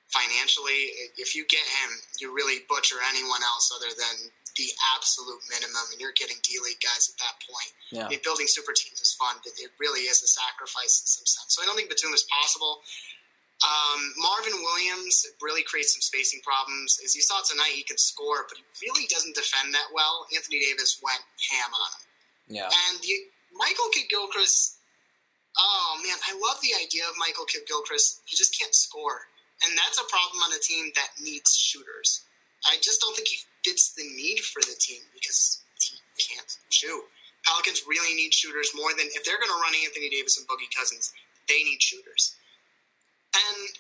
financially. 0.10 1.12
If 1.18 1.36
you 1.36 1.46
get 1.48 1.64
him, 1.64 1.90
you 2.20 2.34
really 2.34 2.64
butcher 2.70 2.98
anyone 3.12 3.44
else 3.44 3.72
other 3.76 3.92
than 3.92 4.32
the 4.58 4.68
absolute 4.98 5.38
minimum, 5.54 5.86
and 5.94 6.02
you're 6.02 6.18
getting 6.18 6.42
D 6.42 6.58
League 6.66 6.82
guys 6.82 7.14
at 7.14 7.18
that 7.22 7.38
point. 7.46 7.72
Yeah. 7.94 8.06
I 8.06 8.10
mean, 8.10 8.26
building 8.26 8.50
super 8.50 8.74
teams 8.74 8.98
is 8.98 9.14
fun, 9.14 9.38
but 9.46 9.54
it 9.62 9.70
really 9.78 10.10
is 10.10 10.24
a 10.26 10.30
sacrifice 10.30 10.98
in 10.98 11.08
some 11.08 11.30
sense. 11.30 11.54
So 11.54 11.62
I 11.62 11.70
don't 11.70 11.78
think 11.78 11.94
Batum 11.94 12.12
is 12.18 12.26
possible. 12.26 12.82
Um, 13.62 14.14
Marvin 14.18 14.58
Williams 14.62 15.26
really 15.42 15.62
creates 15.62 15.94
some 15.94 16.02
spacing 16.02 16.42
problems. 16.46 17.02
As 17.02 17.14
you 17.18 17.22
saw 17.22 17.42
tonight, 17.42 17.74
he 17.74 17.82
could 17.86 18.02
score, 18.02 18.46
but 18.50 18.58
he 18.58 18.66
really 18.86 19.10
doesn't 19.10 19.34
defend 19.34 19.74
that 19.74 19.90
well. 19.94 20.26
Anthony 20.34 20.62
Davis 20.62 21.02
went 21.02 21.22
ham 21.54 21.70
on 21.74 21.90
him. 21.98 22.06
Yeah. 22.62 22.70
And 22.70 23.02
the, 23.02 23.14
Michael 23.54 23.90
Kidd 23.94 24.10
Gilchrist, 24.10 24.78
oh 25.58 26.02
man, 26.06 26.18
I 26.30 26.38
love 26.38 26.62
the 26.62 26.78
idea 26.78 27.06
of 27.10 27.18
Michael 27.18 27.46
Kidd 27.46 27.66
Gilchrist. 27.66 28.22
He 28.26 28.38
just 28.38 28.58
can't 28.58 28.74
score. 28.74 29.26
And 29.66 29.74
that's 29.74 29.98
a 29.98 30.06
problem 30.06 30.44
on 30.46 30.54
a 30.54 30.62
team 30.62 30.92
that 30.94 31.18
needs 31.22 31.56
shooters. 31.58 32.26
I 32.66 32.78
just 32.82 33.02
don't 33.02 33.16
think 33.16 33.28
he 33.28 33.40
fits 33.66 33.94
the 33.94 34.06
need 34.06 34.42
for 34.42 34.62
the 34.62 34.76
team 34.78 35.02
because 35.14 35.62
he 35.82 35.98
can't 36.18 36.52
shoot. 36.70 37.02
Pelicans 37.46 37.86
really 37.88 38.14
need 38.14 38.34
shooters 38.34 38.74
more 38.76 38.92
than 38.98 39.08
if 39.16 39.24
they're 39.24 39.40
going 39.40 39.50
to 39.50 39.62
run 39.64 39.74
Anthony 39.86 40.10
Davis 40.10 40.38
and 40.38 40.46
Boogie 40.46 40.70
Cousins, 40.76 41.14
they 41.48 41.64
need 41.64 41.82
shooters. 41.82 42.36
And 43.34 43.72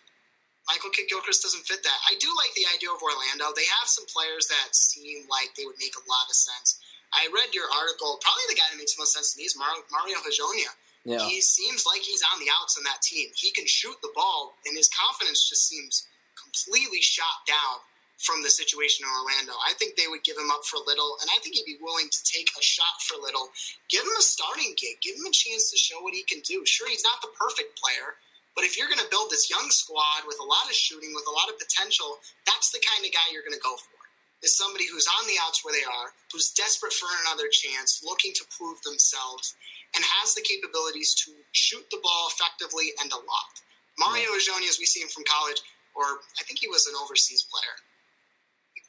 Michael 0.70 0.92
Kidd 0.92 1.08
Gilchrist 1.08 1.44
doesn't 1.44 1.68
fit 1.68 1.84
that. 1.84 2.00
I 2.08 2.16
do 2.20 2.32
like 2.36 2.54
the 2.56 2.68
idea 2.76 2.92
of 2.92 3.00
Orlando. 3.00 3.52
They 3.56 3.68
have 3.80 3.88
some 3.88 4.08
players 4.08 4.48
that 4.48 4.76
seem 4.76 5.28
like 5.28 5.56
they 5.56 5.68
would 5.68 5.80
make 5.80 5.96
a 5.96 6.04
lot 6.08 6.28
of 6.28 6.36
sense. 6.36 6.80
I 7.16 7.32
read 7.32 7.56
your 7.56 7.68
article. 7.72 8.20
Probably 8.20 8.48
the 8.52 8.60
guy 8.60 8.68
that 8.72 8.80
makes 8.80 9.00
most 9.00 9.16
sense 9.16 9.32
to 9.34 9.40
me 9.40 9.48
is 9.48 9.56
Mario 9.56 10.20
Hezonja. 10.24 10.72
Yeah. 11.08 11.24
He 11.24 11.39
seems 11.39 11.88
like 11.88 12.04
he's 12.04 12.20
on 12.36 12.43
the 12.43 12.52
outs 12.60 12.76
in 12.76 12.84
that 12.84 13.00
team. 13.00 13.32
He 13.32 13.56
can 13.56 13.63
shoot 13.63 13.96
the 14.04 14.12
ball, 14.12 14.60
and 14.67 14.76
his 14.76 14.91
confidence 14.91 15.48
just 15.48 15.63
seems 15.63 16.04
completely 16.36 17.00
shot 17.00 17.48
down 17.48 17.80
from 18.20 18.43
the 18.43 18.52
situation 18.52 19.08
in 19.08 19.15
Orlando. 19.15 19.56
I 19.63 19.72
think 19.80 19.96
they 19.96 20.12
would 20.12 20.28
give 20.28 20.36
him 20.36 20.52
up 20.52 20.67
for 20.67 20.84
little, 20.84 21.15
and 21.24 21.32
I 21.32 21.39
think 21.39 21.56
he'd 21.56 21.63
be 21.63 21.80
willing 21.80 22.12
to 22.12 22.22
take 22.28 22.52
a 22.60 22.62
shot 22.62 23.00
for 23.08 23.15
little. 23.24 23.48
Give 23.88 24.04
him 24.04 24.20
a 24.20 24.26
starting 24.26 24.76
gig. 24.76 25.00
Give 25.00 25.15
him 25.15 25.24
a 25.24 25.32
chance 25.32 25.72
to 25.72 25.80
show 25.80 26.04
what 26.04 26.12
he 26.12 26.28
can 26.28 26.43
do. 26.43 26.67
Sure, 26.67 26.91
he's 26.91 27.08
not 27.08 27.24
the 27.24 27.32
perfect 27.39 27.80
player, 27.80 28.20
but 28.52 28.67
if 28.67 28.76
you're 28.76 28.91
going 28.91 29.00
to 29.00 29.08
build 29.08 29.32
this 29.32 29.48
young 29.48 29.72
squad 29.72 30.28
with 30.28 30.43
a 30.43 30.50
lot 30.50 30.67
of 30.67 30.76
shooting, 30.76 31.15
with 31.15 31.30
a 31.32 31.38
lot 31.39 31.48
of 31.48 31.56
potential, 31.56 32.20
that's 32.43 32.76
the 32.76 32.84
kind 32.84 33.08
of 33.08 33.15
guy 33.15 33.32
you're 33.32 33.48
going 33.48 33.56
to 33.56 33.63
go 33.63 33.80
for. 33.80 33.96
Is 34.43 34.60
somebody 34.60 34.86
who's 34.91 35.08
on 35.08 35.24
the 35.26 35.39
outs 35.39 35.63
where 35.63 35.74
they 35.74 35.88
are, 35.88 36.12
who's 36.36 36.52
desperate 36.52 36.93
for 36.93 37.08
another 37.26 37.48
chance, 37.48 38.04
looking 38.04 38.36
to 38.36 38.46
prove 38.54 38.82
themselves, 38.84 39.56
and 39.98 40.06
has 40.22 40.38
the 40.38 40.46
capabilities 40.46 41.18
to 41.26 41.34
shoot 41.58 41.84
the 41.90 41.98
ball 42.06 42.30
effectively 42.30 42.94
and 43.02 43.10
a 43.10 43.18
lot. 43.18 43.54
Mario 43.98 44.30
yeah. 44.38 44.70
as 44.70 44.78
we 44.78 44.86
see 44.86 45.02
him 45.02 45.10
from 45.10 45.26
college, 45.26 45.58
or 45.98 46.22
I 46.38 46.46
think 46.46 46.62
he 46.62 46.70
was 46.70 46.86
an 46.86 46.94
overseas 46.94 47.42
player, 47.50 47.76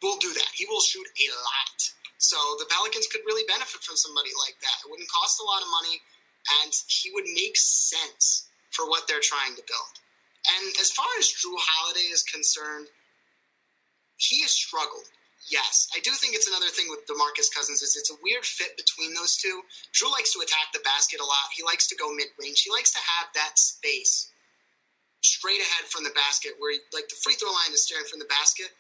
will 0.05 0.21
do 0.21 0.29
that. 0.37 0.53
He 0.53 0.69
will 0.69 0.85
shoot 0.85 1.09
a 1.09 1.29
lot. 1.33 1.81
So 2.21 2.37
the 2.61 2.69
Pelicans 2.69 3.09
could 3.09 3.25
really 3.25 3.47
benefit 3.49 3.81
from 3.81 3.97
somebody 3.97 4.31
like 4.45 4.61
that. 4.61 4.85
It 4.85 4.91
wouldn't 4.93 5.09
cost 5.09 5.41
a 5.41 5.49
lot 5.49 5.65
of 5.65 5.73
money, 5.73 5.97
and 6.61 6.73
he 6.93 7.09
would 7.17 7.27
make 7.33 7.57
sense 7.57 8.53
for 8.71 8.85
what 8.85 9.09
they're 9.09 9.25
trying 9.25 9.57
to 9.57 9.65
build. 9.65 9.95
And 10.61 10.77
as 10.77 10.93
far 10.93 11.09
as 11.19 11.33
Jrue 11.33 11.57
Holiday 11.57 12.13
is 12.13 12.23
concerned, 12.23 12.93
he 14.21 14.43
has 14.43 14.53
struggled 14.53 15.09
yes, 15.51 15.89
I 15.97 16.01
do 16.01 16.13
think 16.13 16.37
it's 16.37 16.49
another 16.49 16.69
thing 16.69 16.87
with 16.89 17.09
DeMarcus 17.09 17.53
Cousins 17.53 17.83
is 17.83 17.97
it's 17.97 18.13
a 18.13 18.21
weird 18.23 18.45
fit 18.45 18.77
between 18.77 19.13
those 19.15 19.37
two. 19.37 19.65
Jrue 19.93 20.13
likes 20.13 20.33
to 20.33 20.41
attack 20.41 20.73
the 20.73 20.85
basket 20.85 21.21
a 21.21 21.27
lot. 21.27 21.53
He 21.57 21.65
likes 21.65 21.89
to 21.89 21.97
go 21.97 22.13
mid 22.13 22.31
range. 22.41 22.63
He 22.63 22.71
likes 22.71 22.93
to 22.93 23.03
have 23.03 23.33
that 23.35 23.59
space 23.59 24.31
straight 25.21 25.61
ahead 25.61 25.91
from 25.91 26.05
the 26.05 26.15
basket 26.15 26.55
where 26.63 26.73
like 26.95 27.09
the 27.11 27.19
free 27.21 27.35
throw 27.35 27.51
line 27.51 27.75
is 27.75 27.83
staring 27.83 28.07
from 28.07 28.23
the 28.23 28.31
basket. 28.31 28.71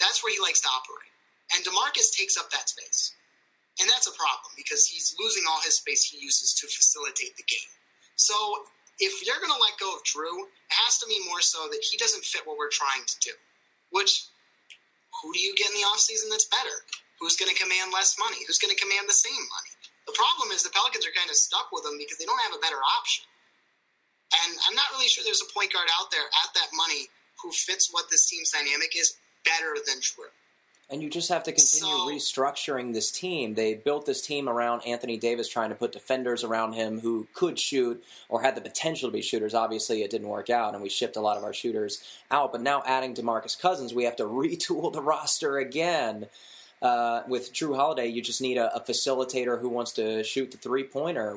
That's 0.00 0.24
where 0.24 0.32
he 0.32 0.40
likes 0.40 0.60
to 0.64 0.70
operate. 0.72 1.12
And 1.52 1.60
DeMarcus 1.62 2.14
takes 2.16 2.38
up 2.40 2.50
that 2.50 2.72
space. 2.72 3.12
And 3.80 3.90
that's 3.90 4.06
a 4.06 4.14
problem 4.14 4.54
because 4.56 4.86
he's 4.86 5.14
losing 5.18 5.42
all 5.50 5.60
his 5.60 5.76
space 5.76 6.06
he 6.06 6.18
uses 6.22 6.54
to 6.62 6.66
facilitate 6.70 7.36
the 7.36 7.44
game. 7.44 7.70
So 8.14 8.34
if 9.02 9.26
you're 9.26 9.42
going 9.42 9.52
to 9.52 9.58
let 9.58 9.74
go 9.82 9.90
of 9.90 10.06
Jrue, 10.06 10.46
it 10.46 10.74
has 10.86 10.98
to 11.02 11.06
be 11.06 11.18
more 11.26 11.42
so 11.42 11.66
that 11.70 11.82
he 11.82 11.98
doesn't 11.98 12.24
fit 12.24 12.46
what 12.46 12.56
we're 12.56 12.70
trying 12.70 13.02
to 13.02 13.16
do, 13.18 13.34
which 13.90 14.30
who 15.24 15.32
do 15.32 15.40
you 15.40 15.56
get 15.56 15.72
in 15.72 15.80
the 15.80 15.88
offseason 15.88 16.28
that's 16.28 16.52
better? 16.52 16.84
Who's 17.16 17.40
going 17.40 17.48
to 17.48 17.56
command 17.56 17.96
less 17.96 18.20
money? 18.20 18.44
Who's 18.44 18.60
going 18.60 18.76
to 18.76 18.76
command 18.76 19.08
the 19.08 19.16
same 19.16 19.32
money? 19.32 19.72
The 20.04 20.12
problem 20.12 20.52
is 20.52 20.60
the 20.60 20.74
Pelicans 20.76 21.08
are 21.08 21.16
kind 21.16 21.32
of 21.32 21.40
stuck 21.40 21.72
with 21.72 21.88
them 21.88 21.96
because 21.96 22.20
they 22.20 22.28
don't 22.28 22.44
have 22.44 22.52
a 22.52 22.60
better 22.60 22.76
option. 23.00 23.24
And 24.44 24.52
I'm 24.68 24.76
not 24.76 24.92
really 24.92 25.08
sure 25.08 25.24
there's 25.24 25.40
a 25.40 25.48
point 25.56 25.72
guard 25.72 25.88
out 25.96 26.12
there 26.12 26.28
at 26.44 26.50
that 26.52 26.68
money 26.76 27.08
who 27.40 27.48
fits 27.56 27.88
what 27.88 28.12
this 28.12 28.28
team's 28.28 28.52
dynamic 28.52 28.92
is 28.92 29.16
better 29.48 29.72
than 29.80 30.04
Jrue. 30.04 30.28
And 30.90 31.02
you 31.02 31.08
just 31.08 31.30
have 31.30 31.42
to 31.44 31.52
continue 31.52 31.94
so, 31.94 32.08
restructuring 32.08 32.92
this 32.92 33.10
team. 33.10 33.54
They 33.54 33.74
built 33.74 34.04
this 34.04 34.20
team 34.20 34.48
around 34.48 34.82
Anthony 34.86 35.16
Davis, 35.16 35.48
trying 35.48 35.70
to 35.70 35.74
put 35.74 35.92
defenders 35.92 36.44
around 36.44 36.74
him 36.74 37.00
who 37.00 37.26
could 37.32 37.58
shoot 37.58 38.04
or 38.28 38.42
had 38.42 38.54
the 38.54 38.60
potential 38.60 39.08
to 39.08 39.12
be 39.12 39.22
shooters. 39.22 39.54
Obviously, 39.54 40.02
it 40.02 40.10
didn't 40.10 40.28
work 40.28 40.50
out, 40.50 40.74
and 40.74 40.82
we 40.82 40.90
shipped 40.90 41.16
a 41.16 41.20
lot 41.20 41.38
of 41.38 41.44
our 41.44 41.54
shooters 41.54 42.04
out. 42.30 42.52
But 42.52 42.60
now, 42.60 42.82
adding 42.84 43.14
DeMarcus 43.14 43.58
Cousins, 43.58 43.94
we 43.94 44.04
have 44.04 44.16
to 44.16 44.24
retool 44.24 44.92
the 44.92 45.02
roster 45.02 45.58
again. 45.58 46.26
Uh, 46.82 47.22
with 47.28 47.54
Jrue 47.54 47.76
Holiday, 47.76 48.08
you 48.08 48.20
just 48.20 48.42
need 48.42 48.58
a, 48.58 48.76
a 48.76 48.80
facilitator 48.80 49.58
who 49.58 49.70
wants 49.70 49.92
to 49.92 50.22
shoot 50.22 50.50
the 50.50 50.58
three 50.58 50.84
pointer 50.84 51.34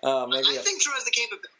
Uh, 0.02 0.26
maybe 0.30 0.58
I 0.58 0.62
think 0.62 0.82
Jrue 0.82 0.94
has 0.94 1.04
the 1.04 1.14
capability. 1.14 1.54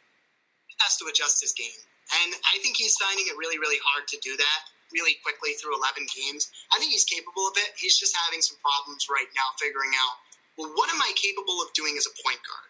He 0.67 0.75
has 0.83 0.97
to 0.97 1.05
adjust 1.07 1.39
his 1.39 1.53
game, 1.53 1.81
and 2.23 2.31
I 2.51 2.59
think 2.59 2.77
he's 2.77 2.95
finding 2.99 3.27
it 3.27 3.35
really, 3.37 3.59
really 3.59 3.79
hard 3.83 4.07
to 4.11 4.17
do 4.19 4.35
that 4.35 4.61
really 4.91 5.15
quickly 5.23 5.55
through 5.55 5.75
11 5.79 6.03
games. 6.11 6.51
I 6.71 6.79
think 6.79 6.91
he's 6.91 7.07
capable 7.07 7.47
of 7.47 7.55
it. 7.55 7.71
He's 7.79 7.95
just 7.95 8.15
having 8.27 8.43
some 8.43 8.59
problems 8.59 9.07
right 9.07 9.27
now 9.35 9.55
figuring 9.55 9.95
out, 9.95 10.15
well, 10.59 10.71
what 10.75 10.91
am 10.91 10.99
I 10.99 11.15
capable 11.15 11.63
of 11.63 11.71
doing 11.73 11.95
as 11.95 12.05
a 12.05 12.13
point 12.19 12.43
guard 12.43 12.69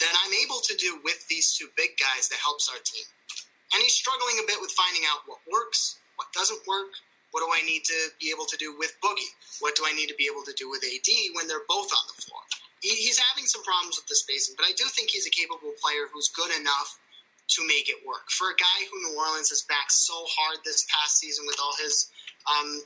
that 0.00 0.14
I'm 0.24 0.32
able 0.40 0.64
to 0.64 0.74
do 0.80 0.98
with 1.04 1.20
these 1.28 1.52
two 1.52 1.68
big 1.76 2.00
guys 2.00 2.32
that 2.32 2.40
helps 2.40 2.68
our 2.72 2.80
team? 2.80 3.04
And 3.72 3.84
he's 3.84 3.94
struggling 3.94 4.40
a 4.42 4.48
bit 4.48 4.58
with 4.58 4.72
finding 4.72 5.04
out 5.06 5.22
what 5.28 5.38
works, 5.46 6.00
what 6.16 6.32
doesn't 6.32 6.64
work, 6.66 6.90
what 7.30 7.40
do 7.40 7.48
I 7.50 7.62
need 7.62 7.84
to 7.86 7.98
be 8.18 8.30
able 8.30 8.46
to 8.46 8.56
do 8.56 8.74
with 8.76 8.94
Boogie? 8.98 9.32
What 9.60 9.76
do 9.76 9.86
I 9.86 9.92
need 9.94 10.10
to 10.10 10.18
be 10.18 10.26
able 10.26 10.42
to 10.42 10.54
do 10.58 10.68
with 10.68 10.82
AD 10.82 11.10
when 11.38 11.46
they're 11.46 11.66
both 11.68 11.90
on 11.90 12.04
the 12.10 12.18
floor? 12.22 12.42
He, 12.82 12.90
he's 12.96 13.20
having 13.32 13.46
some 13.46 13.62
problems 13.62 13.98
with 13.98 14.08
the 14.10 14.18
spacing, 14.18 14.56
but 14.58 14.66
I 14.66 14.72
do 14.74 14.84
think 14.90 15.10
he's 15.10 15.26
a 15.26 15.34
capable 15.34 15.72
player 15.78 16.10
who's 16.10 16.28
good 16.28 16.50
enough 16.58 16.98
to 17.54 17.66
make 17.66 17.90
it 17.90 17.98
work. 18.06 18.30
For 18.30 18.50
a 18.50 18.56
guy 18.58 18.78
who 18.90 18.96
New 19.10 19.18
Orleans 19.18 19.50
has 19.50 19.62
backed 19.66 19.92
so 19.92 20.14
hard 20.14 20.62
this 20.64 20.86
past 20.90 21.18
season 21.18 21.46
with 21.46 21.58
all 21.58 21.74
his 21.82 22.10
um, 22.46 22.82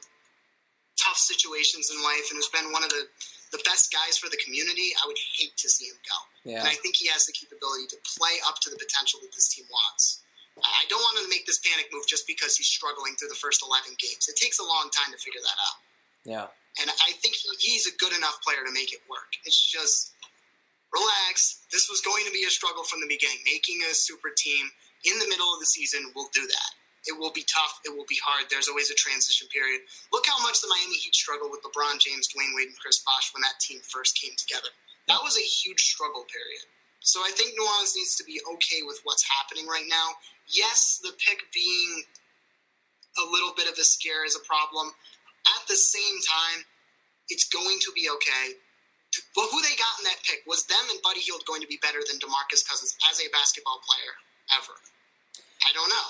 tough 0.97 1.21
situations 1.21 1.93
in 1.93 2.01
life 2.03 2.33
and 2.33 2.41
has 2.41 2.49
been 2.49 2.73
one 2.73 2.83
of 2.83 2.89
the, 2.89 3.05
the 3.53 3.61
best 3.65 3.93
guys 3.93 4.17
for 4.17 4.33
the 4.33 4.41
community, 4.41 4.97
I 4.97 5.07
would 5.07 5.21
hate 5.37 5.57
to 5.57 5.69
see 5.69 5.87
him 5.93 6.01
go. 6.01 6.19
Yeah. 6.45 6.59
And 6.65 6.69
I 6.69 6.77
think 6.81 6.97
he 6.97 7.09
has 7.13 7.29
the 7.29 7.33
capability 7.33 7.87
to 7.93 7.99
play 8.17 8.41
up 8.49 8.61
to 8.65 8.71
the 8.73 8.81
potential 8.81 9.21
that 9.23 9.33
this 9.37 9.53
team 9.53 9.69
wants. 9.69 10.24
I 10.63 10.87
don't 10.87 11.03
want 11.03 11.19
him 11.19 11.27
to 11.27 11.33
make 11.35 11.47
this 11.47 11.59
panic 11.59 11.91
move 11.91 12.07
just 12.07 12.27
because 12.27 12.55
he's 12.55 12.71
struggling 12.71 13.19
through 13.19 13.29
the 13.29 13.41
first 13.43 13.65
11 13.67 13.99
games. 13.99 14.31
It 14.31 14.39
takes 14.39 14.63
a 14.63 14.67
long 14.67 14.87
time 14.95 15.11
to 15.11 15.19
figure 15.19 15.43
that 15.43 15.59
out. 15.59 15.79
Yeah. 16.23 16.47
And 16.79 16.91
I 16.91 17.15
think 17.23 17.35
he's 17.59 17.87
a 17.87 17.95
good 17.99 18.15
enough 18.15 18.39
player 18.43 18.63
to 18.67 18.73
make 18.75 18.95
it 18.95 19.03
work. 19.11 19.35
It's 19.45 19.59
just 19.59 20.15
relax. 20.95 21.67
This 21.75 21.91
was 21.91 22.03
going 22.03 22.27
to 22.27 22.35
be 22.35 22.47
a 22.47 22.51
struggle 22.51 22.87
from 22.87 23.03
the 23.03 23.11
beginning. 23.11 23.43
Making 23.47 23.83
a 23.87 23.95
super 23.95 24.31
team 24.31 24.71
in 25.03 25.19
the 25.19 25.27
middle 25.27 25.51
of 25.51 25.59
the 25.59 25.67
season 25.67 26.15
will 26.15 26.31
do 26.31 26.47
that. 26.47 26.71
It 27.05 27.19
will 27.19 27.35
be 27.35 27.45
tough. 27.45 27.85
It 27.85 27.93
will 27.93 28.09
be 28.09 28.17
hard. 28.25 28.49
There's 28.49 28.67
always 28.67 28.91
a 28.91 28.97
transition 28.97 29.47
period. 29.53 29.85
Look 30.09 30.25
how 30.25 30.41
much 30.41 30.63
the 30.65 30.73
Miami 30.73 30.97
Heat 30.97 31.15
struggled 31.15 31.53
with 31.53 31.61
LeBron 31.61 32.01
James, 32.01 32.33
Dwyane 32.33 32.57
Wade, 32.57 32.73
and 32.73 32.81
Chris 32.81 33.05
Bosh 33.05 33.29
when 33.37 33.43
that 33.43 33.61
team 33.61 33.85
first 33.85 34.17
came 34.17 34.33
together. 34.41 34.73
That 35.07 35.21
was 35.21 35.37
a 35.37 35.45
huge 35.45 35.85
struggle 35.85 36.25
period. 36.25 36.65
So 37.05 37.21
I 37.21 37.31
think 37.37 37.53
New 37.53 37.65
Orleans 37.69 37.95
needs 37.95 38.17
to 38.17 38.25
be 38.25 38.41
okay 38.57 38.81
with 38.83 39.01
what's 39.05 39.25
happening 39.29 39.69
right 39.69 39.87
now 39.89 40.17
yes, 40.53 41.01
the 41.03 41.13
pick 41.17 41.41
being 41.53 42.05
a 43.17 43.25
little 43.31 43.55
bit 43.57 43.71
of 43.71 43.79
a 43.79 43.85
scare 43.85 44.27
is 44.27 44.37
a 44.37 44.45
problem. 44.45 44.91
At 45.57 45.63
the 45.69 45.77
same 45.77 46.17
time, 46.25 46.65
it's 47.29 47.49
going 47.49 47.79
to 47.81 47.93
be 47.95 48.11
okay. 48.11 48.59
But 49.37 49.47
who 49.53 49.63
they 49.63 49.77
got 49.79 49.95
in 50.03 50.05
that 50.11 50.19
pick 50.27 50.43
was 50.47 50.67
them 50.67 50.83
and 50.91 50.99
Buddy 51.03 51.21
Hield 51.21 51.47
going 51.47 51.63
to 51.63 51.71
be 51.71 51.79
better 51.81 52.03
than 52.03 52.19
Demarcus 52.19 52.67
Cousins 52.67 52.97
as 53.07 53.23
a 53.23 53.31
basketball 53.31 53.79
player 53.87 54.13
ever? 54.59 54.75
I 55.63 55.71
don't 55.73 55.89
know, 55.89 56.09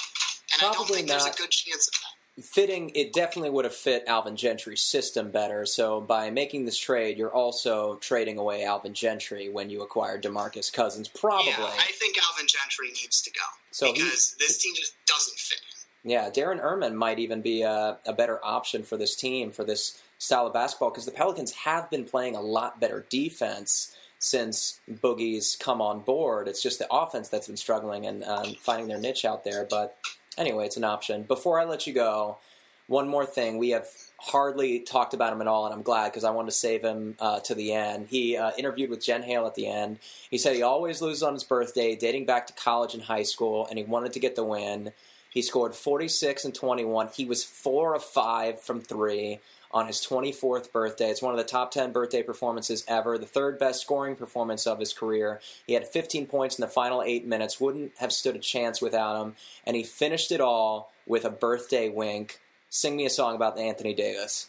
and 0.50 0.58
Probably 0.58 0.72
I 0.72 0.74
don't 0.74 0.88
think 0.88 1.08
not. 1.08 1.20
there's 1.20 1.36
a 1.36 1.38
good 1.38 1.52
chance 1.52 1.86
of 1.86 1.94
that 2.00 2.16
fitting 2.42 2.90
it 2.94 3.12
definitely 3.12 3.50
would 3.50 3.64
have 3.64 3.74
fit 3.74 4.04
Alvin 4.06 4.36
Gentry's 4.36 4.80
system 4.80 5.30
better. 5.30 5.64
So 5.66 6.00
by 6.00 6.30
making 6.30 6.64
this 6.64 6.76
trade, 6.76 7.16
you're 7.16 7.32
also 7.32 7.96
trading 7.96 8.38
away 8.38 8.64
Alvin 8.64 8.94
Gentry 8.94 9.48
when 9.48 9.70
you 9.70 9.82
acquire 9.82 10.20
DeMarcus 10.20 10.72
Cousins. 10.72 11.08
Probably. 11.08 11.50
Yeah, 11.50 11.64
I 11.64 11.92
think 11.92 12.16
Alvin 12.18 12.46
Gentry 12.46 12.88
needs 12.88 13.22
to 13.22 13.30
go 13.30 13.44
so 13.70 13.92
because 13.92 14.34
he, 14.38 14.44
this 14.44 14.58
team 14.58 14.74
just 14.74 14.94
doesn't 15.06 15.38
fit. 15.38 15.60
Yeah, 16.02 16.28
Darren 16.28 16.62
Erman 16.62 16.94
might 16.96 17.18
even 17.18 17.40
be 17.40 17.62
a, 17.62 17.98
a 18.04 18.12
better 18.12 18.38
option 18.44 18.82
for 18.82 18.96
this 18.98 19.16
team 19.16 19.50
for 19.50 19.64
this 19.64 20.02
style 20.18 20.46
of 20.46 20.52
basketball 20.52 20.90
because 20.90 21.06
the 21.06 21.12
Pelicans 21.12 21.52
have 21.52 21.88
been 21.88 22.04
playing 22.04 22.36
a 22.36 22.40
lot 22.40 22.78
better 22.80 23.06
defense 23.08 23.96
since 24.18 24.80
Boogie's 24.90 25.56
come 25.56 25.80
on 25.80 26.00
board. 26.00 26.48
It's 26.48 26.62
just 26.62 26.78
the 26.78 26.92
offense 26.92 27.28
that's 27.28 27.46
been 27.46 27.56
struggling 27.56 28.06
and 28.06 28.24
um, 28.24 28.54
finding 28.60 28.88
their 28.88 28.98
niche 28.98 29.24
out 29.24 29.44
there, 29.44 29.66
but 29.68 29.96
anyway, 30.38 30.66
it's 30.66 30.76
an 30.76 30.84
option. 30.84 31.22
Before 31.22 31.60
I 31.60 31.64
let 31.64 31.86
you 31.86 31.92
go, 31.92 32.38
one 32.86 33.08
more 33.08 33.24
thing. 33.24 33.58
We 33.58 33.70
have 33.70 33.86
hardly 34.18 34.80
talked 34.80 35.14
about 35.14 35.32
him 35.32 35.40
at 35.40 35.46
all, 35.46 35.66
and 35.66 35.74
I'm 35.74 35.82
glad 35.82 36.10
because 36.10 36.24
I 36.24 36.30
wanted 36.30 36.50
to 36.50 36.56
save 36.56 36.82
him 36.82 37.16
uh, 37.18 37.40
to 37.40 37.54
the 37.54 37.72
end. 37.72 38.08
He 38.08 38.36
uh, 38.36 38.52
interviewed 38.56 38.90
with 38.90 39.04
Jen 39.04 39.22
Hale 39.22 39.46
at 39.46 39.54
the 39.54 39.66
end. 39.66 39.98
He 40.30 40.38
said 40.38 40.54
he 40.54 40.62
always 40.62 41.00
loses 41.00 41.22
on 41.22 41.34
his 41.34 41.44
birthday, 41.44 41.96
dating 41.96 42.26
back 42.26 42.46
to 42.46 42.52
college 42.52 42.94
and 42.94 43.02
high 43.02 43.22
school, 43.22 43.66
and 43.68 43.78
he 43.78 43.84
wanted 43.84 44.12
to 44.14 44.20
get 44.20 44.36
the 44.36 44.44
win. 44.44 44.92
He 45.30 45.42
scored 45.42 45.74
46 45.74 46.44
and 46.44 46.54
21. 46.54 47.08
He 47.14 47.24
was 47.24 47.44
four 47.44 47.94
of 47.94 48.04
five 48.04 48.60
from 48.60 48.80
three 48.80 49.40
on 49.74 49.88
his 49.88 49.96
24th 49.96 50.70
birthday. 50.70 51.10
It's 51.10 51.20
one 51.20 51.34
of 51.34 51.38
the 51.38 51.44
top 51.44 51.72
10 51.72 51.90
birthday 51.90 52.22
performances 52.22 52.84
ever, 52.86 53.18
the 53.18 53.26
third 53.26 53.58
best 53.58 53.82
scoring 53.82 54.14
performance 54.14 54.68
of 54.68 54.78
his 54.78 54.92
career. 54.92 55.40
He 55.66 55.74
had 55.74 55.88
15 55.88 56.26
points 56.26 56.56
in 56.56 56.62
the 56.62 56.68
final 56.68 57.02
eight 57.02 57.26
minutes, 57.26 57.60
wouldn't 57.60 57.98
have 57.98 58.12
stood 58.12 58.36
a 58.36 58.38
chance 58.38 58.80
without 58.80 59.20
him, 59.20 59.34
and 59.66 59.76
he 59.76 59.82
finished 59.82 60.30
it 60.30 60.40
all 60.40 60.92
with 61.06 61.24
a 61.24 61.30
birthday 61.30 61.88
wink. 61.88 62.40
Sing 62.70 62.94
me 62.96 63.04
a 63.04 63.10
song 63.10 63.34
about 63.34 63.58
Anthony 63.58 63.94
Davis. 63.94 64.48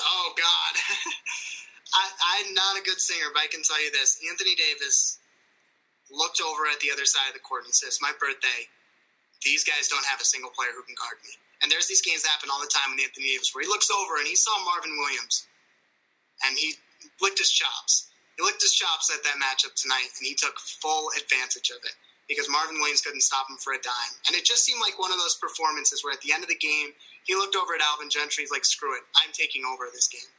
oh, 0.00 0.32
God. 0.36 0.80
I, 1.94 2.42
I'm 2.42 2.54
not 2.54 2.76
a 2.76 2.82
good 2.82 3.00
singer, 3.00 3.26
but 3.32 3.40
I 3.40 3.46
can 3.46 3.62
tell 3.62 3.82
you 3.82 3.92
this 3.92 4.18
Anthony 4.28 4.56
Davis 4.56 5.18
looked 6.10 6.40
over 6.42 6.66
at 6.72 6.80
the 6.80 6.90
other 6.92 7.06
side 7.06 7.28
of 7.28 7.34
the 7.34 7.40
court 7.40 7.64
and 7.64 7.72
says, 7.72 7.98
My 8.02 8.12
birthday, 8.18 8.66
these 9.44 9.62
guys 9.62 9.88
don't 9.88 10.04
have 10.06 10.20
a 10.20 10.24
single 10.24 10.50
player 10.50 10.70
who 10.74 10.82
can 10.82 10.94
guard 10.98 11.18
me. 11.24 11.30
And 11.62 11.72
there's 11.72 11.88
these 11.88 12.04
games 12.04 12.22
that 12.22 12.36
happen 12.36 12.52
all 12.52 12.60
the 12.60 12.70
time 12.70 12.92
with 12.92 13.00
Anthony 13.00 13.32
Davis 13.32 13.54
where 13.54 13.64
he 13.64 13.70
looks 13.70 13.88
over 13.88 14.20
and 14.20 14.28
he 14.28 14.36
saw 14.36 14.52
Marvin 14.64 14.92
Williams 15.00 15.48
and 16.44 16.56
he 16.58 16.76
licked 17.20 17.40
his 17.40 17.50
chops. 17.50 18.12
He 18.36 18.44
licked 18.44 18.60
his 18.60 18.76
chops 18.76 19.08
at 19.08 19.24
that 19.24 19.40
matchup 19.40 19.72
tonight 19.72 20.12
and 20.20 20.24
he 20.28 20.36
took 20.36 20.60
full 20.60 21.08
advantage 21.16 21.72
of 21.72 21.80
it 21.84 21.96
because 22.28 22.50
Marvin 22.50 22.76
Williams 22.76 23.00
couldn't 23.00 23.24
stop 23.24 23.48
him 23.48 23.56
for 23.56 23.72
a 23.72 23.80
dime. 23.80 24.14
And 24.28 24.36
it 24.36 24.44
just 24.44 24.66
seemed 24.66 24.82
like 24.84 24.98
one 24.98 25.12
of 25.14 25.18
those 25.18 25.38
performances 25.40 26.04
where 26.04 26.12
at 26.12 26.20
the 26.20 26.34
end 26.34 26.42
of 26.42 26.50
the 26.50 26.58
game, 26.58 26.92
he 27.24 27.34
looked 27.34 27.56
over 27.56 27.74
at 27.74 27.80
Alvin 27.80 28.10
Gentry. 28.10 28.44
He's 28.44 28.52
like, 28.52 28.66
screw 28.66 28.94
it. 28.94 29.02
I'm 29.16 29.32
taking 29.32 29.64
over 29.64 29.88
this 29.88 30.06
game. 30.06 30.30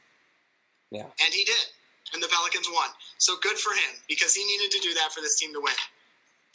Yeah. 0.90 1.08
And 1.20 1.32
he 1.34 1.44
did. 1.44 1.66
And 2.14 2.22
the 2.22 2.28
Pelicans 2.28 2.68
won. 2.72 2.88
So 3.18 3.36
good 3.42 3.58
for 3.58 3.72
him 3.72 4.00
because 4.08 4.32
he 4.32 4.44
needed 4.44 4.70
to 4.72 4.80
do 4.80 4.94
that 4.94 5.12
for 5.12 5.20
this 5.20 5.36
team 5.36 5.52
to 5.52 5.60
win. 5.60 5.76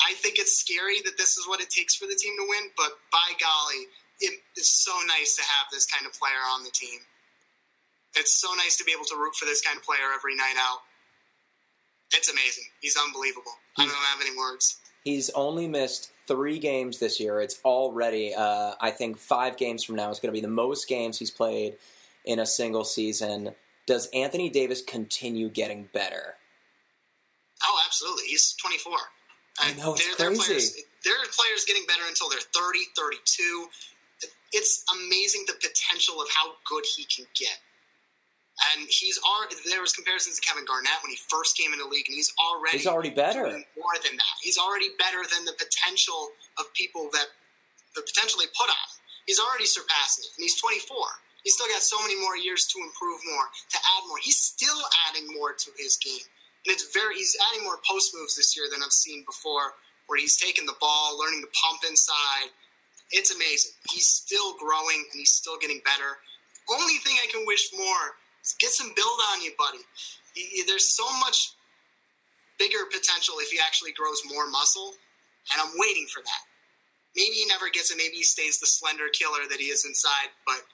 I 0.01 0.13
think 0.17 0.39
it's 0.39 0.57
scary 0.57 1.01
that 1.05 1.17
this 1.17 1.37
is 1.37 1.47
what 1.47 1.61
it 1.61 1.69
takes 1.69 1.95
for 1.95 2.05
the 2.09 2.17
team 2.17 2.33
to 2.37 2.45
win, 2.49 2.73
but 2.75 2.97
by 3.11 3.37
golly, 3.37 3.85
it 4.19 4.39
is 4.57 4.69
so 4.69 4.91
nice 5.07 5.35
to 5.35 5.41
have 5.41 5.67
this 5.71 5.85
kind 5.85 6.05
of 6.05 6.13
player 6.13 6.41
on 6.53 6.63
the 6.63 6.71
team. 6.71 6.99
It's 8.15 8.39
so 8.39 8.53
nice 8.55 8.77
to 8.77 8.83
be 8.83 8.91
able 8.91 9.05
to 9.05 9.15
root 9.15 9.35
for 9.35 9.45
this 9.45 9.61
kind 9.61 9.77
of 9.77 9.83
player 9.83 10.13
every 10.15 10.35
night 10.35 10.55
out. 10.57 10.79
It's 12.13 12.29
amazing. 12.29 12.65
He's 12.79 12.95
unbelievable. 12.95 13.53
He's, 13.75 13.87
I 13.87 13.89
don't 13.89 14.03
have 14.03 14.21
any 14.21 14.37
words. 14.37 14.79
He's 15.03 15.29
only 15.31 15.67
missed 15.67 16.11
three 16.27 16.59
games 16.59 16.99
this 16.99 17.19
year. 17.19 17.41
It's 17.41 17.59
already, 17.65 18.33
uh, 18.33 18.73
I 18.79 18.91
think, 18.91 19.17
five 19.17 19.57
games 19.57 19.83
from 19.83 19.95
now 19.95 20.11
is 20.11 20.19
going 20.19 20.31
to 20.33 20.37
be 20.37 20.41
the 20.41 20.47
most 20.47 20.87
games 20.87 21.17
he's 21.17 21.31
played 21.31 21.75
in 22.23 22.39
a 22.39 22.45
single 22.45 22.83
season. 22.83 23.55
Does 23.87 24.07
Anthony 24.13 24.49
Davis 24.49 24.81
continue 24.81 25.49
getting 25.49 25.89
better? 25.91 26.35
Oh, 27.63 27.81
absolutely. 27.85 28.25
He's 28.25 28.53
24. 28.61 28.93
I 29.59 29.73
know, 29.73 29.93
it's 29.93 30.15
they're, 30.17 30.27
crazy. 30.27 30.43
They're 30.43 30.45
players, 30.45 30.75
they're 31.03 31.13
players 31.13 31.65
getting 31.65 31.85
better 31.87 32.03
until 32.07 32.29
they're 32.29 32.39
30, 32.39 32.79
32 32.95 33.67
it's 34.53 34.85
amazing 34.93 35.43
the 35.47 35.57
potential 35.57 36.21
of 36.21 36.29
how 36.29 36.53
good 36.69 36.85
he 36.85 37.03
can 37.05 37.25
get. 37.33 37.57
And 38.73 38.85
he's 38.85 39.17
already 39.25 39.57
there 39.65 39.81
was 39.81 39.97
comparisons 39.97 40.37
to 40.37 40.41
Kevin 40.45 40.61
Garnett 40.63 41.01
when 41.01 41.09
he 41.09 41.17
first 41.25 41.57
came 41.57 41.73
into 41.73 41.85
the 41.85 41.89
league, 41.89 42.05
and 42.05 42.13
he's 42.13 42.29
already 42.37 42.77
he's 42.77 42.85
already 42.85 43.09
better 43.09 43.49
more 43.49 43.97
than 44.05 44.13
that. 44.13 44.35
He's 44.45 44.61
already 44.61 44.93
better 45.01 45.25
than 45.25 45.43
the 45.49 45.57
potential 45.57 46.29
of 46.61 46.69
people 46.77 47.09
that 47.17 47.33
the 47.97 48.05
potential 48.05 48.37
they 48.37 48.49
put 48.53 48.69
on 48.69 48.77
him. 48.77 49.01
He's 49.25 49.41
already 49.41 49.65
surpassing 49.65 50.29
it, 50.29 50.37
and 50.37 50.45
he's 50.45 50.59
24. 50.61 50.85
He's 51.41 51.57
still 51.57 51.67
got 51.67 51.81
so 51.81 51.97
many 52.05 52.15
more 52.21 52.37
years 52.37 52.69
to 52.71 52.79
improve 52.79 53.19
more, 53.25 53.49
to 53.73 53.77
add 53.77 54.03
more. 54.07 54.21
He's 54.21 54.37
still 54.37 54.79
adding 55.09 55.27
more 55.33 55.51
to 55.51 55.69
his 55.75 55.97
game. 55.97 56.23
And 56.63 56.71
it's 56.71 56.93
very 56.93 57.17
he's 57.17 57.35
adding 57.51 57.65
more 57.65 57.81
post 57.83 58.13
moves 58.13 58.37
this 58.37 58.55
year 58.55 58.69
than 58.71 58.85
I've 58.85 58.93
seen 58.93 59.25
before, 59.25 59.75
where 60.07 60.21
he's 60.21 60.37
taking 60.37 60.69
the 60.69 60.77
ball, 60.79 61.17
learning 61.17 61.41
to 61.41 61.51
pump 61.57 61.81
inside. 61.89 62.53
It's 63.11 63.33
amazing. 63.33 63.71
He's 63.91 64.07
still 64.07 64.55
growing 64.57 65.05
and 65.11 65.19
he's 65.19 65.31
still 65.31 65.57
getting 65.59 65.81
better. 65.85 66.17
Only 66.71 66.97
thing 67.03 67.17
I 67.21 67.27
can 67.27 67.45
wish 67.45 67.69
more 67.75 68.15
is 68.43 68.55
get 68.59 68.71
some 68.71 68.91
build 68.95 69.19
on 69.31 69.41
you, 69.43 69.51
buddy. 69.57 69.83
There's 70.65 70.95
so 70.95 71.05
much 71.19 71.53
bigger 72.57 72.85
potential 72.89 73.35
if 73.39 73.49
he 73.51 73.59
actually 73.59 73.91
grows 73.91 74.21
more 74.25 74.49
muscle, 74.49 74.95
and 75.51 75.61
I'm 75.61 75.73
waiting 75.77 76.07
for 76.07 76.21
that. 76.23 76.43
Maybe 77.15 77.43
he 77.43 77.45
never 77.45 77.69
gets 77.69 77.91
it. 77.91 77.97
Maybe 77.97 78.17
he 78.17 78.23
stays 78.23 78.57
the 78.57 78.65
slender 78.65 79.09
killer 79.13 79.45
that 79.49 79.59
he 79.59 79.69
is 79.69 79.85
inside, 79.85 80.33
but 80.47 80.65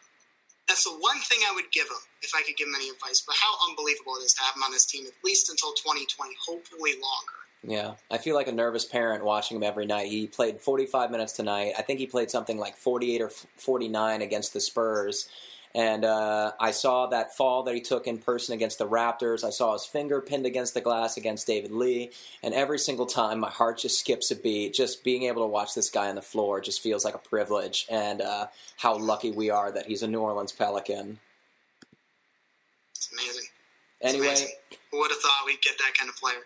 that's 0.68 0.86
the 0.86 0.96
one 0.96 1.20
thing 1.28 1.40
I 1.44 1.56
would 1.56 1.72
give 1.74 1.88
him 1.90 2.04
if 2.22 2.32
I 2.38 2.44
could 2.44 2.56
give 2.56 2.68
him 2.70 2.76
any 2.76 2.88
advice. 2.94 3.24
But 3.26 3.36
how 3.36 3.52
unbelievable 3.68 4.16
it 4.22 4.24
is 4.24 4.32
to 4.38 4.44
have 4.46 4.56
him 4.56 4.64
on 4.64 4.72
this 4.72 4.86
team 4.86 5.08
at 5.08 5.18
least 5.26 5.50
until 5.50 5.74
2020, 5.74 6.32
hopefully 6.46 6.94
longer. 6.96 7.39
Yeah, 7.62 7.96
I 8.10 8.18
feel 8.18 8.36
like 8.36 8.48
a 8.48 8.54
nervous 8.54 8.86
parent 8.86 9.24
watching 9.24 9.58
him 9.58 9.64
every 9.64 9.86
night. 9.86 10.08
He 10.08 10.28
played 10.28 10.62
45 10.62 11.12
minutes 11.12 11.34
tonight. 11.34 11.74
I 11.78 11.82
think 11.82 12.00
he 12.00 12.08
played 12.08 12.32
something 12.32 12.58
like 12.58 12.78
48 12.78 13.22
or 13.22 13.30
49 13.30 14.22
against 14.22 14.54
the 14.54 14.62
Spurs. 14.62 15.28
And 15.76 16.04
uh, 16.04 16.54
I 16.60 16.72
saw 16.72 17.08
that 17.08 17.36
fall 17.36 17.64
that 17.64 17.76
he 17.76 17.82
took 17.82 18.08
in 18.08 18.18
person 18.18 18.56
against 18.56 18.80
the 18.80 18.88
Raptors. 18.88 19.44
I 19.44 19.52
saw 19.52 19.74
his 19.74 19.86
finger 19.86 20.20
pinned 20.20 20.48
against 20.48 20.74
the 20.74 20.82
glass 20.82 21.16
against 21.16 21.46
David 21.46 21.72
Lee. 21.72 22.10
And 22.42 22.56
every 22.56 22.80
single 22.80 23.06
time, 23.06 23.40
my 23.40 23.52
heart 23.52 23.78
just 23.78 24.00
skips 24.00 24.32
a 24.32 24.36
beat. 24.36 24.74
Just 24.74 25.04
being 25.04 25.24
able 25.24 25.44
to 25.44 25.48
watch 25.48 25.76
this 25.76 25.90
guy 25.90 26.10
on 26.10 26.16
the 26.16 26.24
floor 26.24 26.60
just 26.60 26.82
feels 26.82 27.06
like 27.06 27.14
a 27.14 27.20
privilege. 27.20 27.86
And 27.90 28.22
uh, 28.22 28.48
how 28.78 28.98
lucky 28.98 29.32
we 29.32 29.52
are 29.52 29.72
that 29.72 29.86
he's 29.86 30.02
a 30.02 30.08
New 30.08 30.22
Orleans 30.22 30.54
Pelican. 30.54 31.20
It's 32.96 33.12
amazing. 33.12 33.46
Anyway, 34.02 34.28
it's 34.28 34.42
amazing. 34.42 34.56
who 34.92 35.00
would 35.02 35.12
have 35.12 35.20
thought 35.20 35.44
we'd 35.46 35.62
get 35.62 35.78
that 35.78 35.94
kind 35.96 36.10
of 36.10 36.16
player? 36.16 36.38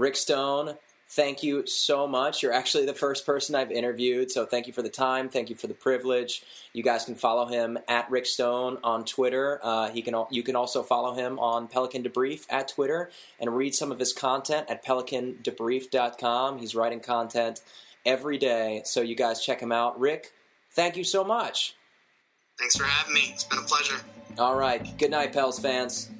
Rick 0.00 0.16
Stone, 0.16 0.76
thank 1.10 1.42
you 1.42 1.66
so 1.66 2.08
much. 2.08 2.42
You're 2.42 2.54
actually 2.54 2.86
the 2.86 2.94
first 2.94 3.26
person 3.26 3.54
I've 3.54 3.70
interviewed, 3.70 4.30
so 4.30 4.46
thank 4.46 4.66
you 4.66 4.72
for 4.72 4.80
the 4.80 4.88
time. 4.88 5.28
Thank 5.28 5.50
you 5.50 5.56
for 5.56 5.66
the 5.66 5.74
privilege. 5.74 6.42
You 6.72 6.82
guys 6.82 7.04
can 7.04 7.14
follow 7.14 7.46
him 7.46 7.78
at 7.86 8.10
Rick 8.10 8.24
Stone 8.24 8.78
on 8.82 9.04
Twitter. 9.04 9.60
Uh, 9.62 9.90
he 9.90 10.00
can 10.00 10.14
you 10.30 10.42
can 10.42 10.56
also 10.56 10.82
follow 10.82 11.14
him 11.14 11.38
on 11.38 11.68
Pelican 11.68 12.02
Debrief 12.02 12.46
at 12.48 12.68
Twitter 12.68 13.10
and 13.38 13.54
read 13.54 13.74
some 13.74 13.92
of 13.92 13.98
his 13.98 14.14
content 14.14 14.66
at 14.70 14.84
pelicandebrief.com. 14.84 16.58
He's 16.58 16.74
writing 16.74 17.00
content 17.00 17.60
every 18.06 18.38
day, 18.38 18.80
so 18.86 19.02
you 19.02 19.14
guys 19.14 19.44
check 19.44 19.60
him 19.60 19.70
out. 19.70 20.00
Rick, 20.00 20.32
thank 20.70 20.96
you 20.96 21.04
so 21.04 21.22
much. 21.22 21.74
Thanks 22.58 22.76
for 22.76 22.84
having 22.84 23.14
me. 23.14 23.30
It's 23.32 23.44
been 23.44 23.58
a 23.58 23.62
pleasure. 23.62 23.96
All 24.38 24.56
right. 24.56 24.96
Good 24.96 25.10
night, 25.10 25.32
Pels 25.32 25.58
fans. 25.58 26.10